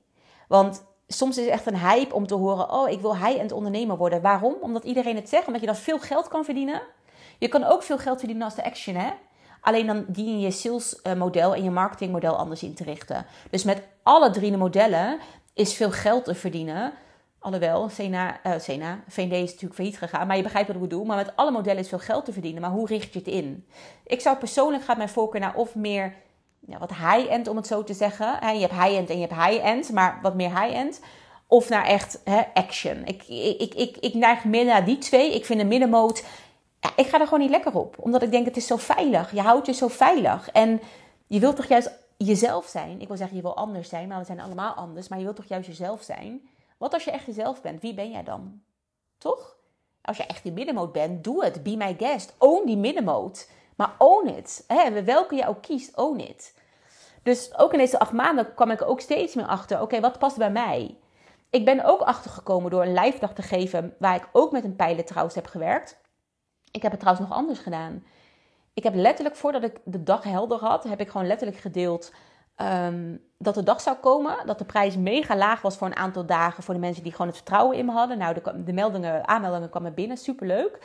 Want 0.47 0.85
soms 1.07 1.37
is 1.37 1.43
het 1.43 1.53
echt 1.53 1.65
een 1.65 1.79
hype 1.79 2.15
om 2.15 2.27
te 2.27 2.35
horen: 2.35 2.71
oh, 2.71 2.89
ik 2.89 3.01
wil 3.01 3.17
high-end 3.17 3.51
ondernemer 3.51 3.97
worden. 3.97 4.21
Waarom? 4.21 4.55
Omdat 4.61 4.83
iedereen 4.83 5.15
het 5.15 5.29
zegt, 5.29 5.45
omdat 5.45 5.61
je 5.61 5.67
dan 5.67 5.75
veel 5.75 5.99
geld 5.99 6.27
kan 6.27 6.45
verdienen. 6.45 6.81
Je 7.37 7.47
kan 7.47 7.63
ook 7.63 7.83
veel 7.83 7.97
geld 7.97 8.19
verdienen 8.19 8.45
als 8.45 8.55
de 8.55 8.63
action, 8.63 8.95
hè? 8.95 9.09
Alleen 9.61 9.87
dan 9.87 10.05
dien 10.07 10.39
je 10.39 10.51
salesmodel 10.51 11.55
en 11.55 11.63
je 11.63 11.71
marketingmodel 11.71 12.35
anders 12.35 12.63
in 12.63 12.75
te 12.75 12.83
richten. 12.83 13.25
Dus 13.49 13.63
met 13.63 13.81
alle 14.03 14.29
drie 14.29 14.51
de 14.51 14.57
modellen 14.57 15.19
is 15.53 15.73
veel 15.73 15.91
geld 15.91 16.25
te 16.25 16.35
verdienen. 16.35 16.93
Alhoewel, 17.39 17.89
Sena, 17.89 18.39
uh, 18.45 18.53
Sena, 18.59 18.99
VND 19.07 19.31
is 19.31 19.51
natuurlijk 19.51 19.73
failliet 19.73 19.97
gegaan, 19.97 20.27
maar 20.27 20.37
je 20.37 20.43
begrijpt 20.43 20.67
wat 20.67 20.75
ik 20.75 20.81
bedoel. 20.81 21.05
Maar 21.05 21.17
met 21.17 21.35
alle 21.35 21.51
modellen 21.51 21.79
is 21.79 21.89
veel 21.89 21.99
geld 21.99 22.25
te 22.25 22.33
verdienen. 22.33 22.61
Maar 22.61 22.71
hoe 22.71 22.87
richt 22.87 23.13
je 23.13 23.19
het 23.19 23.27
in? 23.27 23.67
Ik 24.05 24.21
zou 24.21 24.37
persoonlijk 24.37 24.83
gaat 24.83 24.97
mijn 24.97 25.09
voorkeur 25.09 25.39
naar 25.39 25.55
of 25.55 25.75
meer 25.75 26.13
ja, 26.67 26.77
wat 26.77 26.93
high-end, 26.93 27.47
om 27.47 27.55
het 27.55 27.67
zo 27.67 27.83
te 27.83 27.93
zeggen. 27.93 28.53
je 28.53 28.67
hebt 28.67 28.81
high-end 28.81 29.09
en 29.09 29.19
je 29.19 29.27
hebt 29.27 29.41
high-end, 29.45 29.91
maar 29.91 30.19
wat 30.21 30.35
meer 30.35 30.61
high-end. 30.61 31.01
Of 31.47 31.69
naar 31.69 31.85
echt 31.85 32.21
action. 32.53 33.05
Ik, 33.05 33.27
ik, 33.59 33.73
ik, 33.73 33.97
ik 33.97 34.13
neig 34.13 34.43
meer 34.43 34.65
naar 34.65 34.85
die 34.85 34.97
twee. 34.97 35.35
Ik 35.35 35.45
vind 35.45 35.59
de 35.59 35.65
middenmoot, 35.65 36.23
ja, 36.79 36.91
ik 36.95 37.07
ga 37.07 37.19
er 37.19 37.25
gewoon 37.25 37.39
niet 37.39 37.49
lekker 37.49 37.75
op. 37.75 37.95
Omdat 37.99 38.21
ik 38.21 38.31
denk, 38.31 38.45
het 38.45 38.57
is 38.57 38.67
zo 38.67 38.75
veilig. 38.75 39.31
Je 39.31 39.41
houdt 39.41 39.65
je 39.65 39.73
zo 39.73 39.87
veilig. 39.87 40.49
En 40.51 40.81
je 41.27 41.39
wilt 41.39 41.55
toch 41.55 41.65
juist 41.65 41.91
jezelf 42.17 42.65
zijn. 42.65 43.01
Ik 43.01 43.07
wil 43.07 43.17
zeggen, 43.17 43.35
je 43.35 43.41
wil 43.41 43.55
anders 43.55 43.89
zijn, 43.89 44.07
maar 44.07 44.19
we 44.19 44.25
zijn 44.25 44.39
allemaal 44.39 44.73
anders. 44.73 45.07
Maar 45.07 45.17
je 45.17 45.23
wilt 45.23 45.35
toch 45.35 45.47
juist 45.47 45.67
jezelf 45.67 46.01
zijn? 46.01 46.49
Wat 46.77 46.93
als 46.93 47.03
je 47.03 47.11
echt 47.11 47.25
jezelf 47.25 47.61
bent? 47.61 47.81
Wie 47.81 47.93
ben 47.93 48.11
jij 48.11 48.23
dan? 48.23 48.61
Toch? 49.17 49.55
Als 50.01 50.17
je 50.17 50.25
echt 50.25 50.43
die 50.43 50.51
middenmoot 50.51 50.91
bent, 50.91 51.23
doe 51.23 51.43
het. 51.43 51.63
Be 51.63 51.75
my 51.75 51.95
guest. 51.99 52.35
Own 52.37 52.65
die 52.65 52.77
middenmoot. 52.77 53.49
Maar 53.75 53.95
own 53.97 54.27
it. 54.27 54.63
Hè, 54.67 55.03
welke 55.03 55.35
je 55.35 55.47
ook 55.47 55.61
kiest, 55.61 55.97
own 55.97 56.19
it. 56.19 56.53
Dus 57.23 57.57
ook 57.57 57.71
in 57.71 57.77
deze 57.77 57.99
acht 57.99 58.11
maanden 58.11 58.53
kwam 58.53 58.71
ik 58.71 58.81
ook 58.81 58.99
steeds 58.99 59.35
meer 59.35 59.45
achter. 59.45 59.81
Oké, 59.81 59.99
wat 59.99 60.19
past 60.19 60.37
bij 60.37 60.51
mij? 60.51 60.97
Ik 61.49 61.65
ben 61.65 61.83
ook 61.83 62.01
achtergekomen 62.01 62.71
door 62.71 62.81
een 62.81 62.93
live 62.93 63.19
dag 63.19 63.33
te 63.33 63.41
geven, 63.41 63.95
waar 63.99 64.15
ik 64.15 64.29
ook 64.31 64.51
met 64.51 64.63
een 64.63 64.75
pijlen 64.75 65.05
trouwens 65.05 65.35
heb 65.35 65.47
gewerkt. 65.47 66.01
Ik 66.71 66.81
heb 66.81 66.91
het 66.91 66.99
trouwens 66.99 67.27
nog 67.27 67.37
anders 67.37 67.59
gedaan. 67.59 68.03
Ik 68.73 68.83
heb 68.83 68.95
letterlijk, 68.95 69.35
voordat 69.35 69.63
ik 69.63 69.79
de 69.83 70.03
dag 70.03 70.23
helder 70.23 70.59
had, 70.59 70.83
heb 70.83 70.99
ik 70.99 71.09
gewoon 71.09 71.27
letterlijk 71.27 71.59
gedeeld 71.59 72.11
um, 72.57 73.21
dat 73.37 73.55
de 73.55 73.63
dag 73.63 73.81
zou 73.81 73.97
komen. 73.97 74.37
Dat 74.45 74.57
de 74.57 74.65
prijs 74.65 74.97
mega 74.97 75.35
laag 75.35 75.61
was 75.61 75.77
voor 75.77 75.87
een 75.87 75.95
aantal 75.95 76.25
dagen 76.25 76.63
voor 76.63 76.73
de 76.73 76.79
mensen 76.79 77.03
die 77.03 77.11
gewoon 77.11 77.27
het 77.27 77.35
vertrouwen 77.35 77.77
in 77.77 77.85
me 77.85 77.91
hadden. 77.91 78.17
Nou, 78.17 78.33
de, 78.33 78.63
de 78.63 78.73
meldingen, 78.73 79.27
aanmeldingen 79.27 79.69
kwamen 79.69 79.93
binnen, 79.93 80.17
superleuk. 80.17 80.79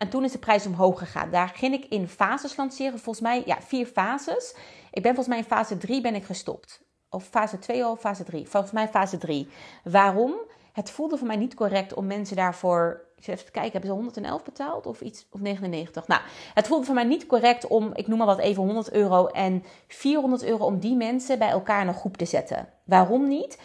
En 0.00 0.08
toen 0.08 0.24
is 0.24 0.32
de 0.32 0.38
prijs 0.38 0.66
omhoog 0.66 0.98
gegaan. 0.98 1.30
Daar 1.30 1.48
ging 1.48 1.74
ik 1.74 1.84
in 1.84 2.08
fases 2.08 2.56
lanceren. 2.56 2.98
Volgens 2.98 3.20
mij, 3.20 3.42
ja, 3.46 3.60
vier 3.60 3.86
fases. 3.86 4.54
Ik 4.90 5.02
ben 5.02 5.14
volgens 5.14 5.26
mij 5.26 5.38
in 5.38 5.44
fase 5.44 5.78
3 5.78 6.00
ben 6.00 6.14
ik 6.14 6.24
gestopt. 6.24 6.80
Of 7.08 7.24
fase 7.24 7.58
2 7.58 7.86
of 7.86 8.00
fase 8.00 8.24
3. 8.24 8.48
Volgens 8.48 8.72
mij 8.72 8.88
fase 8.88 9.18
3. 9.18 9.48
Waarom? 9.84 10.34
Het 10.72 10.90
voelde 10.90 11.16
voor 11.16 11.26
mij 11.26 11.36
niet 11.36 11.54
correct 11.54 11.94
om 11.94 12.06
mensen 12.06 12.36
daarvoor. 12.36 13.08
Ik 13.16 13.26
even 13.26 13.52
kijken, 13.52 13.72
hebben 13.72 13.90
ze 13.90 13.96
111 13.96 14.42
betaald 14.42 14.86
of 14.86 15.00
iets? 15.00 15.26
Of 15.30 15.40
99? 15.40 16.06
Nou, 16.06 16.20
het 16.54 16.66
voelde 16.66 16.84
voor 16.84 16.94
mij 16.94 17.04
niet 17.04 17.26
correct 17.26 17.66
om, 17.66 17.90
ik 17.94 18.06
noem 18.06 18.18
maar 18.18 18.26
wat 18.26 18.38
even 18.38 18.62
100 18.62 18.92
euro 18.92 19.26
en 19.26 19.64
400 19.88 20.44
euro 20.44 20.64
om 20.64 20.78
die 20.78 20.96
mensen 20.96 21.38
bij 21.38 21.50
elkaar 21.50 21.82
in 21.82 21.88
een 21.88 21.94
groep 21.94 22.16
te 22.16 22.24
zetten. 22.24 22.68
Waarom 22.84 23.28
niet? 23.28 23.58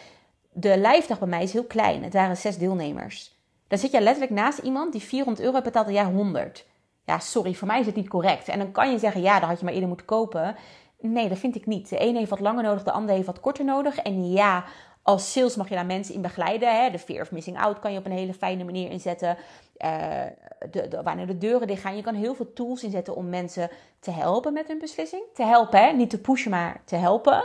De 0.52 0.78
lijfdag 0.78 1.18
bij 1.18 1.28
mij 1.28 1.42
is 1.42 1.52
heel 1.52 1.64
klein. 1.64 2.02
Het 2.02 2.12
waren 2.12 2.36
zes 2.36 2.58
deelnemers. 2.58 3.35
Dan 3.68 3.78
zit 3.78 3.90
je 3.90 4.00
letterlijk 4.00 4.34
naast 4.34 4.58
iemand 4.58 4.92
die 4.92 5.00
400 5.00 5.46
euro 5.46 5.60
betaalt 5.60 5.86
en 5.86 5.92
jij 5.92 6.04
100. 6.04 6.66
Ja, 7.04 7.18
sorry, 7.18 7.54
voor 7.54 7.66
mij 7.66 7.80
is 7.80 7.86
het 7.86 7.94
niet 7.94 8.08
correct. 8.08 8.48
En 8.48 8.58
dan 8.58 8.72
kan 8.72 8.90
je 8.90 8.98
zeggen, 8.98 9.22
ja, 9.22 9.40
dan 9.40 9.48
had 9.48 9.58
je 9.58 9.64
maar 9.64 9.74
eerder 9.74 9.88
moeten 9.88 10.06
kopen. 10.06 10.56
Nee, 11.00 11.28
dat 11.28 11.38
vind 11.38 11.56
ik 11.56 11.66
niet. 11.66 11.88
De 11.88 11.98
ene 11.98 12.18
heeft 12.18 12.30
wat 12.30 12.40
langer 12.40 12.62
nodig, 12.62 12.82
de 12.82 12.92
ander 12.92 13.14
heeft 13.14 13.26
wat 13.26 13.40
korter 13.40 13.64
nodig. 13.64 13.98
En 13.98 14.30
ja, 14.32 14.64
als 15.02 15.32
sales 15.32 15.56
mag 15.56 15.68
je 15.68 15.74
daar 15.74 15.86
mensen 15.86 16.14
in 16.14 16.22
begeleiden. 16.22 16.82
Hè? 16.82 16.90
De 16.90 16.98
fear 16.98 17.20
of 17.20 17.30
missing 17.30 17.58
out 17.58 17.78
kan 17.78 17.92
je 17.92 17.98
op 17.98 18.04
een 18.04 18.12
hele 18.12 18.34
fijne 18.34 18.64
manier 18.64 18.90
inzetten. 18.90 19.36
Uh, 19.78 20.22
de, 20.70 21.00
wanneer 21.04 21.26
de 21.26 21.38
deuren 21.38 21.66
dicht 21.66 21.80
gaan. 21.80 21.96
Je 21.96 22.02
kan 22.02 22.14
heel 22.14 22.34
veel 22.34 22.52
tools 22.52 22.82
inzetten 22.84 23.16
om 23.16 23.28
mensen 23.28 23.70
te 24.00 24.10
helpen 24.10 24.52
met 24.52 24.68
hun 24.68 24.78
beslissing. 24.78 25.22
Te 25.34 25.44
helpen, 25.44 25.80
hè? 25.80 25.92
niet 25.92 26.10
te 26.10 26.20
pushen, 26.20 26.50
maar 26.50 26.80
te 26.84 26.96
helpen. 26.96 27.44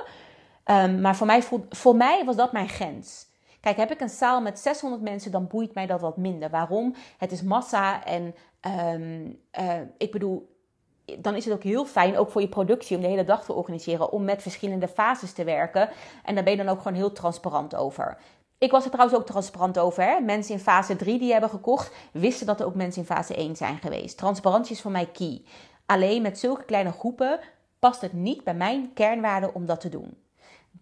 Um, 0.65 1.01
maar 1.01 1.15
voor 1.15 1.27
mij, 1.27 1.43
voor 1.69 1.95
mij 1.95 2.25
was 2.25 2.35
dat 2.35 2.51
mijn 2.51 2.69
grens. 2.69 3.25
Kijk, 3.61 3.77
heb 3.77 3.91
ik 3.91 4.01
een 4.01 4.09
zaal 4.09 4.41
met 4.41 4.59
600 4.59 5.01
mensen, 5.01 5.31
dan 5.31 5.47
boeit 5.47 5.73
mij 5.73 5.85
dat 5.85 6.01
wat 6.01 6.17
minder. 6.17 6.49
Waarom? 6.49 6.95
Het 7.17 7.31
is 7.31 7.41
massa 7.41 8.05
en 8.05 8.35
um, 8.93 9.39
uh, 9.59 9.73
ik 9.97 10.11
bedoel, 10.11 10.55
dan 11.19 11.35
is 11.35 11.45
het 11.45 11.53
ook 11.53 11.63
heel 11.63 11.85
fijn, 11.85 12.17
ook 12.17 12.31
voor 12.31 12.41
je 12.41 12.49
productie, 12.49 12.95
om 12.95 13.01
de 13.01 13.07
hele 13.07 13.23
dag 13.23 13.43
te 13.43 13.53
organiseren, 13.53 14.11
om 14.11 14.23
met 14.23 14.41
verschillende 14.41 14.87
fases 14.87 15.33
te 15.33 15.43
werken. 15.43 15.89
En 16.23 16.35
daar 16.35 16.43
ben 16.43 16.53
je 16.57 16.63
dan 16.63 16.69
ook 16.69 16.81
gewoon 16.81 16.97
heel 16.97 17.11
transparant 17.11 17.75
over. 17.75 18.17
Ik 18.57 18.71
was 18.71 18.83
er 18.85 18.91
trouwens 18.91 19.19
ook 19.19 19.25
transparant 19.25 19.79
over. 19.79 20.03
Hè? 20.03 20.19
Mensen 20.19 20.53
in 20.53 20.59
fase 20.59 20.95
3 20.95 21.19
die 21.19 21.31
hebben 21.31 21.49
gekocht, 21.49 21.93
wisten 22.11 22.45
dat 22.45 22.59
er 22.59 22.65
ook 22.65 22.75
mensen 22.75 23.01
in 23.01 23.07
fase 23.07 23.35
1 23.35 23.55
zijn 23.55 23.77
geweest. 23.77 24.17
Transparantie 24.17 24.75
is 24.75 24.81
voor 24.81 24.91
mij 24.91 25.05
key. 25.05 25.41
Alleen 25.85 26.21
met 26.21 26.39
zulke 26.39 26.63
kleine 26.63 26.91
groepen 26.91 27.39
past 27.79 28.01
het 28.01 28.13
niet 28.13 28.43
bij 28.43 28.53
mijn 28.53 28.93
kernwaarden 28.93 29.55
om 29.55 29.65
dat 29.65 29.81
te 29.81 29.89
doen. 29.89 30.20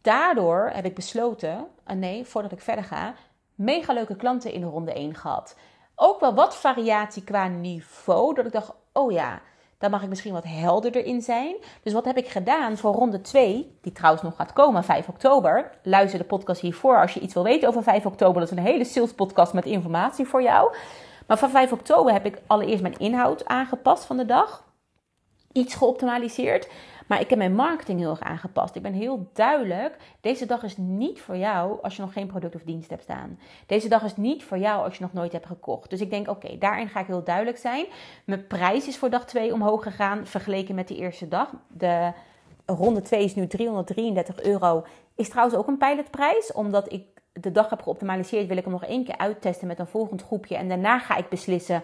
Daardoor 0.02 0.70
heb 0.74 0.86
ik 0.86 0.96
besloten, 0.96 1.68
uh, 1.88 1.96
nee, 1.96 2.26
voordat 2.26 2.52
ik 2.52 2.62
verder 2.62 2.84
ga, 2.84 3.14
mega 3.56 3.94
leuke 3.94 4.16
klanten 4.16 4.52
in 4.52 4.62
de 4.62 4.68
ronde 4.68 4.94
1 4.94 5.16
gehad. 5.16 5.56
Ook 5.96 6.20
wel 6.20 6.34
wat 6.34 6.56
variatie 6.56 7.24
qua 7.24 7.48
niveau, 7.48 8.34
dat 8.34 8.46
ik 8.46 8.52
dacht, 8.52 8.72
oh 8.94 9.12
ja, 9.12 9.42
dan 9.78 9.92
mag 9.92 10.04
ik 10.04 10.10
misschien 10.10 10.34
wat 10.34 10.44
helderder 10.44 11.06
in 11.06 11.22
zijn. 11.22 11.56
Dus 11.84 11.94
wat 11.94 12.06
heb 12.06 12.18
ik 12.18 12.28
gedaan 12.28 12.78
voor 12.78 12.94
ronde 12.94 13.22
2, 13.22 13.78
die 13.82 13.92
trouwens 13.92 14.24
nog 14.24 14.36
gaat 14.36 14.54
komen, 14.54 14.84
5 14.84 15.08
oktober. 15.08 15.72
Luister 15.84 16.20
de 16.20 16.26
podcast 16.26 16.62
hiervoor 16.62 17.02
als 17.02 17.14
je 17.14 17.20
iets 17.20 17.34
wil 17.34 17.44
weten 17.44 17.68
over 17.68 17.84
5 17.84 18.06
oktober. 18.06 18.42
Dat 18.42 18.52
is 18.52 18.58
een 18.58 18.64
hele 18.64 18.84
sales 18.84 19.14
podcast 19.14 19.54
met 19.54 19.66
informatie 19.66 20.26
voor 20.26 20.42
jou. 20.42 20.76
Maar 21.28 21.38
van 21.38 21.50
5 21.50 21.72
oktober 21.72 22.14
heb 22.14 22.26
ik 22.26 22.42
allereerst 22.48 22.82
mijn 22.82 23.00
inhoud 23.00 23.46
aangepast 23.46 24.06
van 24.06 24.18
de 24.18 24.26
dag. 24.26 24.69
Iets 25.52 25.76
geoptimaliseerd. 25.76 26.70
Maar 27.08 27.22
ik 27.22 27.30
heb 27.30 27.38
mijn 27.38 27.56
marketing 27.56 28.00
heel 28.00 28.10
erg 28.10 28.20
aangepast. 28.20 28.76
Ik 28.76 28.82
ben 28.82 28.94
heel 28.94 29.30
duidelijk. 29.34 29.98
Deze 30.22 30.46
dag 30.46 30.64
is 30.64 30.78
niet 30.78 31.22
voor 31.22 31.38
jou 31.38 31.82
als 31.82 31.96
je 31.96 32.02
nog 32.02 32.14
geen 32.14 32.28
product 32.28 32.56
of 32.56 32.62
dienst 32.62 32.90
hebt 32.90 33.04
staan. 33.04 33.40
Deze 33.66 33.88
dag 33.88 34.04
is 34.04 34.16
niet 34.16 34.44
voor 34.44 34.58
jou 34.58 34.84
als 34.84 34.98
je 34.98 35.04
nog 35.04 35.14
nooit 35.14 35.32
hebt 35.32 35.46
gekocht. 35.46 35.90
Dus 35.90 36.02
ik 36.02 36.10
denk, 36.10 36.30
oké, 36.30 36.58
daarin 36.58 36.90
ga 36.90 37.00
ik 37.00 37.08
heel 37.08 37.24
duidelijk 37.24 37.58
zijn. 37.58 37.86
Mijn 38.26 38.48
prijs 38.48 38.88
is 38.88 38.98
voor 38.98 39.10
dag 39.10 39.26
2 39.26 39.54
omhoog 39.54 39.84
gegaan 39.84 40.26
vergeleken 40.26 40.76
met 40.76 40.88
de 40.88 40.96
eerste 40.96 41.28
dag. 41.28 41.54
De 41.68 42.12
ronde 42.66 43.02
2 43.02 43.24
is 43.24 43.36
nu 43.36 43.48
333 43.48 44.42
euro. 44.42 44.84
Is 45.16 45.30
trouwens 45.30 45.58
ook 45.58 45.68
een 45.68 45.78
pilotprijs, 45.78 46.52
omdat 46.52 46.92
ik 46.92 47.04
de 47.34 47.52
dag 47.52 47.70
heb 47.70 47.82
geoptimaliseerd, 47.82 48.48
wil 48.48 48.58
ik 48.58 48.64
hem 48.64 48.74
nog 48.74 48.86
één 48.86 49.04
keer 49.04 49.18
uittesten 49.18 49.68
met 49.68 49.80
een 49.80 49.88
volgend 49.88 50.22
groepje. 50.22 50.56
En 50.56 50.68
daarna 50.68 51.00
ga 51.00 51.16
ik 51.16 51.30
beslissen: 51.30 51.84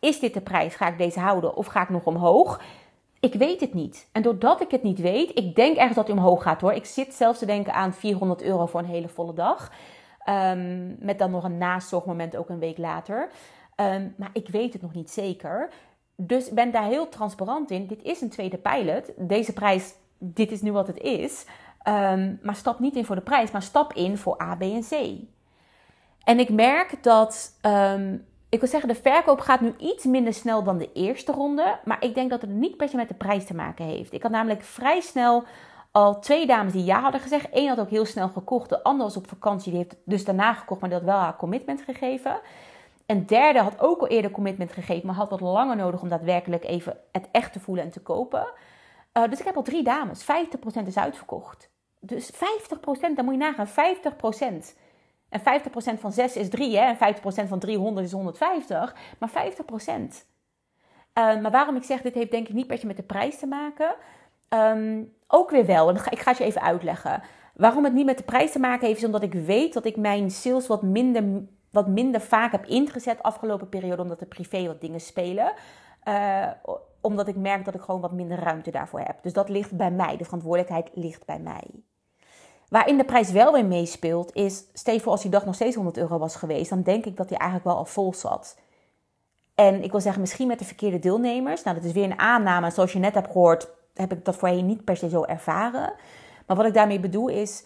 is 0.00 0.20
dit 0.20 0.34
de 0.34 0.40
prijs? 0.40 0.74
Ga 0.74 0.88
ik 0.88 0.98
deze 0.98 1.20
houden 1.20 1.56
of 1.56 1.66
ga 1.66 1.82
ik 1.82 1.88
nog 1.88 2.04
omhoog? 2.04 2.60
Ik 3.26 3.34
weet 3.34 3.60
het 3.60 3.74
niet. 3.74 4.08
En 4.12 4.22
doordat 4.22 4.60
ik 4.60 4.70
het 4.70 4.82
niet 4.82 4.98
weet, 4.98 5.38
ik 5.38 5.54
denk 5.54 5.76
echt 5.76 5.94
dat 5.94 6.06
hij 6.06 6.16
omhoog 6.16 6.42
gaat 6.42 6.60
hoor. 6.60 6.72
Ik 6.72 6.84
zit 6.84 7.14
zelfs 7.14 7.38
te 7.38 7.46
denken 7.46 7.72
aan 7.72 7.94
400 7.94 8.42
euro 8.42 8.66
voor 8.66 8.80
een 8.80 8.86
hele 8.86 9.08
volle 9.08 9.34
dag. 9.34 9.72
Um, 10.28 10.96
met 11.00 11.18
dan 11.18 11.30
nog 11.30 11.44
een 11.44 11.58
nazorgmoment 11.58 12.36
ook 12.36 12.48
een 12.48 12.58
week 12.58 12.78
later. 12.78 13.30
Um, 13.76 14.14
maar 14.16 14.30
ik 14.32 14.48
weet 14.48 14.72
het 14.72 14.82
nog 14.82 14.94
niet 14.94 15.10
zeker. 15.10 15.70
Dus 16.16 16.50
ben 16.50 16.70
daar 16.70 16.84
heel 16.84 17.08
transparant 17.08 17.70
in. 17.70 17.86
Dit 17.86 18.02
is 18.02 18.20
een 18.20 18.30
tweede 18.30 18.58
pilot. 18.58 19.12
Deze 19.16 19.52
prijs, 19.52 19.94
dit 20.18 20.50
is 20.50 20.62
nu 20.62 20.72
wat 20.72 20.86
het 20.86 20.98
is. 20.98 21.46
Um, 21.88 22.38
maar 22.42 22.56
stap 22.56 22.78
niet 22.78 22.96
in 22.96 23.04
voor 23.04 23.16
de 23.16 23.22
prijs, 23.22 23.50
maar 23.50 23.62
stap 23.62 23.92
in 23.92 24.18
voor 24.18 24.42
A, 24.42 24.54
B 24.56 24.62
en 24.62 24.84
C. 24.90 24.92
En 26.24 26.38
ik 26.38 26.48
merk 26.48 27.02
dat 27.02 27.58
ik 28.56 28.62
wil 28.62 28.70
zeggen, 28.70 28.88
de 28.88 29.10
verkoop 29.10 29.40
gaat 29.40 29.60
nu 29.60 29.74
iets 29.78 30.04
minder 30.04 30.34
snel 30.34 30.62
dan 30.62 30.78
de 30.78 30.92
eerste 30.92 31.32
ronde. 31.32 31.78
Maar 31.84 32.04
ik 32.04 32.14
denk 32.14 32.30
dat 32.30 32.40
het 32.40 32.50
niet 32.50 32.76
per 32.76 32.88
se 32.88 32.96
met 32.96 33.08
de 33.08 33.14
prijs 33.14 33.44
te 33.44 33.54
maken 33.54 33.84
heeft. 33.84 34.12
Ik 34.12 34.22
had 34.22 34.30
namelijk 34.30 34.62
vrij 34.62 35.00
snel 35.00 35.44
al 35.90 36.20
twee 36.20 36.46
dames 36.46 36.72
die 36.72 36.84
ja 36.84 37.00
hadden 37.00 37.20
gezegd. 37.20 37.48
Eén 37.52 37.68
had 37.68 37.80
ook 37.80 37.90
heel 37.90 38.04
snel 38.04 38.28
gekocht. 38.28 38.68
De 38.68 38.82
andere 38.82 39.04
was 39.04 39.16
op 39.16 39.28
vakantie. 39.28 39.72
Die 39.72 39.80
heeft 39.80 39.96
dus 40.04 40.24
daarna 40.24 40.52
gekocht, 40.52 40.80
maar 40.80 40.90
die 40.90 40.98
had 40.98 41.08
wel 41.08 41.18
haar 41.18 41.36
commitment 41.36 41.82
gegeven. 41.82 42.40
Een 43.06 43.26
derde 43.26 43.58
had 43.58 43.80
ook 43.80 44.00
al 44.00 44.06
eerder 44.06 44.30
commitment 44.30 44.72
gegeven, 44.72 45.06
maar 45.06 45.16
had 45.16 45.30
wat 45.30 45.40
langer 45.40 45.76
nodig 45.76 46.02
om 46.02 46.08
daadwerkelijk 46.08 46.64
even 46.64 46.96
het 47.12 47.28
echt 47.32 47.52
te 47.52 47.60
voelen 47.60 47.84
en 47.84 47.90
te 47.90 48.00
kopen. 48.00 48.46
Uh, 49.12 49.28
dus 49.28 49.38
ik 49.38 49.44
heb 49.44 49.56
al 49.56 49.62
drie 49.62 49.82
dames. 49.82 50.22
50% 50.82 50.86
is 50.86 50.96
uitverkocht. 50.96 51.70
Dus 52.00 52.32
50%, 52.32 52.36
dan 53.14 53.24
moet 53.24 53.34
je 53.34 53.40
nagaan. 53.40 53.68
50%. 53.68 54.76
En 55.28 55.40
50% 55.40 56.00
van 56.00 56.12
6 56.12 56.36
is 56.36 56.48
3, 56.48 56.76
hè? 56.76 56.84
en 56.84 57.14
50% 57.14 57.48
van 57.48 57.58
300 57.58 58.06
is 58.06 58.12
150, 58.12 58.96
maar 59.18 59.30
50%. 59.30 59.32
Uh, 61.18 61.40
maar 61.40 61.50
waarom 61.50 61.76
ik 61.76 61.82
zeg, 61.82 62.02
dit 62.02 62.14
heeft 62.14 62.30
denk 62.30 62.48
ik 62.48 62.54
niet 62.54 62.66
per 62.66 62.78
se 62.78 62.86
met 62.86 62.96
de 62.96 63.02
prijs 63.02 63.38
te 63.38 63.46
maken. 63.46 63.94
Um, 64.48 65.12
ook 65.26 65.50
weer 65.50 65.66
wel, 65.66 65.90
ik 65.90 66.18
ga 66.18 66.30
het 66.30 66.38
je 66.38 66.44
even 66.44 66.62
uitleggen. 66.62 67.22
Waarom 67.54 67.84
het 67.84 67.92
niet 67.92 68.06
met 68.06 68.18
de 68.18 68.24
prijs 68.24 68.52
te 68.52 68.58
maken 68.58 68.86
heeft, 68.86 68.98
is 68.98 69.06
omdat 69.06 69.22
ik 69.22 69.32
weet 69.32 69.72
dat 69.72 69.84
ik 69.84 69.96
mijn 69.96 70.30
sales 70.30 70.66
wat 70.66 70.82
minder, 70.82 71.24
wat 71.70 71.88
minder 71.88 72.20
vaak 72.20 72.52
heb 72.52 72.66
ingezet 72.66 73.22
afgelopen 73.22 73.68
periode, 73.68 74.02
omdat 74.02 74.20
er 74.20 74.26
privé 74.26 74.66
wat 74.66 74.80
dingen 74.80 75.00
spelen. 75.00 75.52
Uh, 76.08 76.46
omdat 77.00 77.28
ik 77.28 77.36
merk 77.36 77.64
dat 77.64 77.74
ik 77.74 77.80
gewoon 77.80 78.00
wat 78.00 78.12
minder 78.12 78.38
ruimte 78.38 78.70
daarvoor 78.70 79.00
heb. 79.00 79.22
Dus 79.22 79.32
dat 79.32 79.48
ligt 79.48 79.76
bij 79.76 79.90
mij. 79.90 80.16
De 80.16 80.24
verantwoordelijkheid 80.24 80.90
ligt 80.94 81.24
bij 81.24 81.38
mij. 81.38 81.64
Waarin 82.68 82.96
de 82.96 83.04
prijs 83.04 83.30
wel 83.30 83.52
weer 83.52 83.64
meespeelt, 83.64 84.34
is, 84.34 84.64
stel 84.72 85.00
als 85.04 85.22
die 85.22 85.30
dag 85.30 85.44
nog 85.44 85.54
steeds 85.54 85.74
100 85.74 85.96
euro 85.96 86.18
was 86.18 86.36
geweest, 86.36 86.70
dan 86.70 86.82
denk 86.82 87.04
ik 87.04 87.16
dat 87.16 87.28
die 87.28 87.38
eigenlijk 87.38 87.68
wel 87.68 87.76
al 87.78 87.84
vol 87.84 88.14
zat. 88.14 88.56
En 89.54 89.82
ik 89.82 89.90
wil 89.90 90.00
zeggen, 90.00 90.20
misschien 90.20 90.46
met 90.46 90.58
de 90.58 90.64
verkeerde 90.64 90.98
deelnemers. 90.98 91.62
Nou, 91.62 91.76
dat 91.76 91.84
is 91.84 91.92
weer 91.92 92.04
een 92.04 92.18
aanname. 92.18 92.70
Zoals 92.70 92.92
je 92.92 92.98
net 92.98 93.14
hebt 93.14 93.26
gehoord, 93.26 93.68
heb 93.94 94.12
ik 94.12 94.24
dat 94.24 94.36
voorheen 94.36 94.66
niet 94.66 94.84
per 94.84 94.96
se 94.96 95.08
zo 95.08 95.22
ervaren. 95.22 95.92
Maar 96.46 96.56
wat 96.56 96.66
ik 96.66 96.74
daarmee 96.74 97.00
bedoel 97.00 97.28
is 97.28 97.64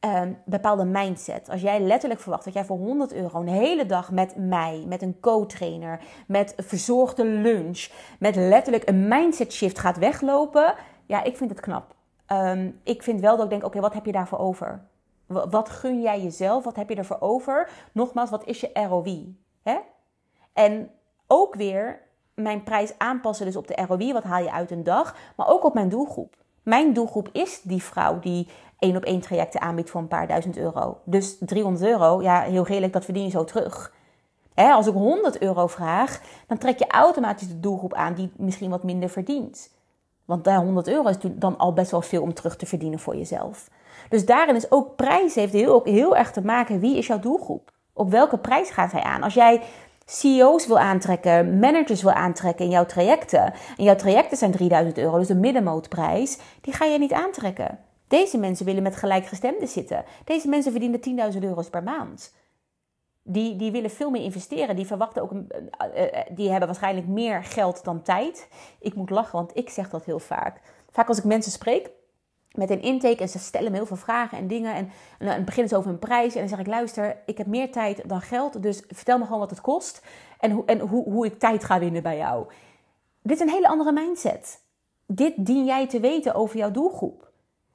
een 0.00 0.38
bepaalde 0.44 0.84
mindset. 0.84 1.48
Als 1.50 1.60
jij 1.60 1.80
letterlijk 1.80 2.20
verwacht 2.20 2.44
dat 2.44 2.52
jij 2.54 2.64
voor 2.64 2.78
100 2.78 3.12
euro 3.12 3.40
een 3.40 3.48
hele 3.48 3.86
dag 3.86 4.10
met 4.10 4.36
mij, 4.36 4.84
met 4.86 5.02
een 5.02 5.20
co-trainer, 5.20 6.00
met 6.26 6.54
verzorgde 6.56 7.24
lunch, 7.24 7.88
met 8.18 8.36
letterlijk 8.36 8.88
een 8.88 9.08
mindset 9.08 9.52
shift 9.52 9.78
gaat 9.78 9.98
weglopen. 9.98 10.74
Ja, 11.06 11.22
ik 11.22 11.36
vind 11.36 11.50
het 11.50 11.60
knap. 11.60 11.95
Um, 12.32 12.80
ik 12.82 13.02
vind 13.02 13.20
wel 13.20 13.36
dat 13.36 13.44
ik 13.44 13.50
denk, 13.50 13.64
oké, 13.64 13.80
wat 13.80 13.94
heb 13.94 14.06
je 14.06 14.12
daarvoor 14.12 14.38
over? 14.38 14.82
Wat 15.26 15.68
gun 15.68 16.00
jij 16.02 16.22
jezelf? 16.22 16.64
Wat 16.64 16.76
heb 16.76 16.88
je 16.88 16.94
ervoor 16.94 17.20
over? 17.20 17.68
Nogmaals, 17.92 18.30
wat 18.30 18.44
is 18.44 18.60
je 18.60 18.70
ROI? 18.72 19.36
Hè? 19.62 19.78
En 20.52 20.90
ook 21.26 21.54
weer 21.54 22.00
mijn 22.34 22.62
prijs 22.62 22.98
aanpassen 22.98 23.46
dus 23.46 23.56
op 23.56 23.66
de 23.66 23.84
ROI. 23.88 24.12
Wat 24.12 24.22
haal 24.22 24.42
je 24.42 24.52
uit 24.52 24.70
een 24.70 24.84
dag? 24.84 25.16
Maar 25.36 25.48
ook 25.48 25.64
op 25.64 25.74
mijn 25.74 25.88
doelgroep. 25.88 26.36
Mijn 26.62 26.92
doelgroep 26.92 27.28
is 27.32 27.60
die 27.62 27.82
vrouw 27.82 28.18
die 28.18 28.48
één 28.78 28.96
op 28.96 29.04
één 29.04 29.20
trajecten 29.20 29.60
aanbiedt 29.60 29.90
voor 29.90 30.00
een 30.00 30.08
paar 30.08 30.26
duizend 30.26 30.56
euro. 30.56 31.00
Dus 31.04 31.36
300 31.40 31.84
euro, 31.84 32.22
ja, 32.22 32.40
heel 32.40 32.66
redelijk, 32.66 32.92
dat 32.92 33.04
verdien 33.04 33.24
je 33.24 33.30
zo 33.30 33.44
terug. 33.44 33.92
als 34.54 34.86
ik 34.86 34.94
100 34.94 35.38
euro 35.38 35.66
vraag, 35.66 36.20
dan 36.46 36.58
trek 36.58 36.78
je 36.78 36.86
automatisch 36.86 37.48
de 37.48 37.60
doelgroep 37.60 37.94
aan 37.94 38.14
die 38.14 38.32
misschien 38.36 38.70
wat 38.70 38.82
minder 38.82 39.08
verdient. 39.08 39.75
Want 40.26 40.46
100 40.46 40.88
euro 40.88 41.08
is 41.08 41.16
dan 41.20 41.58
al 41.58 41.72
best 41.72 41.90
wel 41.90 42.02
veel 42.02 42.22
om 42.22 42.34
terug 42.34 42.56
te 42.56 42.66
verdienen 42.66 42.98
voor 42.98 43.16
jezelf. 43.16 43.68
Dus 44.08 44.26
daarin 44.26 44.56
is 44.56 44.70
ook 44.70 44.96
prijs 44.96 45.34
heeft 45.34 45.52
heel, 45.52 45.80
heel 45.84 46.16
erg 46.16 46.32
te 46.32 46.44
maken. 46.44 46.80
Wie 46.80 46.96
is 46.96 47.06
jouw 47.06 47.18
doelgroep? 47.18 47.70
Op 47.92 48.10
welke 48.10 48.38
prijs 48.38 48.70
gaat 48.70 48.92
hij 48.92 49.02
aan? 49.02 49.22
Als 49.22 49.34
jij 49.34 49.62
CEO's 50.04 50.66
wil 50.66 50.78
aantrekken, 50.78 51.58
managers 51.58 52.02
wil 52.02 52.12
aantrekken 52.12 52.64
in 52.64 52.70
jouw 52.70 52.86
trajecten. 52.86 53.52
En 53.76 53.84
jouw 53.84 53.96
trajecten 53.96 54.36
zijn 54.36 54.50
3000 54.50 54.98
euro, 54.98 55.18
dus 55.18 55.26
de 55.26 55.34
middenmootprijs. 55.34 56.38
Die 56.60 56.74
ga 56.74 56.84
je 56.84 56.98
niet 56.98 57.12
aantrekken. 57.12 57.78
Deze 58.08 58.38
mensen 58.38 58.66
willen 58.66 58.82
met 58.82 58.96
gelijkgestemden 58.96 59.68
zitten. 59.68 60.04
Deze 60.24 60.48
mensen 60.48 60.72
verdienen 60.72 61.32
10.000 61.34 61.42
euro's 61.42 61.70
per 61.70 61.82
maand. 61.82 62.32
Die, 63.28 63.56
die 63.56 63.70
willen 63.70 63.90
veel 63.90 64.10
meer 64.10 64.22
investeren. 64.22 64.76
Die 64.76 64.86
verwachten 64.86 65.22
ook, 65.22 65.30
een, 65.30 65.50
eh, 65.70 66.20
eh, 66.20 66.26
die 66.30 66.50
hebben 66.50 66.68
waarschijnlijk 66.68 67.06
meer 67.06 67.44
geld 67.44 67.84
dan 67.84 68.02
tijd. 68.02 68.48
Ik 68.80 68.94
moet 68.94 69.10
lachen, 69.10 69.38
want 69.38 69.56
ik 69.56 69.70
zeg 69.70 69.90
dat 69.90 70.04
heel 70.04 70.18
vaak. 70.18 70.60
Vaak 70.90 71.08
als 71.08 71.18
ik 71.18 71.24
mensen 71.24 71.52
spreek 71.52 71.90
met 72.56 72.70
een 72.70 72.82
intake 72.82 73.22
en 73.22 73.28
ze 73.28 73.38
stellen 73.38 73.70
me 73.70 73.76
heel 73.76 73.86
veel 73.86 73.96
vragen 73.96 74.38
en 74.38 74.46
dingen. 74.46 74.74
En, 74.74 74.90
en 75.18 75.26
dan 75.26 75.44
beginnen 75.44 75.68
ze 75.68 75.76
over 75.76 75.90
een 75.90 75.98
prijs. 75.98 76.34
En 76.34 76.40
dan 76.40 76.48
zeg 76.48 76.58
ik: 76.58 76.66
luister, 76.66 77.16
ik 77.26 77.38
heb 77.38 77.46
meer 77.46 77.72
tijd 77.72 78.08
dan 78.08 78.20
geld. 78.20 78.62
Dus 78.62 78.82
vertel 78.88 79.18
me 79.18 79.24
gewoon 79.24 79.40
wat 79.40 79.50
het 79.50 79.60
kost. 79.60 80.04
En, 80.38 80.50
hoe, 80.50 80.64
en 80.64 80.78
hoe, 80.78 81.04
hoe 81.04 81.26
ik 81.26 81.38
tijd 81.38 81.64
ga 81.64 81.78
winnen 81.78 82.02
bij 82.02 82.16
jou. 82.16 82.46
Dit 83.22 83.36
is 83.36 83.42
een 83.42 83.52
hele 83.52 83.68
andere 83.68 83.92
mindset. 83.92 84.64
Dit 85.06 85.32
dien 85.36 85.64
jij 85.64 85.86
te 85.86 86.00
weten 86.00 86.34
over 86.34 86.56
jouw 86.56 86.70
doelgroep. 86.70 87.30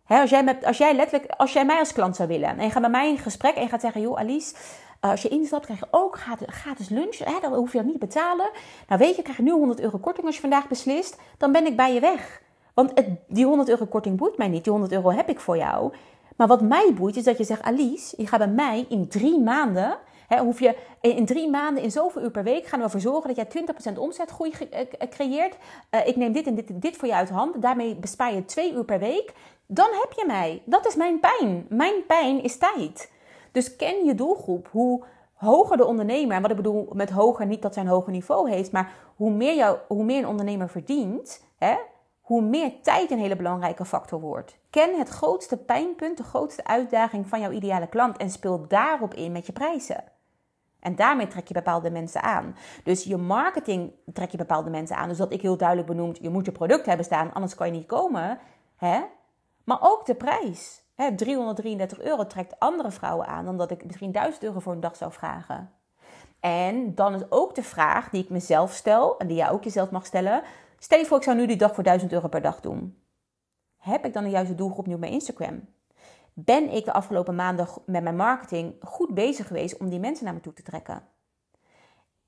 als, 0.05 0.29
jij 0.29 0.61
als 0.61 0.77
jij 0.77 0.95
letterlijk, 0.95 1.31
als 1.31 1.53
jij 1.53 1.65
mij 1.65 1.79
als 1.79 1.93
klant 1.93 2.15
zou 2.15 2.27
willen 2.27 2.49
en 2.57 2.63
je 2.63 2.71
gaat 2.71 2.81
met 2.81 2.91
mij 2.91 3.09
in 3.09 3.17
gesprek 3.17 3.55
en 3.55 3.61
je 3.61 3.69
gaat 3.69 3.81
zeggen: 3.81 4.01
joh, 4.01 4.17
Alice, 4.17 4.55
eh, 4.55 4.90
als 5.01 5.21
je 5.21 5.29
instapt, 5.29 5.65
krijg 5.65 5.79
je 5.79 5.87
ook 5.91 6.19
gratis 6.47 6.89
lunch. 6.89 7.17
Hè? 7.17 7.39
Dan 7.41 7.53
hoef 7.53 7.71
je 7.71 7.77
dat 7.77 7.85
niet 7.85 7.99
te 7.99 8.05
betalen. 8.05 8.49
Nou 8.87 8.99
weet 8.99 9.15
je, 9.15 9.21
krijg 9.21 9.37
je 9.37 9.43
nu 9.43 9.51
100 9.51 9.79
euro 9.79 9.97
korting 9.97 10.25
als 10.25 10.35
je 10.35 10.41
vandaag 10.41 10.67
beslist. 10.67 11.17
Dan 11.37 11.51
ben 11.51 11.65
ik 11.65 11.75
bij 11.75 11.93
je 11.93 11.99
weg. 11.99 12.41
Want 12.73 12.91
het, 12.93 13.07
die 13.27 13.45
100 13.45 13.69
euro 13.69 13.85
korting 13.85 14.17
boeit 14.17 14.37
mij 14.37 14.47
niet. 14.47 14.63
Die 14.63 14.71
100 14.71 14.91
euro 14.93 15.11
heb 15.11 15.29
ik 15.29 15.39
voor 15.39 15.57
jou. 15.57 15.93
Maar 16.35 16.47
wat 16.47 16.61
mij 16.61 16.93
boeit 16.95 17.15
is 17.15 17.23
dat 17.23 17.37
je 17.37 17.43
zegt, 17.43 17.61
Alice, 17.61 18.15
je 18.17 18.27
gaat 18.27 18.39
bij 18.39 18.47
mij 18.47 18.85
in 18.89 19.07
drie 19.07 19.39
maanden... 19.39 19.97
Hoef 20.39 20.59
je 20.59 20.75
in 21.01 21.25
drie 21.25 21.49
maanden, 21.49 21.83
in 21.83 21.91
zoveel 21.91 22.21
uur 22.21 22.31
per 22.31 22.43
week, 22.43 22.65
gaan 22.65 22.79
we 22.79 22.85
ervoor 22.85 22.99
zorgen 22.99 23.35
dat 23.35 23.53
jij 23.53 23.63
20% 23.93 23.97
omzetgroei 23.97 24.51
eh, 24.51 25.09
creëert. 25.09 25.55
Uh, 25.91 26.07
ik 26.07 26.15
neem 26.15 26.31
dit 26.31 26.47
en 26.47 26.55
dit 26.55 26.81
dit 26.81 26.97
voor 26.97 27.07
je 27.07 27.13
uit 27.13 27.27
de 27.27 27.33
hand. 27.33 27.61
Daarmee 27.61 27.95
bespaar 27.95 28.33
je 28.33 28.45
twee 28.45 28.73
uur 28.73 28.83
per 28.83 28.99
week. 28.99 29.33
Dan 29.65 29.89
heb 29.91 30.11
je 30.15 30.23
mij. 30.27 30.61
Dat 30.65 30.87
is 30.87 30.95
mijn 30.95 31.19
pijn. 31.19 31.65
Mijn 31.69 32.05
pijn 32.07 32.43
is 32.43 32.57
tijd. 32.57 33.11
Dus 33.51 33.75
ken 33.75 34.05
je 34.05 34.15
doelgroep. 34.15 34.67
Hoe 34.71 35.03
hoger 35.33 35.77
de 35.77 35.85
ondernemer, 35.85 36.35
en 36.35 36.41
wat 36.41 36.51
ik 36.51 36.57
bedoel 36.57 36.89
met 36.93 37.09
hoger, 37.09 37.45
niet 37.45 37.61
dat 37.61 37.73
zij 37.73 37.83
een 37.83 37.89
hoger 37.89 38.11
niveau 38.11 38.49
heeft, 38.49 38.71
maar 38.71 38.93
hoe 39.15 39.31
meer, 39.31 39.55
jou, 39.55 39.77
hoe 39.87 40.03
meer 40.03 40.17
een 40.17 40.27
ondernemer 40.27 40.69
verdient, 40.69 41.45
hè, 41.57 41.75
hoe 42.21 42.41
meer 42.41 42.81
tijd 42.81 43.11
een 43.11 43.19
hele 43.19 43.35
belangrijke 43.35 43.85
factor 43.85 44.19
wordt. 44.19 44.57
Ken 44.69 44.97
het 44.97 45.09
grootste 45.09 45.57
pijnpunt, 45.57 46.17
de 46.17 46.23
grootste 46.23 46.65
uitdaging 46.65 47.27
van 47.27 47.39
jouw 47.39 47.51
ideale 47.51 47.87
klant 47.87 48.17
en 48.17 48.29
speel 48.29 48.67
daarop 48.67 49.13
in 49.13 49.31
met 49.31 49.45
je 49.45 49.51
prijzen. 49.51 50.03
En 50.79 50.95
daarmee 50.95 51.27
trek 51.27 51.47
je 51.47 51.53
bepaalde 51.53 51.91
mensen 51.91 52.21
aan. 52.21 52.55
Dus 52.83 53.03
je 53.03 53.17
marketing 53.17 53.91
trek 54.13 54.29
je 54.29 54.37
bepaalde 54.37 54.69
mensen 54.69 54.95
aan. 54.95 55.09
Dus 55.09 55.17
dat 55.17 55.33
ik 55.33 55.41
heel 55.41 55.57
duidelijk 55.57 55.87
benoemd, 55.87 56.17
je 56.21 56.29
moet 56.29 56.45
je 56.45 56.51
product 56.51 56.85
hebben 56.85 57.05
staan, 57.05 57.33
anders 57.33 57.55
kan 57.55 57.67
je 57.67 57.73
niet 57.73 57.87
komen. 57.87 58.39
Hè? 58.75 59.01
Maar 59.63 59.77
ook 59.81 60.05
de 60.05 60.15
prijs. 60.15 60.80
333 61.09 61.99
euro 62.01 62.27
trekt 62.27 62.59
andere 62.59 62.91
vrouwen 62.91 63.27
aan 63.27 63.45
dan 63.45 63.57
dat 63.57 63.71
ik 63.71 63.85
misschien 63.85 64.11
1000 64.11 64.43
euro 64.43 64.59
voor 64.59 64.73
een 64.73 64.79
dag 64.79 64.95
zou 64.95 65.11
vragen. 65.11 65.71
En 66.39 66.95
dan 66.95 67.13
is 67.13 67.21
ook 67.29 67.55
de 67.55 67.63
vraag 67.63 68.09
die 68.09 68.23
ik 68.23 68.29
mezelf 68.29 68.73
stel 68.73 69.17
en 69.17 69.27
die 69.27 69.37
jij 69.37 69.49
ook 69.49 69.63
jezelf 69.63 69.91
mag 69.91 70.05
stellen. 70.05 70.43
Stel 70.79 70.99
je 70.99 71.05
voor, 71.05 71.17
ik 71.17 71.23
zou 71.23 71.37
nu 71.37 71.47
die 71.47 71.57
dag 71.57 71.73
voor 71.73 71.83
1000 71.83 72.11
euro 72.11 72.27
per 72.27 72.41
dag 72.41 72.59
doen. 72.59 72.97
Heb 73.77 74.05
ik 74.05 74.13
dan 74.13 74.23
de 74.23 74.29
juiste 74.29 74.55
doelgroep 74.55 74.85
nu 74.87 74.93
op 74.93 74.99
mijn 74.99 75.11
Instagram? 75.11 75.67
Ben 76.33 76.69
ik 76.69 76.85
de 76.85 76.93
afgelopen 76.93 77.35
maanden 77.35 77.67
met 77.85 78.03
mijn 78.03 78.15
marketing 78.15 78.75
goed 78.81 79.13
bezig 79.13 79.47
geweest 79.47 79.77
om 79.77 79.89
die 79.89 79.99
mensen 79.99 80.25
naar 80.25 80.33
me 80.33 80.39
toe 80.39 80.53
te 80.53 80.63
trekken? 80.63 81.03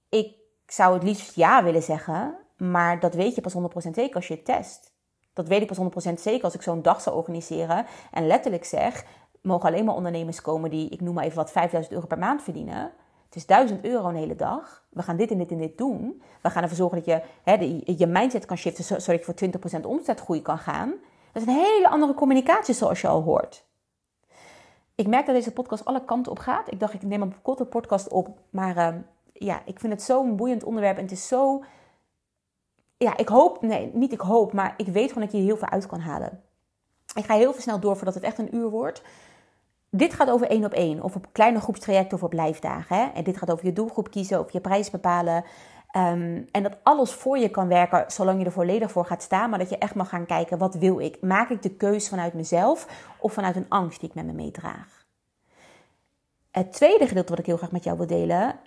Ik 0.10 0.36
zou 0.66 0.94
het 0.94 1.04
liefst 1.04 1.36
ja 1.36 1.64
willen 1.64 1.84
zeggen, 1.84 2.38
maar 2.58 3.00
dat 3.00 3.14
weet 3.14 3.36
je 3.36 3.42
pas 3.42 3.54
100% 3.54 3.90
zeker 3.92 4.16
als 4.16 4.28
je 4.28 4.34
het 4.34 4.46
test. 4.46 4.93
Dat 5.34 5.48
weet 5.48 5.62
ik 5.62 5.68
pas 5.68 6.10
100% 6.10 6.14
zeker 6.14 6.44
als 6.44 6.54
ik 6.54 6.62
zo'n 6.62 6.82
dag 6.82 7.02
zou 7.02 7.16
organiseren. 7.16 7.86
En 8.12 8.28
letterlijk 8.28 8.66
zeg, 8.66 9.06
mogen 9.42 9.70
alleen 9.70 9.86
maar 9.86 9.96
ondernemers 9.96 10.42
komen 10.42 10.70
die, 10.70 10.90
ik 10.90 11.02
noem 11.02 11.14
maar 11.14 11.24
even 11.24 11.38
wat, 11.38 11.52
5000 11.52 11.94
euro 11.94 12.08
per 12.08 12.18
maand 12.18 12.44
verdienen. 12.44 12.92
Het 13.26 13.36
is 13.36 13.46
1000 13.46 13.86
euro 13.86 14.08
een 14.08 14.16
hele 14.16 14.36
dag. 14.36 14.84
We 14.90 15.04
gaan 15.04 15.18
dit 15.18 15.32
en 15.32 15.38
dit 15.38 15.52
en 15.52 15.58
dit 15.58 15.78
doen. 15.78 16.22
We 16.42 16.50
gaan 16.50 16.62
ervoor 16.62 16.78
zorgen 16.78 16.98
dat 16.98 17.06
je 17.06 17.22
hè, 17.44 17.54
je 17.86 18.08
mindset 18.08 18.46
kan 18.46 18.58
shiften, 18.58 19.02
zodat 19.02 19.26
je 19.26 19.50
voor 19.60 19.80
20% 19.82 19.86
omzetgroei 19.86 20.42
kan 20.42 20.58
gaan. 20.58 20.94
Dat 21.32 21.42
is 21.42 21.48
een 21.48 21.64
hele 21.64 21.90
andere 21.90 22.14
communicatie 22.14 22.74
zoals 22.74 23.02
je 23.02 23.08
al 23.08 23.22
hoort. 23.22 23.66
Ik 24.96 25.08
merk 25.08 25.26
dat 25.26 25.36
deze 25.36 25.52
podcast 25.52 25.86
alle 25.86 26.06
kanten 26.06 26.32
op 26.32 26.40
gaat. 26.40 26.72
Ik 26.72 26.80
dacht, 26.80 26.94
ik 26.94 27.02
neem 27.02 27.22
een 27.22 27.42
korte 27.42 27.66
podcast 27.66 28.08
op. 28.08 28.28
Maar 28.50 28.78
uh, 28.78 29.00
ja, 29.34 29.62
ik 29.66 29.80
vind 29.80 29.94
het 29.94 30.02
zo'n 30.02 30.36
boeiend 30.36 30.64
onderwerp. 30.64 30.98
En 30.98 31.04
het 31.04 31.12
is 31.12 31.28
zo 31.28 31.64
ja, 32.98 33.18
ik 33.18 33.28
hoop, 33.28 33.62
nee, 33.62 33.92
niet 33.94 34.14
ik 34.14 34.20
hoop, 34.20 34.54
maar 34.54 34.74
ik 34.78 34.88
weet 34.88 35.08
gewoon 35.08 35.24
dat 35.24 35.32
je 35.32 35.38
hier 35.38 35.48
heel 35.48 35.58
veel 35.58 35.70
uit 35.70 35.86
kan 35.86 36.00
halen. 36.00 36.42
Ik 37.16 37.26
ga 37.26 37.36
heel 37.36 37.52
veel 37.52 37.62
snel 37.62 37.80
door 37.80 37.96
voordat 37.96 38.14
het 38.14 38.24
echt 38.24 38.38
een 38.38 38.56
uur 38.56 38.70
wordt. 38.70 39.02
Dit 39.90 40.14
gaat 40.14 40.30
over 40.30 40.48
één 40.48 40.66
op 40.66 40.74
één, 40.74 41.02
of 41.02 41.16
op 41.16 41.28
kleine 41.32 41.60
groepstrajecten 41.60 42.18
of 42.18 42.24
op 42.24 42.34
lijfdagen. 42.34 42.96
Hè? 42.96 43.04
En 43.14 43.24
dit 43.24 43.38
gaat 43.38 43.52
over 43.52 43.66
je 43.66 43.74
doelgroep 43.74 44.12
kiezen, 44.12 44.40
of 44.40 44.52
je 44.52 44.62
prijs 44.62 44.90
bepalen. 44.90 45.44
Ehm, 45.88 46.42
en 46.52 46.64
dat 46.64 46.78
alles 46.84 47.12
voor 47.12 47.38
je 47.38 47.50
kan 47.50 47.68
werken, 47.68 48.12
zolang 48.12 48.40
je 48.40 48.46
er 48.46 48.52
volledig 48.52 48.92
voor 48.92 49.06
gaat 49.06 49.22
staan. 49.22 49.50
Maar 49.50 49.60
dat 49.60 49.70
je 49.70 49.78
echt 49.78 49.96
mag 49.96 50.10
gaan 50.10 50.26
kijken, 50.26 50.58
wat 50.58 50.76
wil 50.76 51.00
ik? 51.00 51.22
Maak 51.22 51.50
ik 51.50 51.62
de 51.62 51.76
keus 51.76 52.10
vanuit 52.10 52.34
mezelf 52.34 52.88
of 53.20 53.34
vanuit 53.34 53.56
een 53.56 53.70
angst 53.70 54.00
die 54.00 54.10
ik 54.10 54.16
met 54.16 54.26
me 54.26 54.34
meedraag? 54.34 55.06
Het 56.52 56.74
tweede 56.74 57.08
gedeelte 57.08 57.30
wat 57.30 57.40
ik 57.40 57.46
heel 57.46 57.58
graag 57.58 57.72
met 57.72 57.84
jou 57.84 57.98
wil 57.98 58.08
delen, 58.08 58.60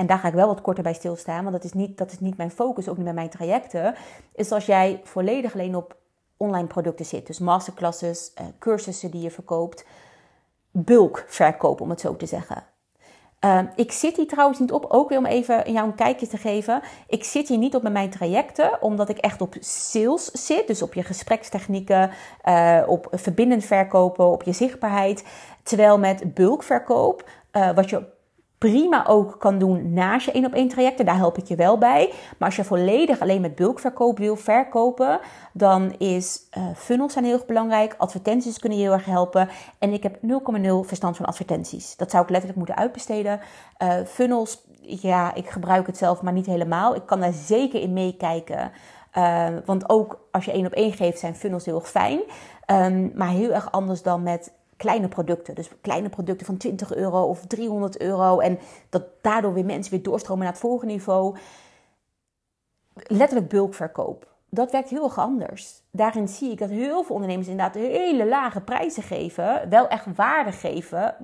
en 0.00 0.06
daar 0.06 0.18
ga 0.18 0.28
ik 0.28 0.34
wel 0.34 0.46
wat 0.46 0.60
korter 0.60 0.82
bij 0.82 0.92
stilstaan, 0.92 1.42
want 1.42 1.54
dat 1.54 1.64
is 1.64 1.72
niet, 1.72 1.98
dat 1.98 2.12
is 2.12 2.20
niet 2.20 2.36
mijn 2.36 2.50
focus, 2.50 2.88
ook 2.88 2.96
niet 2.96 3.04
bij 3.04 3.14
mijn 3.14 3.28
trajecten, 3.28 3.94
is 4.34 4.52
als 4.52 4.66
jij 4.66 5.00
volledig 5.04 5.52
alleen 5.54 5.76
op 5.76 5.96
online 6.36 6.66
producten 6.66 7.04
zit. 7.04 7.26
Dus 7.26 7.38
masterclasses, 7.38 8.32
uh, 8.40 8.46
cursussen 8.58 9.10
die 9.10 9.22
je 9.22 9.30
verkoopt, 9.30 9.86
bulk 10.70 11.24
verkoop 11.26 11.80
om 11.80 11.90
het 11.90 12.00
zo 12.00 12.16
te 12.16 12.26
zeggen. 12.26 12.64
Ehm, 13.38 13.66
ik 13.76 13.92
zit 13.92 14.16
hier 14.16 14.26
trouwens 14.26 14.58
niet 14.58 14.72
op, 14.72 14.84
ook 14.88 15.08
weer 15.08 15.18
om 15.18 15.26
even 15.26 15.72
jou 15.72 15.86
een 15.86 15.94
kijkje 15.94 16.26
te 16.26 16.36
geven. 16.36 16.82
Ik 17.08 17.24
zit 17.24 17.48
hier 17.48 17.58
niet 17.58 17.74
op 17.74 17.82
met 17.82 17.92
mijn 17.92 18.10
trajecten, 18.10 18.82
omdat 18.82 19.08
ik 19.08 19.18
echt 19.18 19.40
op 19.40 19.54
sales 19.60 20.24
zit. 20.24 20.66
Dus 20.66 20.82
op 20.82 20.94
je 20.94 21.02
gesprekstechnieken, 21.02 22.10
uh, 22.44 22.82
op 22.86 23.08
verbindend 23.10 23.64
verkopen, 23.64 24.26
op 24.26 24.42
je 24.42 24.52
zichtbaarheid. 24.52 25.24
Terwijl 25.62 25.98
met 25.98 26.34
bulkverkoop, 26.34 27.28
uh, 27.52 27.70
wat 27.74 27.90
je 27.90 28.18
prima 28.60 29.06
ook 29.06 29.38
kan 29.38 29.58
doen 29.58 29.92
naast 29.92 30.26
je 30.26 30.32
één 30.32 30.44
op 30.46 30.52
één 30.52 30.68
trajecten. 30.68 31.04
Daar 31.04 31.16
help 31.16 31.38
ik 31.38 31.46
je 31.46 31.56
wel 31.56 31.78
bij. 31.78 32.12
Maar 32.38 32.48
als 32.48 32.56
je 32.56 32.64
volledig 32.64 33.20
alleen 33.20 33.40
met 33.40 33.54
bulkverkoop 33.54 34.18
wil 34.18 34.36
verkopen, 34.36 35.20
dan 35.52 35.94
is 35.98 36.40
uh, 36.58 36.64
funnels 36.76 37.12
zijn 37.12 37.24
heel 37.24 37.34
erg 37.34 37.46
belangrijk. 37.46 37.94
Advertenties 37.98 38.58
kunnen 38.58 38.78
je 38.78 38.84
heel 38.84 38.92
erg 38.92 39.04
helpen. 39.04 39.48
En 39.78 39.92
ik 39.92 40.02
heb 40.02 40.16
0,0 40.16 40.20
verstand 40.82 41.16
van 41.16 41.26
advertenties. 41.26 41.96
Dat 41.96 42.10
zou 42.10 42.22
ik 42.22 42.28
letterlijk 42.30 42.58
moeten 42.58 42.76
uitbesteden. 42.76 43.40
Uh, 43.82 43.94
funnels, 44.06 44.60
ja, 44.80 45.34
ik 45.34 45.48
gebruik 45.48 45.86
het 45.86 45.96
zelf, 45.96 46.22
maar 46.22 46.32
niet 46.32 46.46
helemaal. 46.46 46.94
Ik 46.94 47.06
kan 47.06 47.20
daar 47.20 47.32
zeker 47.32 47.80
in 47.80 47.92
meekijken. 47.92 48.70
Uh, 49.18 49.46
want 49.64 49.88
ook 49.88 50.28
als 50.30 50.44
je 50.44 50.52
één 50.52 50.66
op 50.66 50.72
één 50.72 50.92
geeft, 50.92 51.18
zijn 51.18 51.36
funnels 51.36 51.64
heel 51.64 51.78
erg 51.78 51.90
fijn. 51.90 52.20
Um, 52.66 53.12
maar 53.14 53.28
heel 53.28 53.52
erg 53.52 53.72
anders 53.72 54.02
dan 54.02 54.22
met 54.22 54.52
kleine 54.80 55.08
producten. 55.08 55.54
Dus 55.54 55.70
kleine 55.80 56.08
producten 56.08 56.46
van 56.46 56.56
20 56.56 56.94
euro 56.94 57.22
of 57.22 57.46
300 57.46 58.00
euro. 58.00 58.38
En 58.38 58.58
dat 58.88 59.04
daardoor 59.20 59.54
weer 59.54 59.64
mensen 59.64 59.92
weer 59.92 60.02
doorstromen 60.02 60.44
naar 60.44 60.52
het 60.52 60.60
volgende 60.60 60.92
niveau. 60.92 61.36
Letterlijk 62.94 63.48
bulkverkoop. 63.48 64.28
Dat 64.48 64.70
werkt 64.70 64.88
heel 64.88 65.04
erg 65.04 65.18
anders. 65.18 65.82
Daarin 65.90 66.28
zie 66.28 66.50
ik 66.50 66.58
dat 66.58 66.70
heel 66.70 67.02
veel 67.02 67.14
ondernemers 67.14 67.48
inderdaad 67.48 67.74
hele 67.74 68.26
lage 68.26 68.60
prijzen 68.60 69.02
geven. 69.02 69.68
Wel 69.68 69.88
echt 69.88 70.06
waarde 70.16 70.52
geven. 70.52 71.14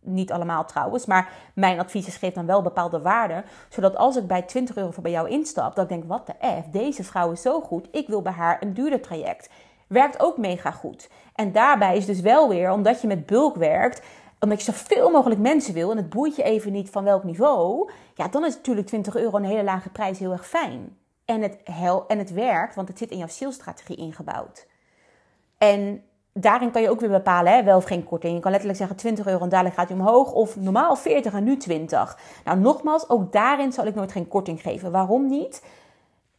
Niet 0.00 0.32
allemaal 0.32 0.64
trouwens, 0.64 1.06
maar 1.06 1.32
mijn 1.54 1.80
advies 1.80 2.06
is 2.06 2.16
geef 2.16 2.34
dan 2.34 2.46
wel 2.46 2.62
bepaalde 2.62 3.00
waarde. 3.00 3.44
Zodat 3.68 3.96
als 3.96 4.16
ik 4.16 4.26
bij 4.26 4.42
20 4.42 4.76
euro 4.76 4.90
voor 4.90 5.02
bij 5.02 5.12
jou 5.12 5.28
instap, 5.28 5.74
dat 5.74 5.84
ik 5.84 5.90
denk, 5.90 6.04
wat 6.04 6.26
de 6.26 6.62
F, 6.62 6.70
deze 6.70 7.04
vrouw 7.04 7.30
is 7.30 7.42
zo 7.42 7.60
goed. 7.60 7.88
Ik 7.90 8.08
wil 8.08 8.22
bij 8.22 8.32
haar 8.32 8.62
een 8.62 8.74
duurder 8.74 9.00
traject. 9.00 9.48
Werkt 9.86 10.20
ook 10.20 10.36
mega 10.36 10.70
goed. 10.70 11.08
En 11.34 11.52
daarbij 11.52 11.96
is 11.96 12.06
dus 12.06 12.20
wel 12.20 12.48
weer, 12.48 12.70
omdat 12.70 13.00
je 13.00 13.06
met 13.06 13.26
bulk 13.26 13.56
werkt, 13.56 14.02
omdat 14.40 14.64
je 14.64 14.72
zoveel 14.72 15.10
mogelijk 15.10 15.40
mensen 15.40 15.74
wil 15.74 15.90
en 15.90 15.96
het 15.96 16.08
boeit 16.08 16.36
je 16.36 16.42
even 16.42 16.72
niet 16.72 16.90
van 16.90 17.04
welk 17.04 17.24
niveau, 17.24 17.90
ja, 18.14 18.28
dan 18.28 18.44
is 18.44 18.54
natuurlijk 18.54 18.86
20 18.86 19.16
euro 19.16 19.36
een 19.36 19.44
hele 19.44 19.64
lage 19.64 19.90
prijs 19.90 20.18
heel 20.18 20.32
erg 20.32 20.46
fijn. 20.46 20.96
En 21.24 21.42
het, 21.42 21.58
hel, 21.64 22.06
en 22.06 22.18
het 22.18 22.32
werkt, 22.32 22.74
want 22.74 22.88
het 22.88 22.98
zit 22.98 23.10
in 23.10 23.18
jouw 23.18 23.26
salesstrategie 23.26 23.96
ingebouwd. 23.96 24.66
En 25.58 26.02
daarin 26.32 26.70
kan 26.70 26.82
je 26.82 26.90
ook 26.90 27.00
weer 27.00 27.10
bepalen, 27.10 27.52
hè, 27.52 27.62
wel 27.62 27.76
of 27.76 27.84
geen 27.84 28.04
korting. 28.04 28.34
Je 28.34 28.40
kan 28.40 28.50
letterlijk 28.50 28.78
zeggen 28.78 28.96
20 28.96 29.26
euro 29.26 29.42
en 29.42 29.48
dadelijk 29.48 29.74
gaat 29.74 29.88
hij 29.88 29.98
omhoog. 29.98 30.32
Of 30.32 30.56
normaal 30.56 30.96
40 30.96 31.32
en 31.32 31.44
nu 31.44 31.56
20. 31.56 32.18
Nou, 32.44 32.58
nogmaals, 32.58 33.08
ook 33.08 33.32
daarin 33.32 33.72
zal 33.72 33.86
ik 33.86 33.94
nooit 33.94 34.12
geen 34.12 34.28
korting 34.28 34.60
geven. 34.60 34.90
Waarom 34.90 35.28
niet? 35.28 35.64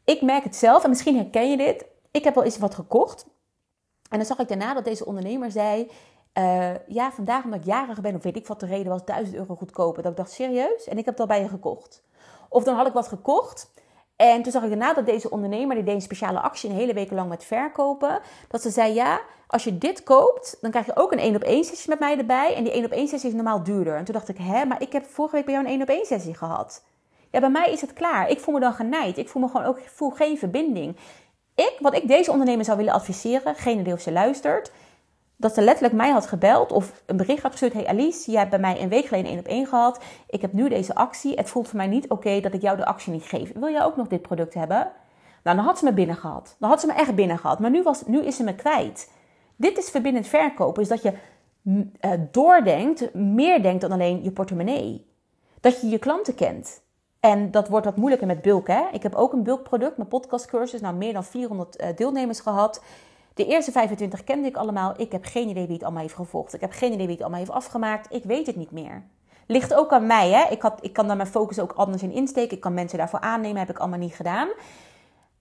Ik 0.03 0.21
merk 0.21 0.43
het 0.43 0.55
zelf, 0.55 0.83
en 0.83 0.89
misschien 0.89 1.15
herken 1.15 1.49
je 1.49 1.57
dit. 1.57 1.85
Ik 2.11 2.23
heb 2.23 2.35
wel 2.35 2.43
eens 2.43 2.57
wat 2.57 2.75
gekocht. 2.75 3.25
En 4.09 4.17
dan 4.17 4.25
zag 4.25 4.39
ik 4.39 4.47
daarna 4.47 4.73
dat 4.73 4.85
deze 4.85 5.05
ondernemer 5.05 5.51
zei... 5.51 5.91
Uh, 6.37 6.69
ja, 6.87 7.11
vandaag 7.11 7.43
omdat 7.43 7.59
ik 7.59 7.65
jarig 7.65 8.01
ben, 8.01 8.15
of 8.15 8.23
weet 8.23 8.35
ik 8.35 8.47
wat 8.47 8.59
de 8.59 8.65
reden 8.65 8.91
was, 8.91 9.05
1000 9.05 9.35
euro 9.35 9.55
goedkoper. 9.55 10.03
Dat 10.03 10.11
ik 10.11 10.17
dacht, 10.17 10.31
serieus? 10.31 10.87
En 10.87 10.97
ik 10.97 11.05
heb 11.05 11.19
al 11.19 11.25
bij 11.25 11.41
je 11.41 11.47
gekocht. 11.47 12.03
Of 12.49 12.63
dan 12.63 12.75
had 12.75 12.87
ik 12.87 12.93
wat 12.93 13.07
gekocht 13.07 13.69
en 14.17 14.41
toen 14.41 14.51
zag 14.51 14.63
ik 14.63 14.69
daarna 14.69 14.93
dat 14.93 15.05
deze 15.05 15.29
ondernemer, 15.29 15.75
die 15.75 15.83
deed 15.83 15.93
een 15.93 16.01
speciale 16.01 16.39
actie 16.39 16.69
een 16.69 16.75
hele 16.75 16.93
week 16.93 17.11
lang 17.11 17.29
met 17.29 17.43
verkopen. 17.43 18.19
Dat 18.47 18.61
ze 18.61 18.69
zei, 18.69 18.93
ja, 18.93 19.21
als 19.47 19.63
je 19.63 19.77
dit 19.77 20.03
koopt, 20.03 20.57
dan 20.61 20.71
krijg 20.71 20.85
je 20.85 20.95
ook 20.95 21.11
een 21.11 21.19
1 21.19 21.35
op 21.35 21.41
1 21.41 21.63
sessie 21.63 21.89
met 21.89 21.99
mij 21.99 22.17
erbij. 22.17 22.55
En 22.55 22.63
die 22.63 22.73
1 22.73 22.85
op 22.85 22.91
1 22.91 23.07
sessie 23.07 23.29
is 23.29 23.35
normaal 23.35 23.63
duurder. 23.63 23.95
En 23.95 24.03
toen 24.03 24.13
dacht 24.13 24.29
ik, 24.29 24.37
hè, 24.37 24.65
maar 24.65 24.81
ik 24.81 24.91
heb 24.91 25.05
vorige 25.05 25.35
week 25.35 25.45
bij 25.45 25.53
jou 25.53 25.65
een 25.65 25.71
1 25.71 25.81
op 25.81 25.89
1 25.89 26.05
sessie 26.05 26.33
gehad. 26.33 26.83
Ja, 27.31 27.39
bij 27.39 27.49
mij 27.49 27.71
is 27.71 27.81
het 27.81 27.93
klaar. 27.93 28.29
Ik 28.29 28.39
voel 28.39 28.53
me 28.53 28.59
dan 28.59 28.73
genaaid. 28.73 29.17
Ik 29.17 29.29
voel 29.29 29.41
me 29.41 29.47
gewoon 29.47 29.65
ook, 29.65 29.79
voel 29.85 30.09
geen 30.09 30.37
verbinding. 30.37 30.97
Ik, 31.57 31.77
wat 31.79 31.95
ik 31.95 32.07
deze 32.07 32.31
ondernemer 32.31 32.65
zou 32.65 32.77
willen 32.77 32.93
adviseren, 32.93 33.55
geen 33.55 33.79
idee 33.79 33.99
ze 33.99 34.11
luistert, 34.11 34.71
dat 35.35 35.53
ze 35.53 35.61
letterlijk 35.61 35.95
mij 35.95 36.09
had 36.11 36.27
gebeld 36.27 36.71
of 36.71 37.03
een 37.05 37.17
bericht 37.17 37.41
had 37.41 37.51
gestuurd. 37.51 37.73
Hey 37.73 37.87
Alice, 37.87 38.31
jij 38.31 38.39
hebt 38.39 38.51
bij 38.51 38.59
mij 38.59 38.81
een 38.81 38.89
week 38.89 39.05
geleden 39.05 39.31
één 39.31 39.39
op 39.39 39.47
één 39.47 39.67
gehad. 39.67 40.03
Ik 40.29 40.41
heb 40.41 40.53
nu 40.53 40.69
deze 40.69 40.95
actie. 40.95 41.35
Het 41.35 41.49
voelt 41.49 41.67
voor 41.67 41.77
mij 41.77 41.87
niet 41.87 42.09
oké 42.09 42.39
dat 42.39 42.53
ik 42.53 42.61
jou 42.61 42.77
de 42.77 42.85
actie 42.85 43.11
niet 43.11 43.23
geef. 43.23 43.53
Wil 43.53 43.69
jij 43.69 43.83
ook 43.83 43.95
nog 43.95 44.07
dit 44.07 44.21
product 44.21 44.53
hebben? 44.53 44.91
Nou, 45.43 45.55
dan 45.55 45.65
had 45.65 45.77
ze 45.77 45.85
me 45.85 45.93
binnen 45.93 46.15
gehad. 46.15 46.55
Dan 46.59 46.69
had 46.69 46.79
ze 46.79 46.87
me 46.87 46.93
echt 46.93 47.15
binnen 47.15 47.37
gehad. 47.37 47.59
Maar 47.59 47.71
nu, 47.71 47.83
was, 47.83 48.05
nu 48.05 48.25
is 48.25 48.35
ze 48.35 48.43
me 48.43 48.55
kwijt. 48.55 49.11
Dit 49.55 49.77
is 49.77 49.89
verbindend 49.89 50.27
verkopen. 50.27 50.81
Is 50.81 50.87
dat 50.87 51.01
je 51.01 51.13
uh, 51.63 51.83
doordenkt, 52.31 53.13
meer 53.13 53.61
denkt 53.61 53.81
dan 53.81 53.91
alleen 53.91 54.23
je 54.23 54.31
portemonnee. 54.31 55.05
Dat 55.59 55.81
je 55.81 55.89
je 55.89 55.99
klanten 55.99 56.35
kent. 56.35 56.81
En 57.19 57.51
dat 57.51 57.67
wordt 57.67 57.85
wat 57.85 57.95
moeilijker 57.95 58.27
met 58.27 58.41
bulk. 58.41 58.67
Hè? 58.67 58.83
Ik 58.91 59.03
heb 59.03 59.15
ook 59.15 59.33
een 59.33 59.43
bulkproduct, 59.43 59.97
mijn 59.97 60.09
podcastcursus. 60.09 60.81
Nou, 60.81 60.95
meer 60.95 61.13
dan 61.13 61.23
400 61.23 61.81
uh, 61.81 61.89
eh, 61.89 61.95
deelnemers 61.95 62.39
gehad. 62.39 62.83
De 63.33 63.45
eerste 63.45 63.71
25 63.71 64.23
kende 64.23 64.47
ik 64.47 64.55
allemaal. 64.55 64.93
Ik 64.97 65.11
heb 65.11 65.25
geen 65.25 65.49
idee 65.49 65.65
wie 65.65 65.73
het 65.73 65.83
allemaal 65.83 66.01
heeft 66.01 66.13
gevolgd. 66.13 66.53
Ik 66.53 66.61
heb 66.61 66.71
geen 66.71 66.93
idee 66.93 67.05
wie 67.05 67.15
het 67.15 67.21
allemaal 67.21 67.39
heeft 67.39 67.51
afgemaakt. 67.51 68.13
Ik 68.13 68.23
weet 68.23 68.47
het 68.47 68.55
niet 68.55 68.71
meer. 68.71 69.03
Ligt 69.47 69.73
ook 69.73 69.91
aan 69.91 70.07
mij. 70.07 70.29
Hè? 70.29 70.51
Ik, 70.51 70.61
had, 70.61 70.79
ik 70.81 70.93
kan 70.93 71.07
daar 71.07 71.15
mijn 71.15 71.29
focus 71.29 71.59
ook 71.59 71.71
anders 71.71 72.03
in 72.03 72.11
insteken. 72.11 72.55
Ik 72.55 72.61
kan 72.61 72.73
mensen 72.73 72.97
daarvoor 72.97 73.19
aannemen. 73.19 73.59
Heb 73.59 73.69
ik 73.69 73.79
allemaal 73.79 73.99
niet 73.99 74.15
gedaan. 74.15 74.47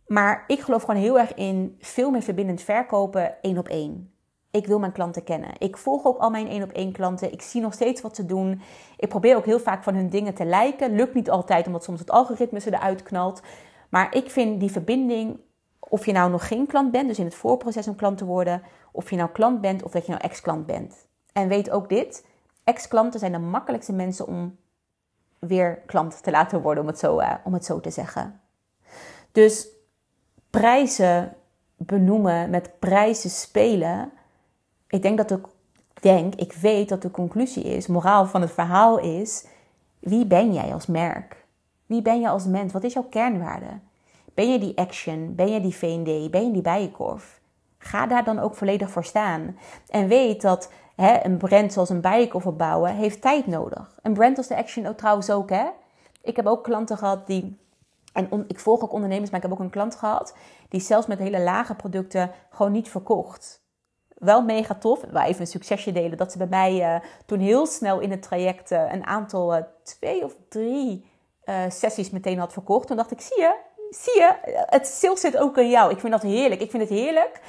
Maar 0.07 0.45
ik 0.47 0.61
geloof 0.61 0.83
gewoon 0.83 1.01
heel 1.01 1.19
erg 1.19 1.35
in 1.35 1.77
veel 1.81 2.11
meer 2.11 2.23
verbindend 2.23 2.63
verkopen 2.63 3.43
één 3.43 3.59
op 3.59 3.69
één. 3.69 4.16
Ik 4.57 4.67
wil 4.67 4.79
mijn 4.79 4.93
klanten 4.93 5.25
kennen. 5.25 5.51
Ik 5.59 5.77
volg 5.77 6.05
ook 6.05 6.19
al 6.19 6.31
mijn 6.31 6.49
één 6.49 6.63
op 6.63 6.71
één 6.71 6.93
klanten. 6.93 7.33
Ik 7.33 7.43
zie 7.43 7.61
nog 7.61 7.73
steeds 7.73 8.01
wat 8.01 8.17
ze 8.17 8.27
doen. 8.27 8.61
Ik 8.97 9.09
probeer 9.09 9.37
ook 9.37 9.45
heel 9.45 9.61
vaak 9.61 9.83
van 9.83 9.95
hun 9.95 10.09
dingen 10.09 10.35
te 10.35 10.45
lijken. 10.45 10.95
Lukt 10.95 11.15
niet 11.15 11.31
altijd, 11.31 11.67
omdat 11.67 11.85
soms 11.85 12.01
het 12.01 12.11
algoritme 12.11 12.61
ze 12.61 12.75
eruit 12.75 13.03
knalt. 13.03 13.41
Maar 13.89 14.15
ik 14.15 14.31
vind 14.31 14.61
die 14.61 14.71
verbinding 14.71 15.41
of 15.79 16.07
je 16.07 16.13
nou 16.13 16.31
nog 16.31 16.49
geen 16.49 16.67
klant 16.67 16.91
bent, 16.91 17.09
dus 17.09 17.19
in 17.19 17.25
het 17.25 17.35
voorproces 17.35 17.89
om 17.89 17.97
klant 17.97 18.19
te 18.19 18.25
worden, 18.25 18.63
of 18.93 19.11
je 19.11 19.17
nou 19.17 19.31
klant 19.31 19.61
bent 19.61 19.83
of 19.83 19.91
dat 19.91 20.07
je 20.07 20.11
nou 20.11 20.23
ex-klant 20.25 20.67
bent. 20.67 21.07
En 21.33 21.49
weet 21.49 21.71
ook 21.71 21.89
dit: 21.89 22.27
ex-klanten 22.65 23.21
zijn 23.21 23.33
de 23.33 23.39
makkelijkste 23.39 23.93
mensen 23.93 24.27
om 24.27 24.57
weer 25.39 25.83
klant 25.87 26.23
te 26.23 26.31
laten 26.31 26.63
worden, 26.63 26.83
om 26.83 26.89
het 26.89 26.99
zo, 26.99 27.21
uh, 27.21 27.35
om 27.45 27.53
het 27.53 27.65
zo 27.65 27.81
te 27.81 27.91
zeggen. 27.91 28.41
Dus 29.33 29.69
prijzen 30.51 31.37
benoemen, 31.77 32.51
met 32.51 32.79
prijzen 32.79 33.31
spelen. 33.31 34.13
Ik 34.97 35.03
denk 35.03 35.17
dat 35.17 35.29
de, 35.29 35.41
denk, 36.01 36.35
ik 36.35 36.53
weet 36.53 36.89
dat 36.89 37.03
de 37.03 37.11
conclusie 37.11 37.65
is, 37.65 37.87
moraal 37.87 38.27
van 38.27 38.41
het 38.41 38.53
verhaal 38.53 38.99
is: 38.99 39.47
wie 39.99 40.27
ben 40.27 40.53
jij 40.53 40.73
als 40.73 40.87
merk? 40.87 41.45
Wie 41.87 42.03
ben 42.03 42.21
je 42.21 42.29
als 42.29 42.45
mens? 42.45 42.73
Wat 42.73 42.85
is 42.85 42.93
jouw 42.93 43.07
kernwaarde? 43.11 43.81
Ben 44.35 44.53
je 44.53 44.59
die 44.59 44.79
action? 44.79 45.35
Ben 45.35 45.53
je 45.53 45.61
die 45.61 45.75
V&D? 45.75 46.31
Ben 46.31 46.47
je 46.47 46.51
die 46.53 46.63
bijenkorf? 46.63 47.41
Ga 47.79 48.07
daar 48.07 48.25
dan 48.25 48.39
ook 48.39 48.55
volledig 48.55 48.91
voor 48.91 49.05
staan. 49.05 49.59
En 49.89 50.09
weet 50.09 50.43
dat 50.43 50.71
hè, 50.95 51.25
een 51.25 51.37
brand 51.37 51.73
zoals 51.73 51.89
een 51.89 52.01
bijenkorf 52.01 52.47
opbouwen 52.47 52.95
heeft 52.95 53.21
tijd 53.21 53.47
nodig. 53.47 53.99
Een 54.03 54.13
brand 54.13 54.37
als 54.37 54.47
de 54.47 54.57
action 54.57 54.87
ook 54.87 54.97
trouwens 54.97 55.31
ook. 55.31 55.51
Hè? 55.51 55.67
Ik 56.23 56.37
heb 56.37 56.47
ook 56.47 56.65
klanten 56.65 56.99
gehad 56.99 57.27
die... 57.27 57.59
En 58.13 58.45
ik 58.49 58.61
volg 58.61 58.83
ook 58.83 58.93
ondernemers, 58.93 59.31
maar 59.31 59.41
ik 59.41 59.49
heb 59.49 59.59
ook 59.59 59.65
een 59.65 59.71
klant 59.71 59.97
gehad... 59.97 60.35
die 60.69 60.81
zelfs 60.81 61.07
met 61.07 61.19
hele 61.19 61.41
lage 61.41 61.75
producten 61.75 62.31
gewoon 62.51 62.73
niet 62.73 62.89
verkocht 62.89 63.65
wel 64.19 64.43
mega 64.43 64.75
tof. 64.75 65.01
Wil 65.11 65.21
even 65.21 65.41
een 65.41 65.47
succesje 65.47 65.93
delen. 65.93 66.17
Dat 66.17 66.33
ze 66.33 66.39
bij 66.39 66.47
mij 66.47 66.95
uh, 66.95 67.01
toen 67.27 67.39
heel 67.39 67.67
snel 67.67 68.01
in 68.01 68.11
het 68.11 68.23
traject 68.23 68.73
uh, 68.73 68.93
een 68.93 69.07
aantal, 69.07 69.57
uh, 69.57 69.63
twee 69.83 70.25
of 70.25 70.37
drie 70.49 71.15
sessies 71.69 72.11
meteen 72.11 72.39
had 72.39 72.53
verkocht. 72.53 72.87
Toen 72.87 72.97
dacht 72.97 73.11
ik, 73.11 73.21
zie 73.21 73.41
je, 73.41 73.55
zie 73.91 74.21
je, 74.21 74.33
het 74.67 74.87
sales 74.87 75.21
zit 75.21 75.37
ook 75.37 75.59
in 75.59 75.71
jou. 75.71 75.91
Ik 75.91 76.01
vind 76.01 76.13
dat 76.13 76.23
heerlijk. 76.23 76.61
Ik 76.61 76.71
vind 76.71 76.83
het 76.83 76.99
heerlijk 76.99 77.41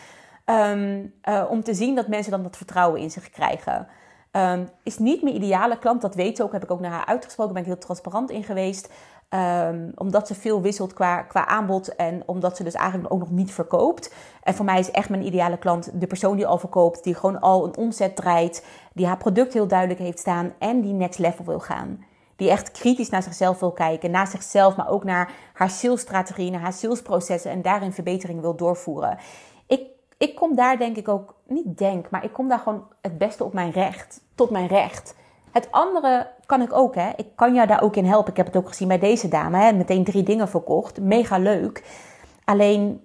uh, 0.46 1.46
om 1.50 1.64
te 1.64 1.74
zien 1.74 1.96
dat 1.96 2.08
mensen 2.08 2.32
dan 2.32 2.44
dat 2.44 2.58
vertrouwen 2.58 3.02
in 3.02 3.12
zich 3.12 3.30
krijgen. 3.30 3.88
Um, 4.32 4.70
is 4.84 4.98
niet 4.98 5.22
mijn 5.22 5.36
ideale 5.36 5.78
klant, 5.78 6.02
dat 6.02 6.16
weet 6.16 6.38
ze 6.38 6.44
ook. 6.44 6.52
Heb 6.52 6.64
ik 6.64 6.72
ook 6.72 6.80
naar 6.80 6.92
haar 6.92 7.06
uitgesproken, 7.06 7.54
ben 7.54 7.62
ik 7.62 7.68
heel 7.68 7.78
transparant 7.78 8.30
in 8.30 8.44
geweest. 8.44 8.94
Um, 9.30 9.92
omdat 9.96 10.28
ze 10.28 10.36
veel 10.36 10.62
wisselt 10.62 10.94
qua, 10.94 11.22
qua 11.22 11.48
aanbod 11.48 11.96
en 11.96 12.24
omdat 12.26 12.58
ze 12.58 12.64
dus 12.64 12.74
eigenlijk 12.74 13.14
ook 13.14 13.20
nog 13.20 13.32
niet 13.32 13.52
verkoopt. 13.52 14.14
En 14.44 14.54
voor 14.54 14.66
mij 14.66 14.80
is 14.80 14.92
echt 14.92 15.10
mijn 15.10 15.26
ideale 15.26 15.58
klant 15.58 15.90
de 16.00 16.08
persoon 16.08 16.36
die 16.36 16.48
al 16.48 16.58
verkoopt, 16.58 17.04
die 17.04 17.16
gewoon 17.16 17.40
al 17.40 17.66
een 17.66 17.78
omzet 17.78 18.16
draait, 18.16 18.66
die 18.94 19.06
haar 19.06 19.18
product 19.18 19.54
heel 19.54 19.68
duidelijk 19.68 20.00
heeft 20.00 20.20
staan 20.20 20.54
en 20.60 20.82
die 20.82 20.94
next 20.94 21.20
level 21.20 21.46
wil 21.46 21.60
gaan. 21.60 22.06
Die 22.36 22.50
echt 22.50 22.72
kritisch 22.72 23.10
naar 23.10 23.24
zichzelf 23.24 23.60
wil 23.60 23.72
kijken. 23.72 24.12
Naar 24.12 24.28
zichzelf, 24.28 24.76
maar 24.76 24.90
ook 24.90 25.04
naar 25.04 25.32
haar 25.54 25.70
salesstrategie, 25.70 26.52
naar 26.52 26.62
haar 26.62 26.74
salesprocessen. 26.74 27.52
En 27.52 27.62
daarin 27.62 27.94
verbetering 27.94 28.42
wil 28.42 28.56
doorvoeren. 28.56 29.18
Ik, 29.68 29.82
ik 30.18 30.36
kom 30.36 30.56
daar 30.56 30.78
denk 30.78 30.96
ik 30.98 31.08
ook, 31.08 31.36
niet 31.48 31.78
denk, 31.78 32.10
maar 32.10 32.24
ik 32.24 32.34
kom 32.34 32.48
daar 32.48 32.60
gewoon 32.60 32.88
het 33.02 33.18
beste 33.18 33.44
op 33.44 33.54
mijn 33.54 33.72
recht. 33.72 34.22
Tot 34.36 34.50
mijn 34.50 34.68
recht. 34.68 35.16
Het 35.58 35.72
andere 35.72 36.28
kan 36.46 36.62
ik 36.62 36.74
ook, 36.74 36.96
hè. 36.96 37.10
Ik 37.16 37.28
kan 37.36 37.54
jou 37.54 37.68
daar 37.68 37.82
ook 37.82 37.96
in 37.96 38.06
helpen. 38.06 38.32
Ik 38.32 38.38
heb 38.38 38.46
het 38.46 38.56
ook 38.56 38.68
gezien 38.68 38.88
bij 38.88 39.00
deze 39.00 39.28
dame, 39.28 39.58
hè. 39.58 39.74
Meteen 39.74 40.04
drie 40.04 40.24
dingen 40.24 40.50
verkocht. 40.50 41.02
Mega 41.02 41.38
leuk. 41.38 41.84
Alleen, 42.44 43.04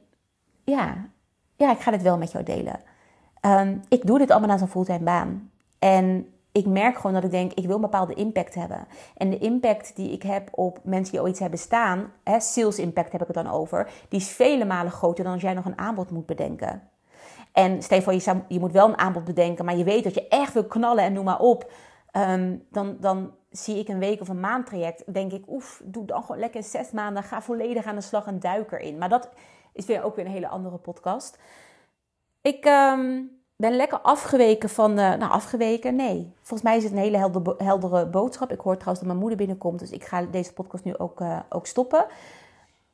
ja, 0.64 1.09
ja 1.57 1.70
ik 1.70 1.80
ga 1.80 1.90
dit 1.90 2.03
wel 2.03 2.18
met 2.18 2.32
jou 2.32 2.44
delen. 2.44 2.80
Um, 3.40 3.80
ik 3.88 4.07
doe 4.07 4.18
dit 4.18 4.30
allemaal 4.30 4.48
naast 4.48 4.62
een 4.62 4.68
fulltime 4.68 5.05
baan. 5.05 5.50
En 5.78 6.26
ik 6.53 6.66
merk 6.66 6.96
gewoon 6.96 7.12
dat 7.12 7.24
ik 7.24 7.30
denk, 7.30 7.53
ik 7.53 7.66
wil 7.66 7.74
een 7.74 7.80
bepaalde 7.80 8.14
impact 8.14 8.55
hebben. 8.55 8.86
En 9.16 9.30
de 9.30 9.38
impact 9.38 9.96
die 9.96 10.11
ik 10.12 10.22
heb 10.22 10.48
op 10.50 10.78
mensen 10.84 11.12
die 11.12 11.22
ooit 11.22 11.38
hebben 11.38 11.59
staan, 11.59 12.12
hè, 12.24 12.40
sales 12.40 12.78
impact 12.78 13.12
heb 13.12 13.20
ik 13.20 13.26
het 13.26 13.36
dan 13.36 13.50
over, 13.50 13.90
die 14.09 14.20
is 14.20 14.28
vele 14.28 14.64
malen 14.64 14.92
groter 14.92 15.24
dan 15.24 15.32
als 15.32 15.42
jij 15.42 15.55
nog 15.55 15.64
een 15.64 15.78
aanbod 15.78 16.11
moet 16.11 16.26
bedenken. 16.26 16.82
En 17.53 17.82
stel 17.82 18.11
je 18.11 18.42
je 18.48 18.61
moet 18.61 18.72
wel 18.72 18.88
een 18.88 18.98
aanbod 18.98 19.24
bedenken, 19.24 19.64
maar 19.64 19.76
je 19.76 19.84
weet 19.84 20.05
dat 20.05 20.14
je 20.14 20.28
echt 20.28 20.53
wil 20.53 20.64
knallen 20.64 21.05
en 21.05 21.12
noem 21.12 21.24
maar 21.24 21.40
op. 21.40 21.72
Um, 22.13 22.67
dan, 22.71 22.97
dan 23.01 23.35
zie 23.51 23.79
ik 23.79 23.89
een 23.89 23.99
week 23.99 24.21
of 24.21 24.29
een 24.29 24.41
maand 24.41 24.67
traject, 24.67 25.13
denk 25.15 25.33
ik, 25.33 25.45
oef, 25.49 25.83
doe 25.85 26.07
dan 26.07 26.23
gewoon 26.23 26.41
lekker 26.41 26.63
zes 26.63 26.91
maanden, 26.91 27.23
ga 27.23 27.43
volledig 27.43 27.85
aan 27.85 27.95
de 27.95 28.01
slag 28.01 28.27
en 28.27 28.41
duik 28.41 28.73
erin. 28.73 28.99
Maar 28.99 29.09
dat 29.09 29.31
is 29.73 29.87
weer 29.87 30.03
ook 30.03 30.17
weer 30.17 30.25
een 30.25 30.31
hele 30.31 30.49
andere 30.49 30.77
podcast. 30.77 31.39
Ik... 32.41 32.65
Um, 32.65 33.41
ben 33.57 33.77
lekker 33.77 34.01
afgeweken 34.01 34.69
van, 34.69 34.91
uh, 34.91 34.97
nou 34.97 35.31
afgeweken, 35.31 35.97
nee. 35.97 36.33
Volgens 36.37 36.63
mij 36.63 36.77
is 36.77 36.83
het 36.83 36.93
een 36.93 36.99
hele 36.99 37.55
heldere 37.57 38.07
boodschap. 38.07 38.53
Ik 38.53 38.61
hoor 38.61 38.73
trouwens 38.73 38.99
dat 38.99 39.09
mijn 39.09 39.19
moeder 39.19 39.39
binnenkomt, 39.39 39.79
dus 39.79 39.91
ik 39.91 40.05
ga 40.05 40.23
deze 40.23 40.53
podcast 40.53 40.85
nu 40.85 40.97
ook, 40.97 41.21
uh, 41.21 41.39
ook 41.49 41.67
stoppen. 41.67 42.07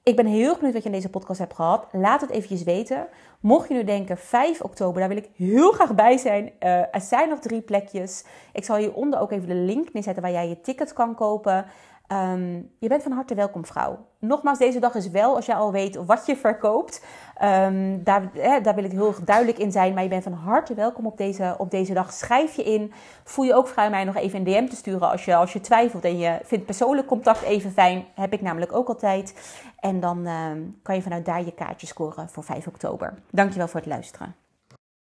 Ik 0.09 0.17
ben 0.17 0.27
heel 0.27 0.55
benieuwd 0.55 0.73
wat 0.73 0.83
je 0.83 0.89
in 0.89 0.95
deze 0.95 1.11
podcast 1.11 1.39
hebt 1.39 1.55
gehad. 1.55 1.87
Laat 1.93 2.21
het 2.21 2.31
eventjes 2.31 2.63
weten. 2.63 3.09
Mocht 3.41 3.69
je 3.69 3.75
nu 3.75 3.85
denken, 3.85 4.19
5 4.19 4.61
oktober, 4.61 5.01
daar 5.01 5.09
wil 5.09 5.19
ik 5.19 5.31
heel 5.37 5.73
graag 5.73 5.95
bij 5.95 6.17
zijn. 6.17 6.45
Uh, 6.45 6.71
er 6.79 7.01
zijn 7.01 7.29
nog 7.29 7.39
drie 7.39 7.61
plekjes. 7.61 8.25
Ik 8.53 8.65
zal 8.65 8.77
hieronder 8.77 9.21
ook 9.21 9.31
even 9.31 9.49
de 9.49 9.55
link 9.55 9.93
neerzetten 9.93 10.23
waar 10.23 10.33
jij 10.33 10.49
je 10.49 10.61
ticket 10.61 10.93
kan 10.93 11.15
kopen. 11.15 11.67
Um, 12.13 12.71
je 12.79 12.89
bent 12.89 13.03
van 13.03 13.13
harte 13.13 13.35
welkom, 13.35 13.67
vrouw. 13.67 14.07
Nogmaals, 14.21 14.59
deze 14.59 14.81
dag 14.81 14.95
is 14.95 15.11
wel 15.11 15.37
als 15.37 15.47
je 15.47 15.55
al 15.55 15.73
weet 15.73 15.97
wat 15.97 16.27
je 16.27 16.37
verkoopt. 16.37 17.05
Um, 17.43 18.05
daar, 18.05 18.31
daar 18.63 18.75
wil 18.75 18.85
ik 18.85 18.91
heel 18.91 19.15
duidelijk 19.25 19.59
in 19.59 19.73
zijn. 19.73 19.95
Maar 19.95 20.03
je 20.03 20.09
bent 20.09 20.23
van 20.23 20.33
harte 20.33 20.75
welkom 20.75 21.07
op 21.07 21.17
deze, 21.17 21.55
op 21.59 21.71
deze 21.71 21.95
dag. 21.95 22.13
Schrijf 22.13 22.57
je 22.57 22.63
in. 22.63 22.93
Voel 23.25 23.45
je 23.45 23.55
ook 23.55 23.69
vrij 23.69 23.91
mij 23.91 24.05
nog 24.05 24.17
even 24.17 24.39
een 24.39 24.45
DM 24.45 24.67
te 24.67 24.77
sturen 24.77 25.11
als 25.11 25.25
je, 25.25 25.35
als 25.35 25.53
je 25.53 25.61
twijfelt. 25.61 26.05
En 26.05 26.19
je 26.19 26.39
vindt 26.43 26.65
persoonlijk 26.65 27.07
contact 27.07 27.43
even 27.43 27.71
fijn. 27.73 28.05
Heb 28.15 28.33
ik 28.33 28.41
namelijk 28.41 28.73
ook 28.73 28.89
altijd. 28.89 29.35
En 29.81 30.01
dan 30.01 30.27
um, 30.27 30.79
kan 30.83 30.95
je 30.95 31.03
vanuit 31.03 31.25
daar 31.25 31.45
je 31.45 31.55
kaartje 31.55 31.87
scoren 31.87 32.29
voor 32.29 32.45
5 32.45 32.67
oktober. 32.67 33.15
Dankjewel 33.31 33.69
voor 33.69 33.81
het 33.81 33.89
luisteren. 33.89 34.48